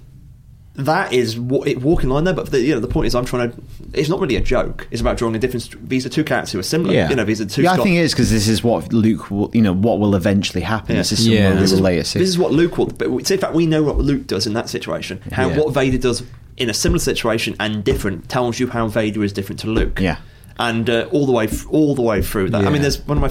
[0.78, 2.34] that is wa- it walking line there.
[2.34, 3.62] But the, you know, the point is, I'm trying to.
[3.94, 4.86] It's not really a joke.
[4.90, 5.68] It's about drawing a difference.
[5.82, 6.94] These are two cats who are similar.
[6.94, 7.10] Yeah.
[7.10, 7.62] You know, these are two.
[7.62, 9.98] Yeah, I Scott- think it is because this is what Luke will, you know, what
[9.98, 10.94] will eventually happen.
[10.94, 11.00] Yeah.
[11.02, 11.54] This is Yeah.
[11.54, 12.12] This to is- Leia.
[12.12, 12.86] This is what Luke will.
[12.86, 15.20] But in fact, we know what Luke does in that situation.
[15.32, 15.58] How Yeah.
[15.58, 16.22] what Vader does
[16.56, 20.00] in a similar situation and different tells you how Vader is different to Luke.
[20.00, 20.16] Yeah.
[20.60, 22.64] and uh, all the way, f- all the way through that.
[22.66, 23.30] I mean, there's one of my.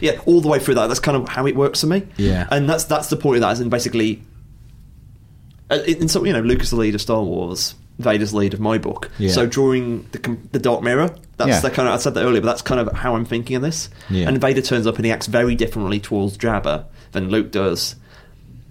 [0.00, 0.86] Yeah, all the way through that.
[0.88, 2.02] That's kind of how it works for me.
[2.16, 2.46] Yeah.
[2.50, 3.52] and that's that's the point of that.
[3.52, 4.22] Is in basically,
[5.72, 8.60] uh, in some you know, Luke's the lead of Star Wars, Vader's the lead of
[8.60, 9.10] my book.
[9.18, 9.30] Yeah.
[9.32, 11.14] So drawing the the Dark Mirror.
[11.36, 11.60] That's Yeah.
[11.60, 13.62] the kind of I said that earlier, but that's kind of how I'm thinking of
[13.62, 13.88] this.
[14.10, 14.28] Yeah.
[14.28, 17.96] And Vader turns up and he acts very differently towards Jabba than Luke does.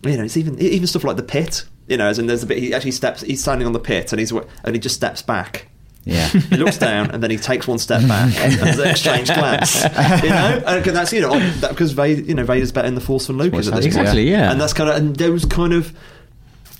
[0.03, 1.65] You know, it's even even stuff like the pit.
[1.87, 2.59] You know, as in there's a bit.
[2.59, 3.21] He actually steps.
[3.21, 5.67] He's standing on the pit and he's and he just steps back.
[6.03, 6.27] Yeah.
[6.49, 9.83] He looks down and then he takes one step back and there's an exchange glance.
[9.83, 12.95] You know, and that's you know like, that, because Vader, you know, Vader's better in
[12.95, 13.99] the Force than Luke is at this point.
[13.99, 14.51] Exactly, yeah.
[14.51, 15.93] And that's kind of and those kind of,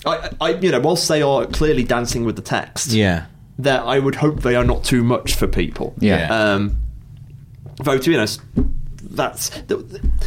[0.05, 3.25] I, I, you know, whilst they are clearly dancing with the text, Yeah.
[3.59, 5.93] that I would hope they are not too much for people.
[5.99, 6.27] Yeah.
[6.53, 6.77] Um,
[7.83, 8.41] though to be honest,
[9.03, 9.49] that's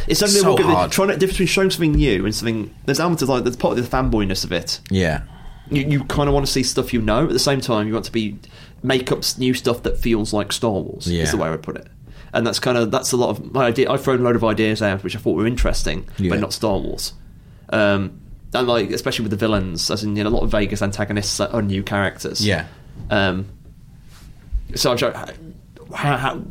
[0.07, 0.91] it's something So that we're hard.
[0.91, 2.73] trying to difference between showing something new and something.
[2.85, 4.79] There's elements of like there's part of the fanboyness of it.
[4.89, 5.23] Yeah.
[5.71, 7.23] You, you kind of want to see stuff you know.
[7.23, 8.37] At the same time, you want to be
[8.83, 11.07] make up new stuff that feels like Star Wars.
[11.11, 11.23] Yeah.
[11.23, 11.87] Is the way I would put it.
[12.33, 13.89] And that's kind of that's a lot of my idea.
[13.89, 16.29] I've thrown a load of ideas out which I thought were interesting, Yeah.
[16.29, 17.13] but not Star Wars.
[17.69, 18.21] Um,
[18.55, 21.39] and like especially with the villains, as in you know, a lot of Vegas antagonists
[21.39, 22.45] are new characters.
[22.45, 22.67] Yeah.
[23.09, 23.47] Um,
[24.75, 25.13] so I'm trying.
[25.93, 26.41] How, how,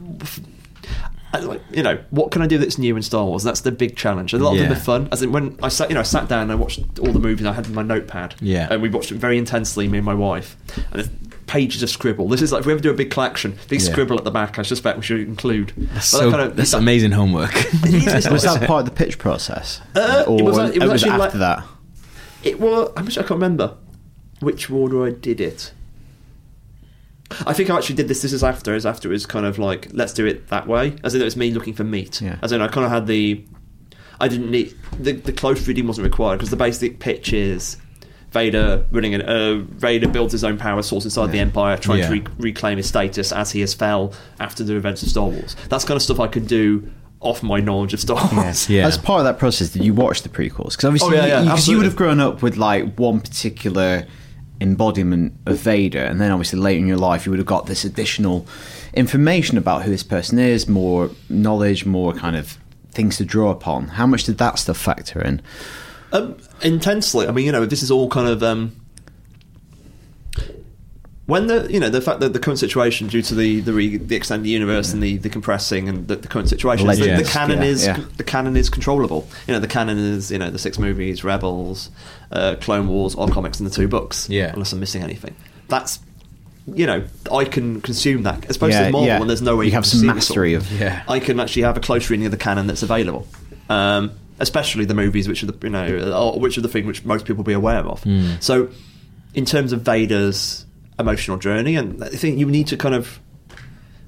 [1.41, 3.43] like, you know, what can I do that's new in Star Wars?
[3.43, 4.33] That's the big challenge.
[4.33, 5.09] And a lot of them are fun.
[5.11, 7.19] As in, when I sat, you know, I sat down and I watched all the
[7.19, 7.45] movies.
[7.45, 8.37] I had my notepad.
[8.41, 8.69] Yeah.
[8.71, 10.57] and we watched it very intensely, me and my wife.
[10.93, 11.11] And it's
[11.49, 12.29] pages of scribble.
[12.29, 13.93] This is like if we ever do a big collection, these Yeah.
[13.93, 14.61] scribble at the back.
[14.61, 15.73] I suspect we should include.
[15.77, 17.51] That's, so, that kind of- that's that- amazing homework.
[17.55, 19.81] it is, was that part of the pitch process?
[19.97, 21.65] Uh, it or was- it was actually after like- that?
[22.45, 22.93] It was.
[22.97, 23.77] I'm sure I can't remember
[24.41, 25.73] which order I did it.
[27.47, 28.23] I think I actually did this.
[28.23, 28.75] This is after.
[28.75, 30.95] As after it was kind of like let's do it that way.
[31.03, 32.21] As in it was me looking for meat.
[32.21, 32.37] Yeah.
[32.43, 33.45] As in I kind of had the.
[34.21, 37.79] I didn't need the the close reading wasn't required because the basic pitch is
[38.31, 42.09] Vader running an uh, Vader builds his own power source inside the Empire, trying Yeah.
[42.09, 45.57] to re- reclaim his status as he has fell after the events of Star Wars.
[45.69, 46.89] That's kind of stuff I could do
[47.25, 48.69] off my knowledge of Star Wars.
[48.69, 48.87] Yeah.
[48.87, 50.73] As part of that process, did you watch the prequels?
[50.73, 53.21] Because obviously, Oh, yeah, yeah, you, 'cause you would have grown up with like one
[53.21, 54.05] particular
[54.61, 57.85] embodiment of Vader, and then obviously later in your life, you would have got this
[57.85, 58.47] additional
[58.95, 62.57] information about who this person is, more knowledge, more kind of
[62.93, 63.89] things to draw upon.
[63.89, 65.43] How much did that stuff factor in?
[66.13, 67.27] Um, intensely.
[67.27, 68.77] I mean, you know, this is all kind of um,
[71.27, 73.97] when the you know the fact that the current situation due to the the, re,
[73.97, 77.25] the extended universe and the, the compressing and the, the current situation, is that the
[77.25, 78.05] canon yeah, is yeah.
[78.17, 79.27] the canon is controllable.
[79.47, 81.91] You know, the canon is you know the six movies, Rebels,
[82.31, 84.29] uh, Clone Wars, all comics, and the two books.
[84.29, 84.53] Yeah.
[84.53, 85.35] unless I'm missing anything.
[85.69, 85.99] That's
[86.67, 89.19] you know I can consume that as opposed Yeah, to Marvel yeah.
[89.19, 90.15] when there's no way You you, have can some consume it all.
[90.17, 91.03] mastery of- Yeah.
[91.09, 93.27] I can actually have a close reading of the canon that's available.
[93.69, 97.25] Um, especially the movies, which are the you know, which are the thing which most
[97.25, 98.03] people will be aware of.
[98.03, 98.33] Hmm.
[98.41, 98.69] So,
[99.35, 100.64] in terms of Vader's
[100.99, 103.21] emotional journey, and I think you need to kind of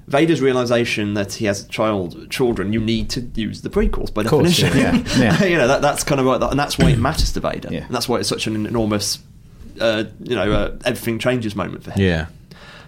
[0.07, 2.71] Vader's realization that he has child children.
[2.71, 5.05] You need to use the prequels by course, definition.
[5.19, 5.43] yeah, yeah.
[5.45, 7.69] you know that, that's kind of and that's why it matters to Vader.
[7.71, 7.85] Yeah.
[7.85, 9.19] And that's why it's such an enormous,
[9.81, 12.01] uh, you know, uh, everything changes moment for him.
[12.01, 12.27] yeah.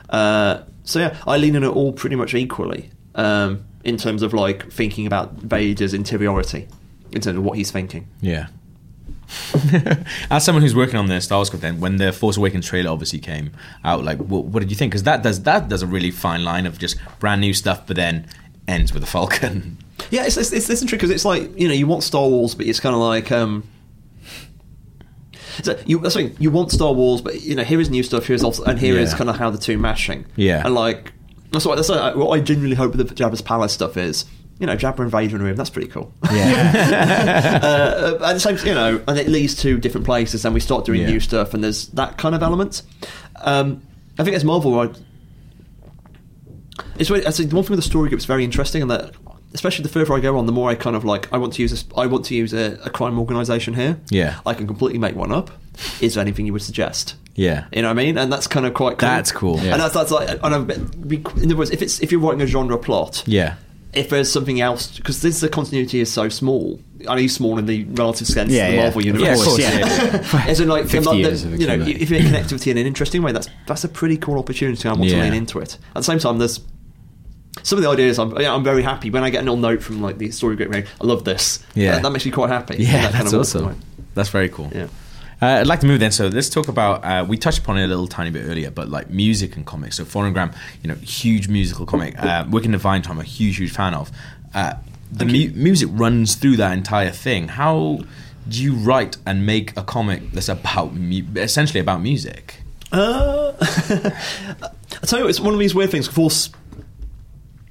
[0.10, 4.34] Uh, so yeah, I lean on it all pretty much equally um, in terms of
[4.34, 6.68] like thinking about Vader's interiority,
[7.12, 8.08] in terms of what he's thinking.
[8.22, 8.48] Yeah.
[10.32, 13.20] As someone who's working on the Star Wars content, when the Force Awakens trailer obviously
[13.20, 13.52] came
[13.84, 14.92] out, like, what, what did you think?
[14.92, 17.96] Because that does that does a really fine line of just brand new stuff, but
[17.96, 18.28] then
[18.68, 19.78] ends with a Falcon.
[20.12, 22.56] Yeah, it's it's, it's this trick because it's like you know you want Star Wars,
[22.56, 23.64] but it's kind of like um.
[25.62, 28.26] So you, that's you want Star Wars, but you know here is new stuff.
[28.26, 29.18] Here's also, and here is Yeah.
[29.18, 30.26] kind of how the two mashing.
[30.38, 30.62] Yeah.
[30.66, 31.12] and like
[31.52, 34.24] that's what that's what, what I genuinely hope the Jabba's palace stuff is.
[34.60, 35.56] You know, Jabba and Vader in a room.
[35.56, 36.14] That's pretty cool.
[36.32, 37.60] Yeah.
[37.64, 41.02] uh, the same, you know, and it leads to different places, and we start doing
[41.02, 41.08] Yeah.
[41.12, 42.82] new stuff, and there's that kind of element.
[43.42, 43.82] Um,
[44.18, 44.90] I think as Marvel, I,
[46.98, 48.92] it's really, I think the one thing with the story group is very interesting, and
[48.92, 49.14] that
[49.54, 51.62] especially the further I go on, the more I kind of like I want to
[51.62, 54.00] use this, I want to use a, a crime organisation here.
[54.10, 54.40] Yeah.
[54.46, 55.50] I can completely make one up.
[56.02, 57.16] Is there anything you would suggest?
[57.36, 57.68] yeah.
[57.72, 58.18] You know what I mean?
[58.18, 59.08] And that's kind of quite cool.
[59.10, 59.58] That's cool.
[59.60, 59.72] Yeah.
[59.74, 62.48] And that's, that's like, and I've, in other words, if it's if you're writing a
[62.48, 63.56] genre plot, Yeah.
[63.94, 66.80] If there's something else, because this the continuity is so small.
[67.08, 68.82] I know small in the relative sense Yeah, of the yeah.
[68.84, 69.46] Marvel Yeah, of universe.
[69.46, 70.46] course, yeah.
[70.50, 72.78] As in, like, 50 like, years the- you know, if you connect with it in
[72.78, 74.88] an interesting way, that's that's a pretty cool opportunity.
[74.88, 75.76] I want to lean into it.
[75.90, 76.60] At the same time, there's
[77.64, 78.20] some of the ideas.
[78.20, 80.56] I'm, yeah, I'm very happy when I get a little note from like the story
[80.56, 80.74] group.
[80.76, 81.66] I love this.
[81.74, 81.94] Yeah.
[81.94, 82.76] that, that makes me quite happy.
[82.84, 83.66] Yeah, that kind that's of awesome.
[83.68, 83.76] way.
[84.14, 84.70] That's very cool.
[84.74, 84.88] Yeah.
[85.42, 86.12] Uh, I'd like to move then.
[86.12, 87.04] So let's talk about.
[87.04, 89.98] Uh, we touched upon it a little tiny bit earlier, but like music and comics.
[89.98, 90.54] So Phonogram,
[90.84, 92.18] you know, huge musical comic.
[92.22, 94.12] Uh, Wicked Divine, I'm a huge, huge fan of.
[94.54, 94.74] Uh,
[95.12, 97.48] the mu- music runs through that entire thing.
[97.48, 98.00] How
[98.48, 102.62] do you write and make a comic that's about mu- essentially about music?
[102.92, 106.08] Uh, I tell you, what, it's one of these weird things.
[106.08, 106.50] Of course,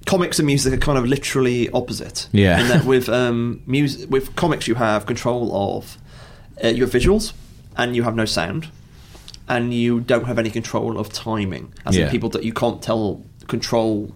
[0.07, 2.29] comics and music are kind of literally opposite.
[2.33, 2.61] Yeah.
[2.61, 5.99] In that with um, music, with comics, you have control of
[6.65, 7.33] uh, your visuals,
[7.79, 8.69] and you have no sound,
[9.49, 11.73] and you don't have any control of timing.
[11.87, 12.05] As Yeah.
[12.07, 14.15] in people that you can't tell control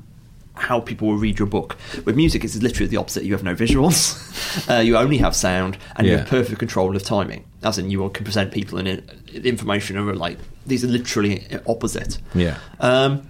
[0.55, 1.77] how people will read your book.
[2.05, 3.25] With music, it's literally the opposite.
[3.25, 7.03] You have no visuals, uh, you only have sound, and you have perfect control of
[7.03, 7.45] timing.
[7.63, 8.87] As in, you can present people in
[9.33, 10.37] information are like
[10.67, 12.19] these are literally opposite.
[12.35, 12.59] Yeah.
[12.81, 13.23] Um,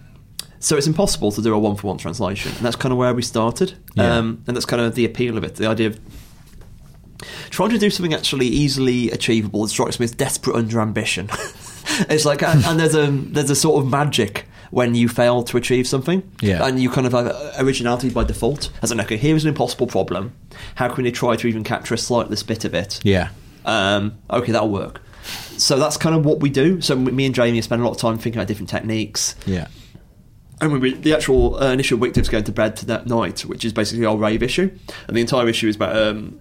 [0.59, 3.15] so it's impossible to do a one for one translation, and that's kind of where
[3.15, 3.75] we started.
[3.95, 4.17] Yeah.
[4.17, 5.55] Um, and that's kind of the appeal of it.
[5.57, 6.01] The idea of
[7.53, 9.69] trying to do something actually easily achievable.
[9.69, 11.29] Strikes me as desperate under ambition.
[12.11, 15.57] it's like, and, and there's a there's a sort of magic when you fail to
[15.59, 16.65] achieve something, Yeah.
[16.67, 18.71] and you kind of have originality by default.
[18.83, 20.33] As an okay, here's an impossible problem.
[20.77, 22.99] How can we try to even capture a slightest bit of it?
[23.05, 23.29] Yeah.
[23.67, 25.03] um, okay, that'll work.
[25.59, 26.81] So that's kind of what we do.
[26.81, 29.37] So me and Jamie spend a lot of time thinking about different techniques.
[29.47, 29.69] Yeah.
[30.61, 33.73] And we, the actual uh, initial Wictives going to bed to that night, which is
[33.73, 34.71] basically our rave issue,
[35.07, 36.41] and the entire issue is about um,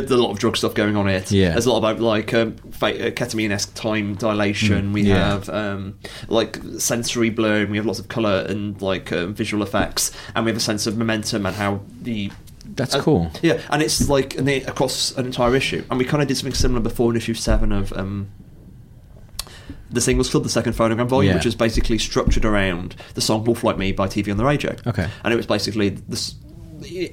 [0.00, 1.30] there's a lot of drug stuff going on in it.
[1.30, 1.50] Yeah.
[1.50, 4.92] there's a lot about like um, uh, ketamine-esque time dilation.
[4.92, 5.28] we Mm, yeah.
[5.32, 5.98] have um,
[6.28, 7.66] like sensory blur.
[7.66, 10.86] We have lots of color and like um, visual effects, and we have a sense
[10.86, 12.30] of momentum and how the
[12.64, 13.30] That's uh, cool.
[13.42, 15.84] yeah, and it's like across an entire issue.
[15.90, 18.28] And we kind of did something similar before in issue seven of um,
[19.90, 21.36] the Singles Club, the second phonogram volume, Yeah.
[21.36, 24.74] which is basically structured around the song "Wolf Like Me" by TV on the Radio.
[24.86, 25.08] Okay.
[25.24, 26.34] and it was basically this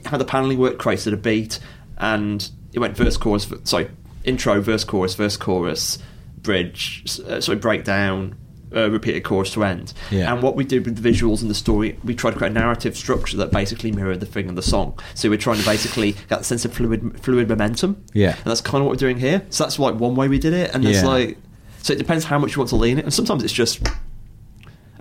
[0.06, 1.60] how the paneling worked, created a beat,
[1.98, 3.90] and it went verse, chorus, sorry,
[4.24, 6.00] intro, verse, chorus, verse, chorus,
[6.42, 8.36] bridge, uh, sorry, breakdown.
[8.76, 10.32] Uh, repeated chorus to end, Yeah.
[10.32, 12.54] and what we did with the visuals and the story, we tried to create a
[12.54, 14.94] narrative structure that basically mirrored the thing and the song.
[15.16, 18.04] So we're trying to basically get that sense of fluid, fluid momentum.
[18.14, 18.36] Yeah.
[18.36, 19.42] and that's kind of what we're doing here.
[19.50, 21.04] So that's like one way we did it, and Yeah.
[21.04, 21.40] like,
[21.82, 23.80] so it depends how much you want to lean it, and sometimes it's just.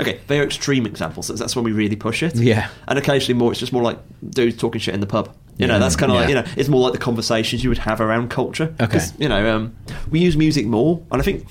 [0.01, 1.29] Okay, very extreme examples.
[1.29, 2.37] That's when we really push it.
[2.37, 2.69] Yeah.
[2.87, 3.51] and occasionally more.
[3.51, 3.99] It's just more like
[4.31, 5.35] dudes talking shit in the pub.
[5.59, 7.79] You know, that's kind of like you know, it's more like the conversations you would
[7.79, 8.75] have around culture.
[8.81, 9.01] Okay.
[9.19, 9.77] you know, um,
[10.11, 11.47] we use music more, and I think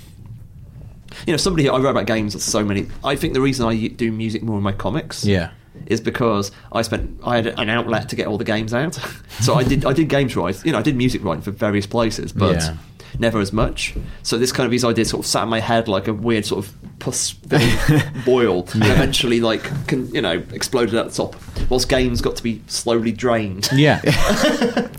[1.26, 2.42] you know, somebody I wrote about games.
[2.44, 2.88] So many.
[3.04, 5.50] I think the reason I do music more in my comics, Yeah.
[5.88, 8.96] is because I spent I had an outlet to get all the games out.
[9.42, 10.62] so I did I did games writing.
[10.66, 12.76] You know, I did music writing for various places, but Yeah.
[13.20, 13.96] Never as much.
[14.24, 16.46] So this kind of these ideas sort of sat in my head like a weird
[16.46, 17.34] sort of pus
[18.26, 21.36] boil, and eventually like can you know exploded at the top.
[21.70, 23.70] Whilst games got to be slowly drained.
[23.74, 24.02] Yeah.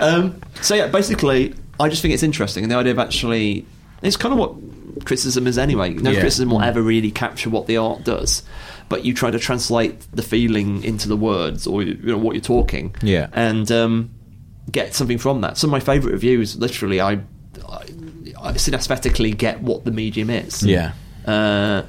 [0.00, 3.66] Um, so yeah, basically, I just think it's interesting, and the idea of actually,
[4.02, 5.90] it's kind of what criticism is anyway.
[5.94, 6.20] No Yeah.
[6.20, 8.42] criticism will ever really capture what the art does,
[8.88, 12.40] but you try to translate the feeling into the words or you know what you're
[12.42, 13.28] talking, Yeah.
[13.32, 14.10] and um,
[14.70, 15.58] get something from that.
[15.58, 17.20] Some of my favourite reviews, literally, I,
[17.68, 20.62] I, synesthetically get what the medium is.
[20.62, 20.92] Yeah.
[21.24, 21.82] Uh,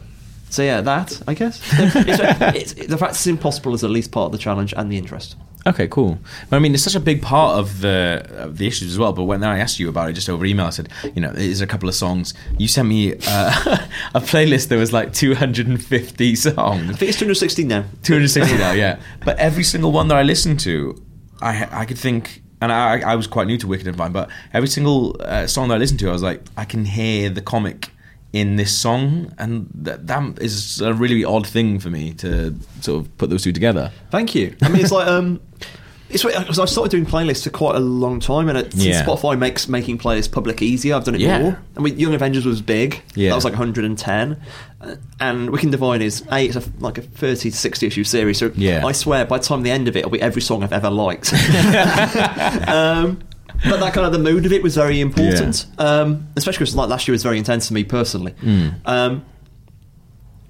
[0.49, 4.27] so yeah, that I guess it's, it's, the fact it's impossible is at least part
[4.27, 5.35] of the challenge and the interest.
[5.67, 6.17] Okay, cool.
[6.49, 9.11] But I mean, it's such a big part of the of the issues as well.
[9.11, 11.59] But when I asked you about it just over email, I said, you know, there's
[11.59, 12.33] a couple of songs.
[12.57, 16.89] You sent me uh, a playlist that was like 250 songs.
[16.89, 17.81] I think it's 216 now.
[18.03, 18.99] 260 now, yeah.
[19.25, 21.03] But every single one that I listened to,
[21.41, 24.29] I I could think, and I I was quite new to Wicked and Vine, but
[24.53, 27.41] every single uh, song that I listened to, I was like, I can hear the
[27.41, 27.91] comic
[28.33, 33.01] in this song, and that that is a really odd thing for me to sort
[33.01, 33.91] of put those two together.
[34.11, 34.55] Thank you.
[34.61, 35.39] I mean, it's like um,
[36.09, 39.03] it's because I've started doing playlists for quite a long time, and it, Yeah.
[39.05, 40.95] Spotify makes making playlists public easier.
[40.95, 41.39] I've done it Yeah.
[41.41, 41.59] more.
[41.75, 43.01] I mean, Young Avengers was big.
[43.15, 43.29] Yeah.
[43.29, 44.37] that was like 110,
[44.81, 48.37] uh, and Wicked Divine is a it's a, like a 30 to 60 issue series.
[48.37, 48.85] So Yeah.
[48.85, 50.89] I swear, by the time the end of it, it'll be every song I've ever
[50.89, 51.33] liked.
[52.67, 53.19] um,
[53.67, 56.89] but that kind of the mood of it was very important, um, especially because like
[56.89, 58.33] last year was very intense for me personally.
[58.41, 58.67] Hmm.
[58.85, 59.25] Um,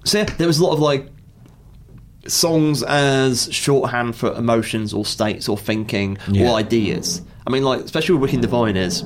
[0.04, 1.10] so yeah, there was a lot of like
[2.28, 6.50] songs as shorthand for emotions or states or thinking Yeah.
[6.50, 7.22] or ideas.
[7.46, 9.04] I mean, like especially with Wicked Divine is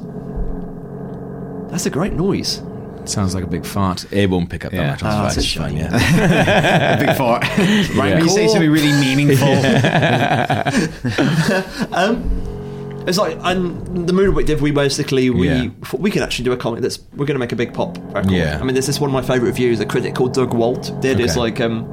[1.71, 2.61] that's a great noise.
[3.05, 4.05] Sounds like a big fart.
[4.13, 4.91] It won't pick up that Yeah.
[4.91, 5.03] much.
[5.03, 5.79] on Ah, it's a fine, shame.
[5.79, 6.95] yeah.
[7.03, 7.43] A big fart.
[7.59, 7.99] Yeah.
[7.99, 9.49] When you say something really meaningful.
[13.05, 14.61] It's like and the Moon WicDiv.
[14.61, 15.67] We basically we Yeah.
[15.85, 17.99] thought we can actually do a comic that's we're going to make a big pop
[18.15, 18.31] record.
[18.31, 18.59] Yeah.
[18.61, 19.81] I mean, this is one of my favourite reviews.
[19.81, 21.41] A critic called Doug Wolk did is Okay.
[21.41, 21.85] like um,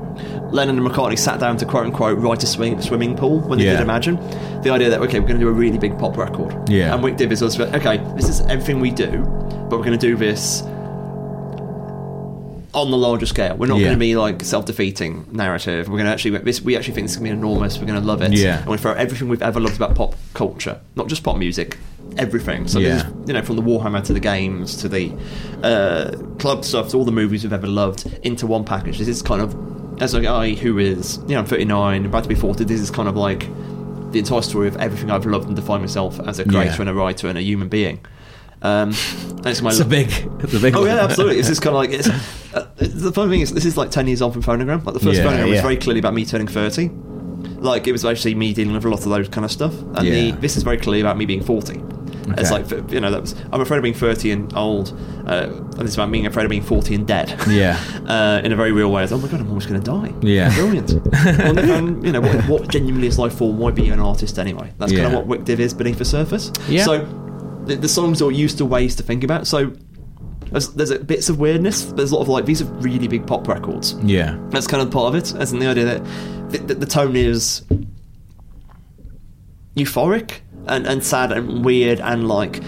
[0.51, 3.65] Lennon and McCartney sat down to quote unquote write a swing, swimming pool when they
[3.65, 3.73] Yeah.
[3.73, 4.15] did Imagine.
[4.63, 6.55] The idea that okay, we're going to do a really big pop record.
[6.69, 6.93] Yeah.
[6.93, 7.97] And WicDiv is also okay.
[8.15, 9.21] This is everything we do,
[9.69, 10.63] but we're going to do this
[12.71, 13.55] on the larger scale.
[13.57, 13.85] We're not Yeah.
[13.87, 15.87] going to be like self-defeating narrative.
[15.87, 17.79] We're going to actually this, we actually think this is going to be enormous.
[17.79, 18.33] We're going to love it.
[18.33, 18.59] Yeah.
[18.59, 21.77] And we throw everything we've ever loved about pop culture, not just pop music,
[22.17, 22.67] everything.
[22.67, 22.97] So Yeah.
[22.97, 25.11] is, you know, from the Warhammer to the games to the
[25.63, 28.99] uh, club stuff to all the movies we've ever loved into one package.
[28.99, 29.55] This is kind of
[29.99, 32.63] as a guy who is, you know, I'm 39, about to be 40.
[32.63, 33.41] This is kind of like
[34.11, 36.79] the entire story of everything I've loved and defined myself as a creator Yeah.
[36.81, 37.99] and a writer and a human being.
[38.61, 38.89] Um,
[39.45, 40.09] it's my It's a big,
[40.39, 40.75] it's a big.
[40.75, 40.89] Oh one.
[40.89, 41.39] yeah, absolutely.
[41.39, 42.09] It's just kind of like it's,
[42.53, 44.83] uh, the funny thing is this is like ten years on from Phonogram.
[44.85, 46.89] Like the first Yeah, Phonogram was very clearly about me turning thirty.
[47.59, 50.05] Like it was actually me dealing with a lot of those kind of stuff, and
[50.07, 51.81] the, this is very clearly about me being forty.
[52.37, 55.83] It's like you know that was I'm afraid of being thirty and old, uh, and
[55.83, 57.35] it's about being afraid of being forty and dead.
[57.47, 57.79] Yeah.
[58.07, 59.03] uh, in a very real way.
[59.03, 60.13] It's, oh my god, I'm almost going to die.
[60.21, 60.53] Yeah.
[60.55, 60.93] brilliant.
[61.13, 63.51] well, and, you know what, what genuinely is life for?
[63.51, 64.71] Why be an artist anyway?
[64.77, 66.51] That's kind of what WicDiv is beneath the surface.
[66.67, 66.85] Yeah.
[66.85, 67.05] So
[67.65, 69.47] the, the songs are used to ways to think about.
[69.47, 69.73] So
[70.51, 71.85] there's, there's a, bits of weirdness.
[71.85, 73.93] There's a lot of like these are really big pop records.
[74.03, 74.37] Yeah.
[74.49, 76.03] That's kind of part of it, as in the idea that
[76.51, 77.63] the, the, the tone is
[79.75, 82.61] euphoric and, and sad and weird and like.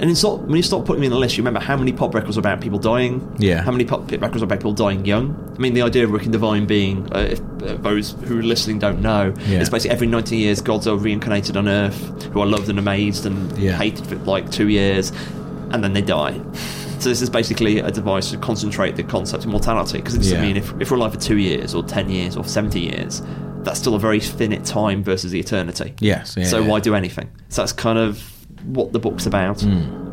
[0.00, 1.36] And it's not when you start putting me in the list.
[1.36, 3.34] You remember how many pop records are about people dying.
[3.40, 3.62] Yeah.
[3.62, 5.34] How many pop records are about people dying young.
[5.56, 8.42] I mean, the idea of Rick and Divine being, uh, if uh, those who are
[8.42, 9.58] listening don't know, Yeah.
[9.58, 13.26] it's basically every 90 years gods are reincarnated on Earth, who are loved and amazed
[13.26, 13.72] and Yeah.
[13.76, 15.10] hated for like two years,
[15.72, 16.40] and then they die.
[17.00, 19.98] So this is basically a device to concentrate the concept of mortality.
[19.98, 20.38] Because it's, Yeah.
[20.38, 23.22] I mean, if, if we're alive for two years or 10 years or 70 years,
[23.62, 25.94] that's still a very finite time versus the eternity.
[26.00, 26.68] Yes, yeah, so yeah.
[26.68, 27.30] why do anything?
[27.48, 28.20] So that's kind of
[28.64, 29.60] what the book's about.
[29.60, 30.06] Hmm.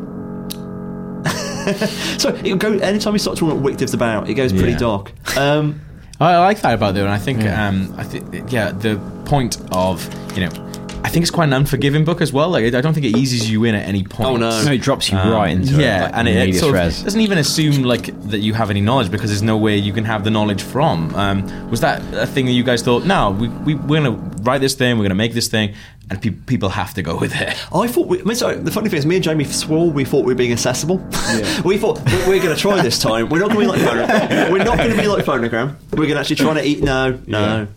[2.18, 4.78] so it'll go anytime we start talking about what WicDiv's about, it goes pretty Yeah.
[4.78, 5.12] dark.
[5.36, 5.80] Um,
[6.18, 10.08] I like that about it, and I think, um, I think, yeah, the point of
[10.34, 10.65] you know,
[11.06, 12.50] I think it's quite an unforgiving book as well.
[12.50, 14.28] Like, I don't think it eases you in at any point.
[14.28, 14.64] Oh, no.
[14.64, 16.02] No, it drops you Um, right into yeah, it.
[16.06, 18.80] Like, and it, it medias sort of doesn't even assume like that you have any
[18.80, 21.14] knowledge because there's no way you can have the knowledge from.
[21.14, 23.04] Um, was that a thing that you guys thought?
[23.04, 25.76] No, we, we we're gonna write this thing, we're gonna make this thing,
[26.10, 27.50] and pe- people have to go with it.
[27.72, 28.08] I thought.
[28.08, 30.32] We, I mean, sorry, the funny thing is, me and Jamie swore we thought we
[30.32, 30.96] were being accessible.
[31.64, 33.28] we thought we- we're going to try this time.
[33.28, 34.50] We're not going to be like phonogram.
[34.50, 35.76] We're not going to be like phonogram.
[35.92, 36.82] We're going to actually try to eat.
[36.82, 37.68] No, no.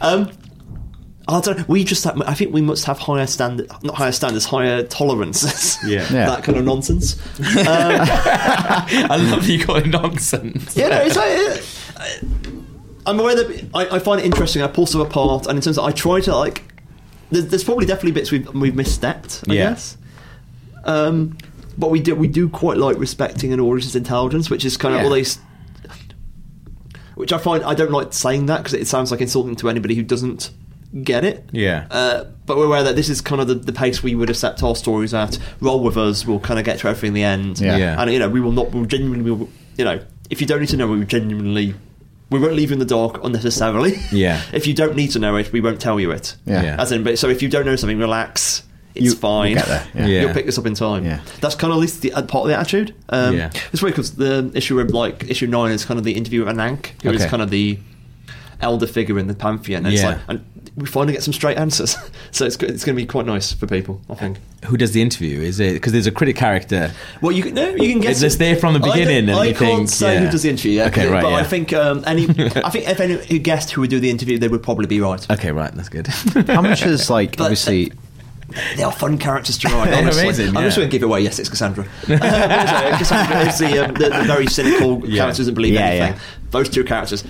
[0.00, 0.30] Um,
[1.28, 1.58] I don't.
[1.58, 2.04] know, We just.
[2.04, 5.76] Have, I think we must have higher standard, not higher standards, higher tolerances.
[5.84, 5.98] Yeah.
[6.10, 6.26] Yeah.
[6.26, 7.16] that kind of nonsense.
[7.40, 10.76] I love you calling nonsense.
[10.76, 11.38] Yeah, no, it's like,
[11.96, 12.30] uh,
[13.06, 14.62] I'm aware that I, I find it interesting.
[14.62, 16.62] I pull stuff apart, and in terms of I try to like,
[17.30, 19.48] there's, there's probably definitely bits we've we've misstepped.
[19.50, 19.70] I Yeah.
[19.70, 19.96] guess.
[20.84, 21.36] Um,
[21.76, 25.00] but we do we do quite like respecting an audience's intelligence, which is kind of
[25.02, 25.06] Yeah.
[25.08, 25.38] all these.
[27.16, 29.94] Which I find I don't like saying that because it sounds like insulting to anybody
[29.96, 30.50] who doesn't
[31.04, 31.48] get it.
[31.52, 31.86] Yeah.
[31.90, 34.62] Uh, but we're aware that this is kind of the, the pace we would accept
[34.62, 35.38] our stories at.
[35.60, 36.26] Roll with us.
[36.26, 37.60] We'll kind of get to everything in the end.
[37.60, 37.76] Yeah.
[37.76, 38.00] Yeah.
[38.00, 38.70] And you know, we will not.
[38.72, 39.30] We'll genuinely.
[39.30, 40.00] We'll, you know,
[40.30, 41.74] if you don't need to know, we will genuinely.
[42.30, 43.94] We won't leave you in the dark unnecessarily.
[44.12, 44.42] Yeah.
[44.52, 46.36] if you don't need to know it, we won't tell you it.
[46.44, 46.62] Yeah.
[46.62, 46.76] Yeah.
[46.82, 48.64] As in, but so if you don't know something, relax.
[48.94, 49.54] It's You- fine.
[49.54, 50.06] we'll get there, yeah.
[50.06, 50.20] Yeah.
[50.22, 51.04] You'll pick this up in time.
[51.04, 51.20] Yeah.
[51.40, 52.94] That's kind of at least the uh, part of the attitude.
[53.10, 53.50] Um, Yeah.
[53.72, 56.54] It's weird because the issue of like issue nine is kind of the interview with
[56.56, 57.30] Ananke, who is Okay.
[57.30, 57.78] kind of the
[58.60, 59.84] elder figure in the pantheon.
[59.86, 60.08] And it's Yeah.
[60.08, 61.96] like, and we finally get some straight answers.
[62.30, 64.38] so it's it's going to be quite nice for people, I think.
[64.66, 65.40] Who does the interview?
[65.40, 66.92] Is it because there's a critic character?
[67.20, 68.22] Well, you can no, you can guess.
[68.22, 70.20] It's there from the I beginning, and I, you can't think, say yeah.
[70.20, 70.92] who does the interview yet.
[70.92, 73.90] Okay, right, But I think um, any, I think if any who guessed who would
[73.90, 75.30] do the interview, they would probably be right.
[75.30, 76.06] Okay, right, that's good.
[76.46, 77.92] How much is like But- obviously?
[78.76, 79.92] They are fun characters to write.
[79.92, 80.22] Honestly.
[80.22, 80.80] amazing, I'm just yeah.
[80.80, 81.20] going to give it away.
[81.20, 81.84] Yes, it's Cassandra.
[82.08, 85.24] Uh, Cassandra is the, um, the, the very cynical Yeah.
[85.24, 86.14] character doesn't believe Yeah, anything.
[86.14, 86.20] yeah.
[86.50, 87.24] Those two characters.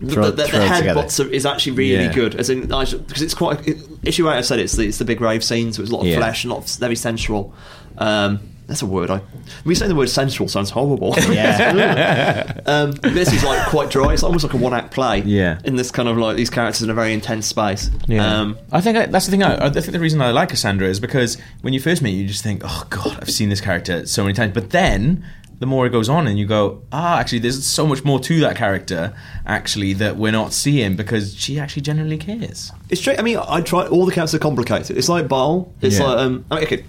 [0.00, 1.02] The, Throw- the, the, the head together.
[1.02, 2.12] bots are, is actually really Yeah.
[2.12, 4.34] good, as in because it's quite it, issue eight.
[4.36, 6.18] I said it's the, it's the big rave scene, so it's a lot of Yeah.
[6.18, 7.52] flesh, and a lot of very sensual.
[7.98, 8.38] Um,
[8.68, 9.10] that's a word.
[9.10, 9.22] I
[9.64, 11.14] me saying the word sensual sounds horrible.
[11.32, 12.60] Yeah.
[12.66, 14.12] um, this is like quite dry.
[14.12, 15.22] It's almost like a one act play.
[15.22, 15.58] Yeah.
[15.64, 17.90] In this kind of like these characters in a very intense space.
[18.06, 18.40] Yeah.
[18.40, 19.42] Um, I think I, that's the thing.
[19.42, 22.26] I, I think the reason I like Cassandra is because when you first meet, you
[22.28, 25.24] just think, "Oh God, I've seen this character so many times." But then
[25.60, 28.40] the more it goes on, and you go, "Ah, actually, there's so much more to
[28.40, 29.12] that character,
[29.46, 33.14] actually, that we're not seeing because she actually genuinely cares." It's true.
[33.18, 33.86] I mean, I try.
[33.86, 34.96] All the characters are complicated.
[34.96, 35.72] It's like Baal.
[35.80, 36.04] It's Yeah.
[36.06, 36.44] like um.
[36.50, 36.84] I mean, okay.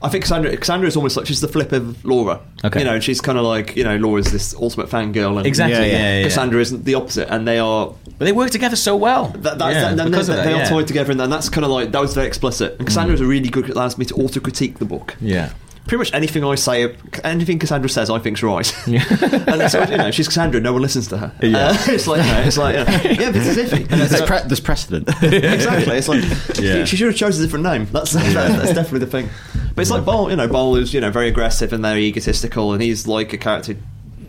[0.00, 2.38] I think Cassandra, Cassandra is almost like she's the flip of Laura.
[2.64, 2.78] Okay.
[2.78, 5.38] You know, she's kind of like, you know, Laura's this ultimate fangirl.
[5.38, 5.74] And Exactly.
[5.76, 5.98] Yeah, Yeah, yeah.
[5.98, 6.18] yeah.
[6.18, 6.24] yeah.
[6.24, 7.28] Cassandra isn't the opposite.
[7.34, 9.30] And they are But they work together so well.
[9.38, 10.66] That, that's, Yeah, that, because they, of that, they yeah.
[10.66, 12.76] are tied together, and, and that's kind of like that was very explicit.
[12.78, 15.16] And Cassandra's a really good allows me to auto critique the book.
[15.20, 15.50] Yeah.
[15.88, 16.94] Pretty much anything I say,
[17.24, 18.72] anything Cassandra says, I think's right.
[18.86, 19.04] Yeah.
[19.48, 20.60] and so you know, she's Cassandra.
[20.60, 21.32] No one listens to her.
[21.42, 21.68] Yeah.
[21.70, 23.80] Uh, it's like, you know, it's like, yeah, yeah this is iffy.
[23.90, 25.08] And There's, like- pre- there's precedent.
[25.22, 25.96] exactly.
[25.96, 26.22] It's like
[26.58, 26.84] Yeah.
[26.84, 27.86] she should have chosen a different name.
[27.90, 29.28] That's that's, that's definitely the thing.
[29.74, 32.72] But it's like Baal, you know, Baal is you know very aggressive and very egotistical,
[32.72, 33.76] and he's like a character.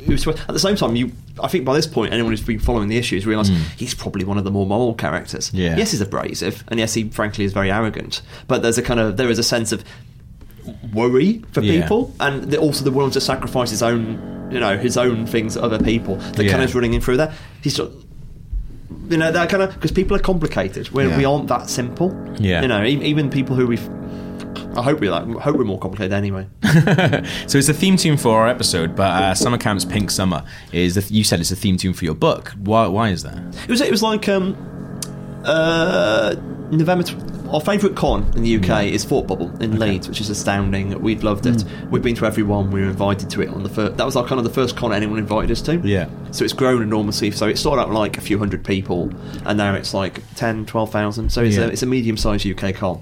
[0.05, 1.11] Who's, at the same time, you
[1.43, 4.37] I think by this point, anyone who's been following the issues realise he's probably one
[4.37, 5.53] of the more moral characters.
[5.53, 5.75] Yeah.
[5.77, 8.21] Yes, he's abrasive, and yes, he frankly is very arrogant.
[8.47, 9.83] But there's a kind of there is a sense of
[10.93, 11.81] worry for Yeah.
[11.81, 15.53] people, and the, also the willing to sacrifice his own, you know, his own things
[15.55, 16.15] to other people.
[16.15, 16.51] That Yeah.
[16.51, 17.33] kind of running in through there.
[17.61, 17.91] He's just,
[19.09, 20.91] you know, that kind of because people are complicated.
[20.91, 21.17] We're, Yeah.
[21.17, 22.15] We aren't that simple.
[22.39, 22.61] Yeah.
[22.61, 23.87] you know, e- even people who we've.
[24.75, 26.45] I hope we're like, hope we're more complicated anyway.
[27.47, 30.95] so it's the theme tune for our episode, but uh, Summer Camp's Pink Summer is
[30.95, 32.49] the, you said it's the theme tune for your book.
[32.63, 32.85] Why?
[32.87, 33.35] Why is that?
[33.63, 34.55] It was it was like um,
[35.43, 36.35] uh,
[36.71, 37.03] November.
[37.03, 40.99] Tw- our favourite con in the UK is Thought Bubble in Leeds, which is astounding.
[41.01, 41.61] We've loved it.
[41.61, 41.89] Hmm.
[41.89, 42.69] We've been to every one.
[42.71, 43.97] We were invited to it on the first.
[43.97, 45.77] That was our kind of the first con anyone invited us to.
[45.83, 46.09] Yeah.
[46.31, 47.31] So it's grown enormously.
[47.31, 49.11] So it started out like a few hundred people,
[49.45, 51.31] and now it's like 10, 12,000.
[51.31, 51.63] So it's Yeah.
[51.63, 53.01] a it's a medium sized UK con.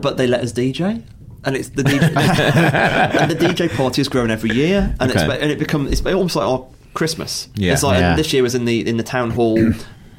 [0.00, 1.02] But they let us DJ.
[1.46, 2.00] And it's the DJ,
[3.20, 6.36] and the DJ party has grown every year, and it's and it becomes it's almost
[6.36, 7.48] like our Christmas.
[7.54, 7.74] Yeah.
[7.74, 8.16] It's like Yeah.
[8.16, 9.58] this year was in the in the town hall,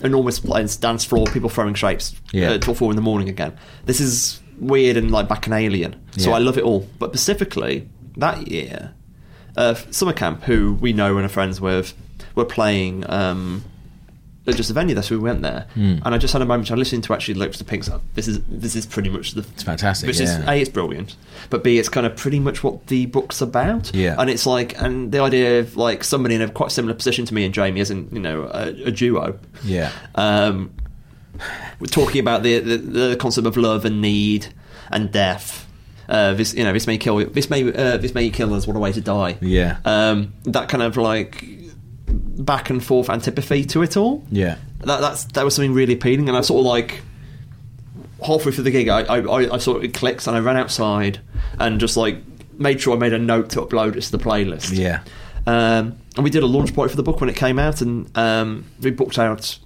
[0.06, 2.52] enormous place, dance floor, people throwing shapes Yeah.
[2.52, 3.53] uh, till four in the morning again.
[3.86, 5.95] This is weird and like back an alien.
[6.18, 6.36] So Yeah.
[6.38, 6.88] I love it all.
[6.99, 8.94] But specifically that year,
[9.57, 11.94] uh, Summer Camp, who we know and are friends with,
[12.36, 13.64] were playing um,
[14.54, 15.96] just a venue so we went there, Hmm.
[16.06, 16.70] and I just had a moment.
[16.72, 17.90] I listened to actually Lips to Pinks.
[18.14, 19.42] This is this is pretty much the.
[19.42, 21.16] It's fantastic, Which is a, it's brilliant,
[21.50, 23.94] but b, it's kind of pretty much what the book's about.
[23.96, 24.16] Yeah.
[24.20, 27.34] and it's like, and the idea of like somebody in a quite similar position to
[27.34, 29.40] me and Jamie, as in you know a, a duo.
[29.64, 29.92] Yeah.
[30.16, 30.72] Um,
[31.80, 34.48] we're talking about the, the the concept of love and need
[34.92, 35.64] and death.
[36.08, 38.68] Uh, this you know this may kill this may uh, this may kill us.
[38.68, 39.38] What a way to die.
[39.42, 39.78] Yeah.
[39.86, 41.44] Um, that kind of like
[42.38, 44.24] back and forth antipathy to it all.
[44.32, 44.57] Yeah.
[44.80, 47.02] That that's that was something really appealing, and I sort of like
[48.26, 50.57] halfway through the gig, I I, I, I sort of it clicks, and I ran
[50.57, 51.20] outside
[51.60, 52.18] and just like
[52.57, 54.78] made sure I made a note to upload it to the playlist.
[54.78, 55.02] Yeah.
[55.48, 58.16] Um, and we did a launch party for the book when it came out, and
[58.18, 59.60] um, we booked out.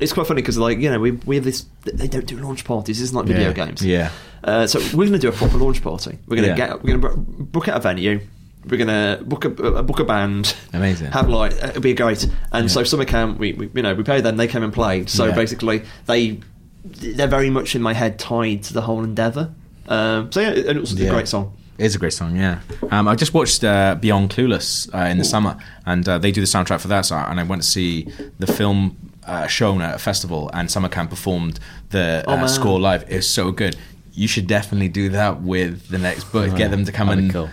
[0.00, 1.66] It's quite funny because, like, you know, we we have this.
[1.84, 2.98] They don't do launch parties.
[2.98, 3.52] This is not video Yeah.
[3.52, 3.84] games.
[3.84, 4.10] Yeah.
[4.44, 6.18] Uh, so we're going to do a proper launch party.
[6.26, 6.68] We're going to Yeah.
[6.68, 6.82] get.
[6.82, 8.20] We're going to book out a venue.
[8.68, 10.54] We're going to book a uh, book a band.
[10.72, 11.10] Amazing.
[11.12, 12.28] Have like it'll be great.
[12.52, 14.36] And so summer camp, we, we you know we paid them.
[14.36, 15.10] They came and played.
[15.10, 15.34] So Yeah.
[15.34, 16.40] basically, they
[16.84, 19.52] they're very much in my head tied to the whole endeavour.
[19.88, 21.56] Um, so yeah, and it was a great song.
[21.78, 22.60] It is a great song, yeah.
[22.90, 25.56] Um, I just watched uh, Beyond Clueless uh, in the summer,
[25.86, 27.06] and uh, they do the soundtrack for that.
[27.06, 28.08] So, and I went to see
[28.38, 31.58] the film uh, shown at a festival, and Summer Camp performed
[31.90, 32.48] the Oh, uh, man.
[32.48, 33.04] score live.
[33.10, 33.74] It was so good.
[34.14, 36.54] You should definitely do that with the next book.
[36.56, 37.50] Get them to come That'd and be cool.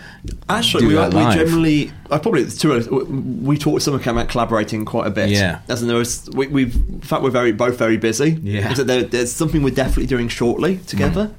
[0.48, 1.34] Actually, do we, that we live.
[1.34, 2.86] generally, I probably it's too early.
[2.86, 5.30] We talked to someone about collaborating quite a bit.
[5.30, 5.60] Yeah.
[5.68, 8.38] as in there was, we, we've in fact we're very both very busy.
[8.42, 8.74] Yeah.
[8.74, 11.32] so there, there's something we're definitely doing shortly together.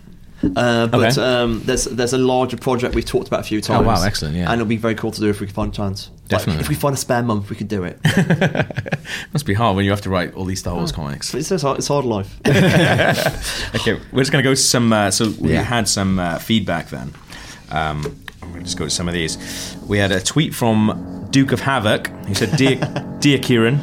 [0.43, 1.21] Uh, but Okay.
[1.21, 3.85] um, there's there's a larger project we've talked about a few times.
[3.85, 4.45] Oh, wow, excellent, yeah.
[4.51, 6.09] and it'll be very cool to do if we can find a chance.
[6.09, 6.61] Like, Definitely.
[6.61, 7.99] if we find a spare month, we could do it.
[9.33, 10.77] Must be hard when you have to write all these Star Oh.
[10.77, 11.33] Wars comics.
[11.35, 12.39] it's, it's hard, it's hard life.
[13.75, 14.91] okay, we're just going to go to some.
[14.93, 15.61] Uh, so we Yeah.
[15.63, 17.13] had some uh, feedback then.
[17.69, 18.05] Um,
[18.41, 19.37] I'm going to just go to some of these.
[19.87, 22.09] We had a tweet from Duke of Havoc.
[22.27, 22.77] He said, "Dear,
[23.19, 23.77] dear Kieron,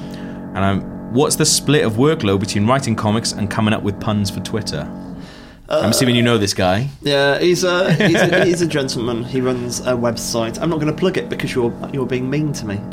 [0.55, 4.31] and um, what's the split of workload between writing comics and coming up with puns
[4.31, 4.91] for Twitter?"
[5.71, 6.89] I'm assuming you know this guy.
[7.03, 9.23] Yeah, he's a, he's a he's a gentleman.
[9.23, 10.59] He runs a website.
[10.61, 12.81] I'm not going to plug it because you're you're being mean to me.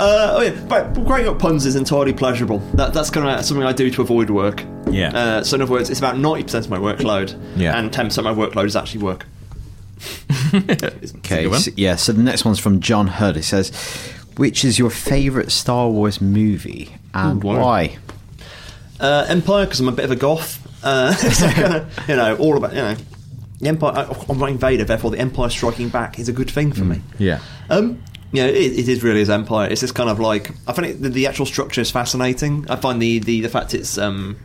[0.00, 2.58] uh, oh yeah, but growing up puns is entirely pleasurable.
[2.74, 4.64] That, that's kind of something I do to avoid work.
[4.90, 5.16] Yeah.
[5.16, 7.38] Uh, so in other words, it's about ninety percent of my workload.
[7.56, 7.78] Yeah.
[7.78, 9.26] And ten percent of my workload is actually work.
[10.50, 11.96] Okay, so, yeah.
[11.96, 13.36] So the next one's from John Hurd.
[13.36, 13.70] He says,
[14.36, 17.60] "Which is your favourite Star Wars movie and Ooh, wow.
[17.60, 17.98] why?"
[19.00, 20.66] Uh, Empire, because I'm a bit of a goth.
[20.84, 22.96] Uh, so you know, all about you know,
[23.60, 24.08] the Empire.
[24.28, 27.00] I'm not invader, therefore the Empire striking back is a good thing for me.
[27.18, 27.40] Yeah.
[27.70, 28.02] Um,
[28.32, 29.68] yeah, it, it is really as Empire.
[29.70, 32.66] It's just kind of like I find it, the, the actual structure is fascinating.
[32.68, 34.36] I find the the, the fact it's um,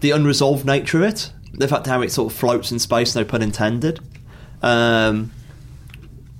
[0.00, 3.24] the unresolved nature of it, the fact how it sort of floats in space, no
[3.24, 4.00] pun intended.
[4.62, 5.32] Um,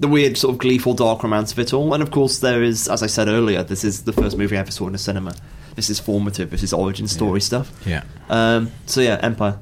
[0.01, 2.89] the weird sort of gleeful dark romance of it all, and of course there is,
[2.89, 5.35] as I said earlier, this is the first movie I ever saw in a cinema.
[5.74, 7.73] This is formative, this is origin story stuff.
[7.86, 8.05] Yeah.
[8.28, 9.59] Um, so yeah, Empire.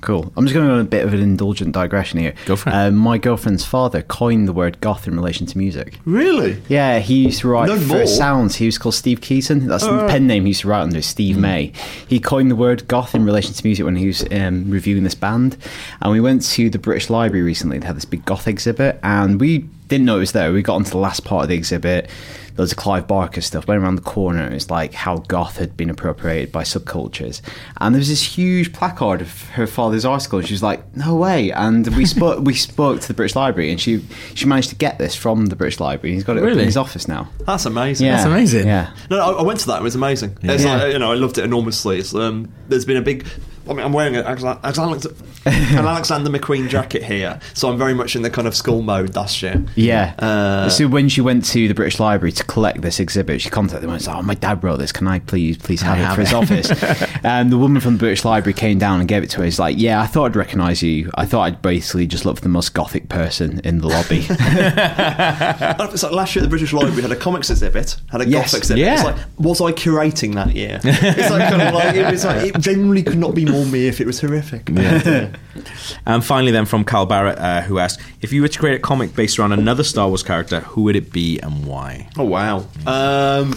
[0.00, 0.30] Cool.
[0.36, 2.34] I'm just going to go on a bit of an indulgent digression here.
[2.44, 2.74] Go for it.
[2.74, 5.98] Um, my girlfriend's father coined the word goth in relation to music.
[6.04, 6.60] Really?
[6.68, 8.06] Yeah, he used to write No for more?
[8.06, 8.56] sounds.
[8.56, 9.66] He was called Steve Keaton.
[9.66, 11.72] That's Oh, the pen name he used to write under, Steve May.
[12.06, 15.14] He coined the word goth in relation to music when he was um, reviewing this
[15.14, 15.56] band.
[16.02, 17.78] And we went to the British Library recently.
[17.78, 20.52] They had this big goth exhibit, and we didn't know it was there.
[20.52, 22.10] We got onto the last part of the exhibit.
[22.56, 23.66] There was a Clive Barker stuff.
[23.66, 24.46] Went around the corner.
[24.48, 27.40] It was like how goth had been appropriated by subcultures.
[27.80, 30.38] And there was this huge placard of her father's article.
[30.38, 32.44] And she was like, "No way!" And we spoke.
[32.44, 34.04] we spoke to the British Library, and she
[34.34, 36.14] she managed to get this from the British Library.
[36.14, 36.60] He's got it up Really?
[36.60, 37.28] in his office now.
[37.40, 38.06] That's amazing.
[38.06, 38.66] Yeah, That's amazing.
[38.68, 38.94] Yeah.
[39.10, 39.80] No, I, I went to that.
[39.80, 40.38] It was amazing.
[40.42, 40.76] It's Yeah.
[40.76, 41.98] like, you know, I loved it enormously.
[41.98, 43.26] It's, um, there's been a big.
[43.68, 44.44] I mean, I'm wearing a, Alex-
[44.78, 45.06] Alex-
[45.46, 49.14] an Alexander McQueen jacket here, so I'm very much in the kind of school mode
[49.16, 49.62] last year.
[49.74, 50.14] Yeah.
[50.18, 53.82] Uh, so when she went to the British Library to collect this exhibit, she contacted
[53.82, 54.92] them and said, "Oh, my dad wrote this.
[54.92, 56.70] Can I please, please have it for his office?"
[57.24, 59.44] and the woman from the British Library came down and gave it to her.
[59.44, 61.10] He's like, "Yeah, I thought I'd recognise you.
[61.14, 64.26] I thought I'd basically just look for the most gothic person in the lobby."
[65.94, 68.52] It's like last year at the British Library had a comics exhibit, had a Yes,
[68.52, 68.82] goth exhibit.
[68.84, 68.94] yeah.
[68.94, 70.80] It's like, was I curating that year?
[70.82, 73.86] It's like kind of like it was like it genuinely could not be more me
[73.86, 74.68] if it was horrific.
[74.68, 75.30] Yeah.
[76.06, 78.78] And finally, then from Carl Barrett, uh, who asked, if you were to create a
[78.78, 82.08] comic based around another Star Wars character, who would it be and why?
[82.18, 82.58] Oh wow.
[82.86, 83.54] Um,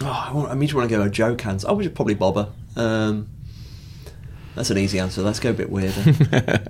[0.00, 1.64] oh, I, want, I mean, you want to go a Joe Cans.
[1.64, 2.50] I would probably Boba.
[2.76, 3.28] Um,
[4.54, 5.22] that's an easy answer.
[5.22, 6.02] Let's go a bit weirder.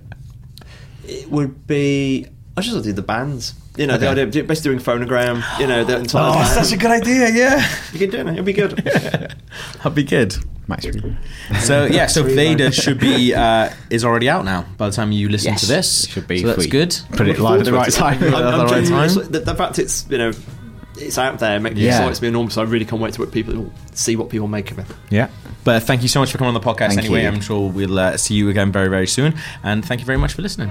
[1.06, 2.26] it would be.
[2.56, 3.54] I just want to do the bands.
[3.76, 5.42] You know, the idea of basically doing phonogram.
[5.58, 6.30] You know, the entire.
[6.30, 6.72] Oh, band.
[6.72, 7.68] a good idea, yeah.
[7.92, 8.26] You can do it.
[8.28, 8.70] It'll be good.
[9.78, 10.36] That'd be good.
[10.68, 11.16] Max Rebo.
[11.60, 15.28] So yeah, so Vader should be uh, is already out now by the time you
[15.28, 16.04] listen Yes, to this.
[16.04, 16.96] it should be So that's good.
[17.10, 18.22] Put it live at the right time.
[18.22, 19.32] At I'm, the I'm right time.
[19.32, 20.32] The, the fact it's you know
[20.96, 21.88] it's out there makes Yeah.
[21.88, 22.56] it excites me enormous.
[22.56, 24.86] I really can't wait to what people see what people make of it.
[25.10, 25.28] Yeah.
[25.64, 26.88] But thank you so much for coming on the podcast.
[26.88, 27.28] Thank anyway, you.
[27.28, 29.34] I'm sure we'll uh, see you again very, very soon.
[29.62, 30.70] And thank you very much for listening.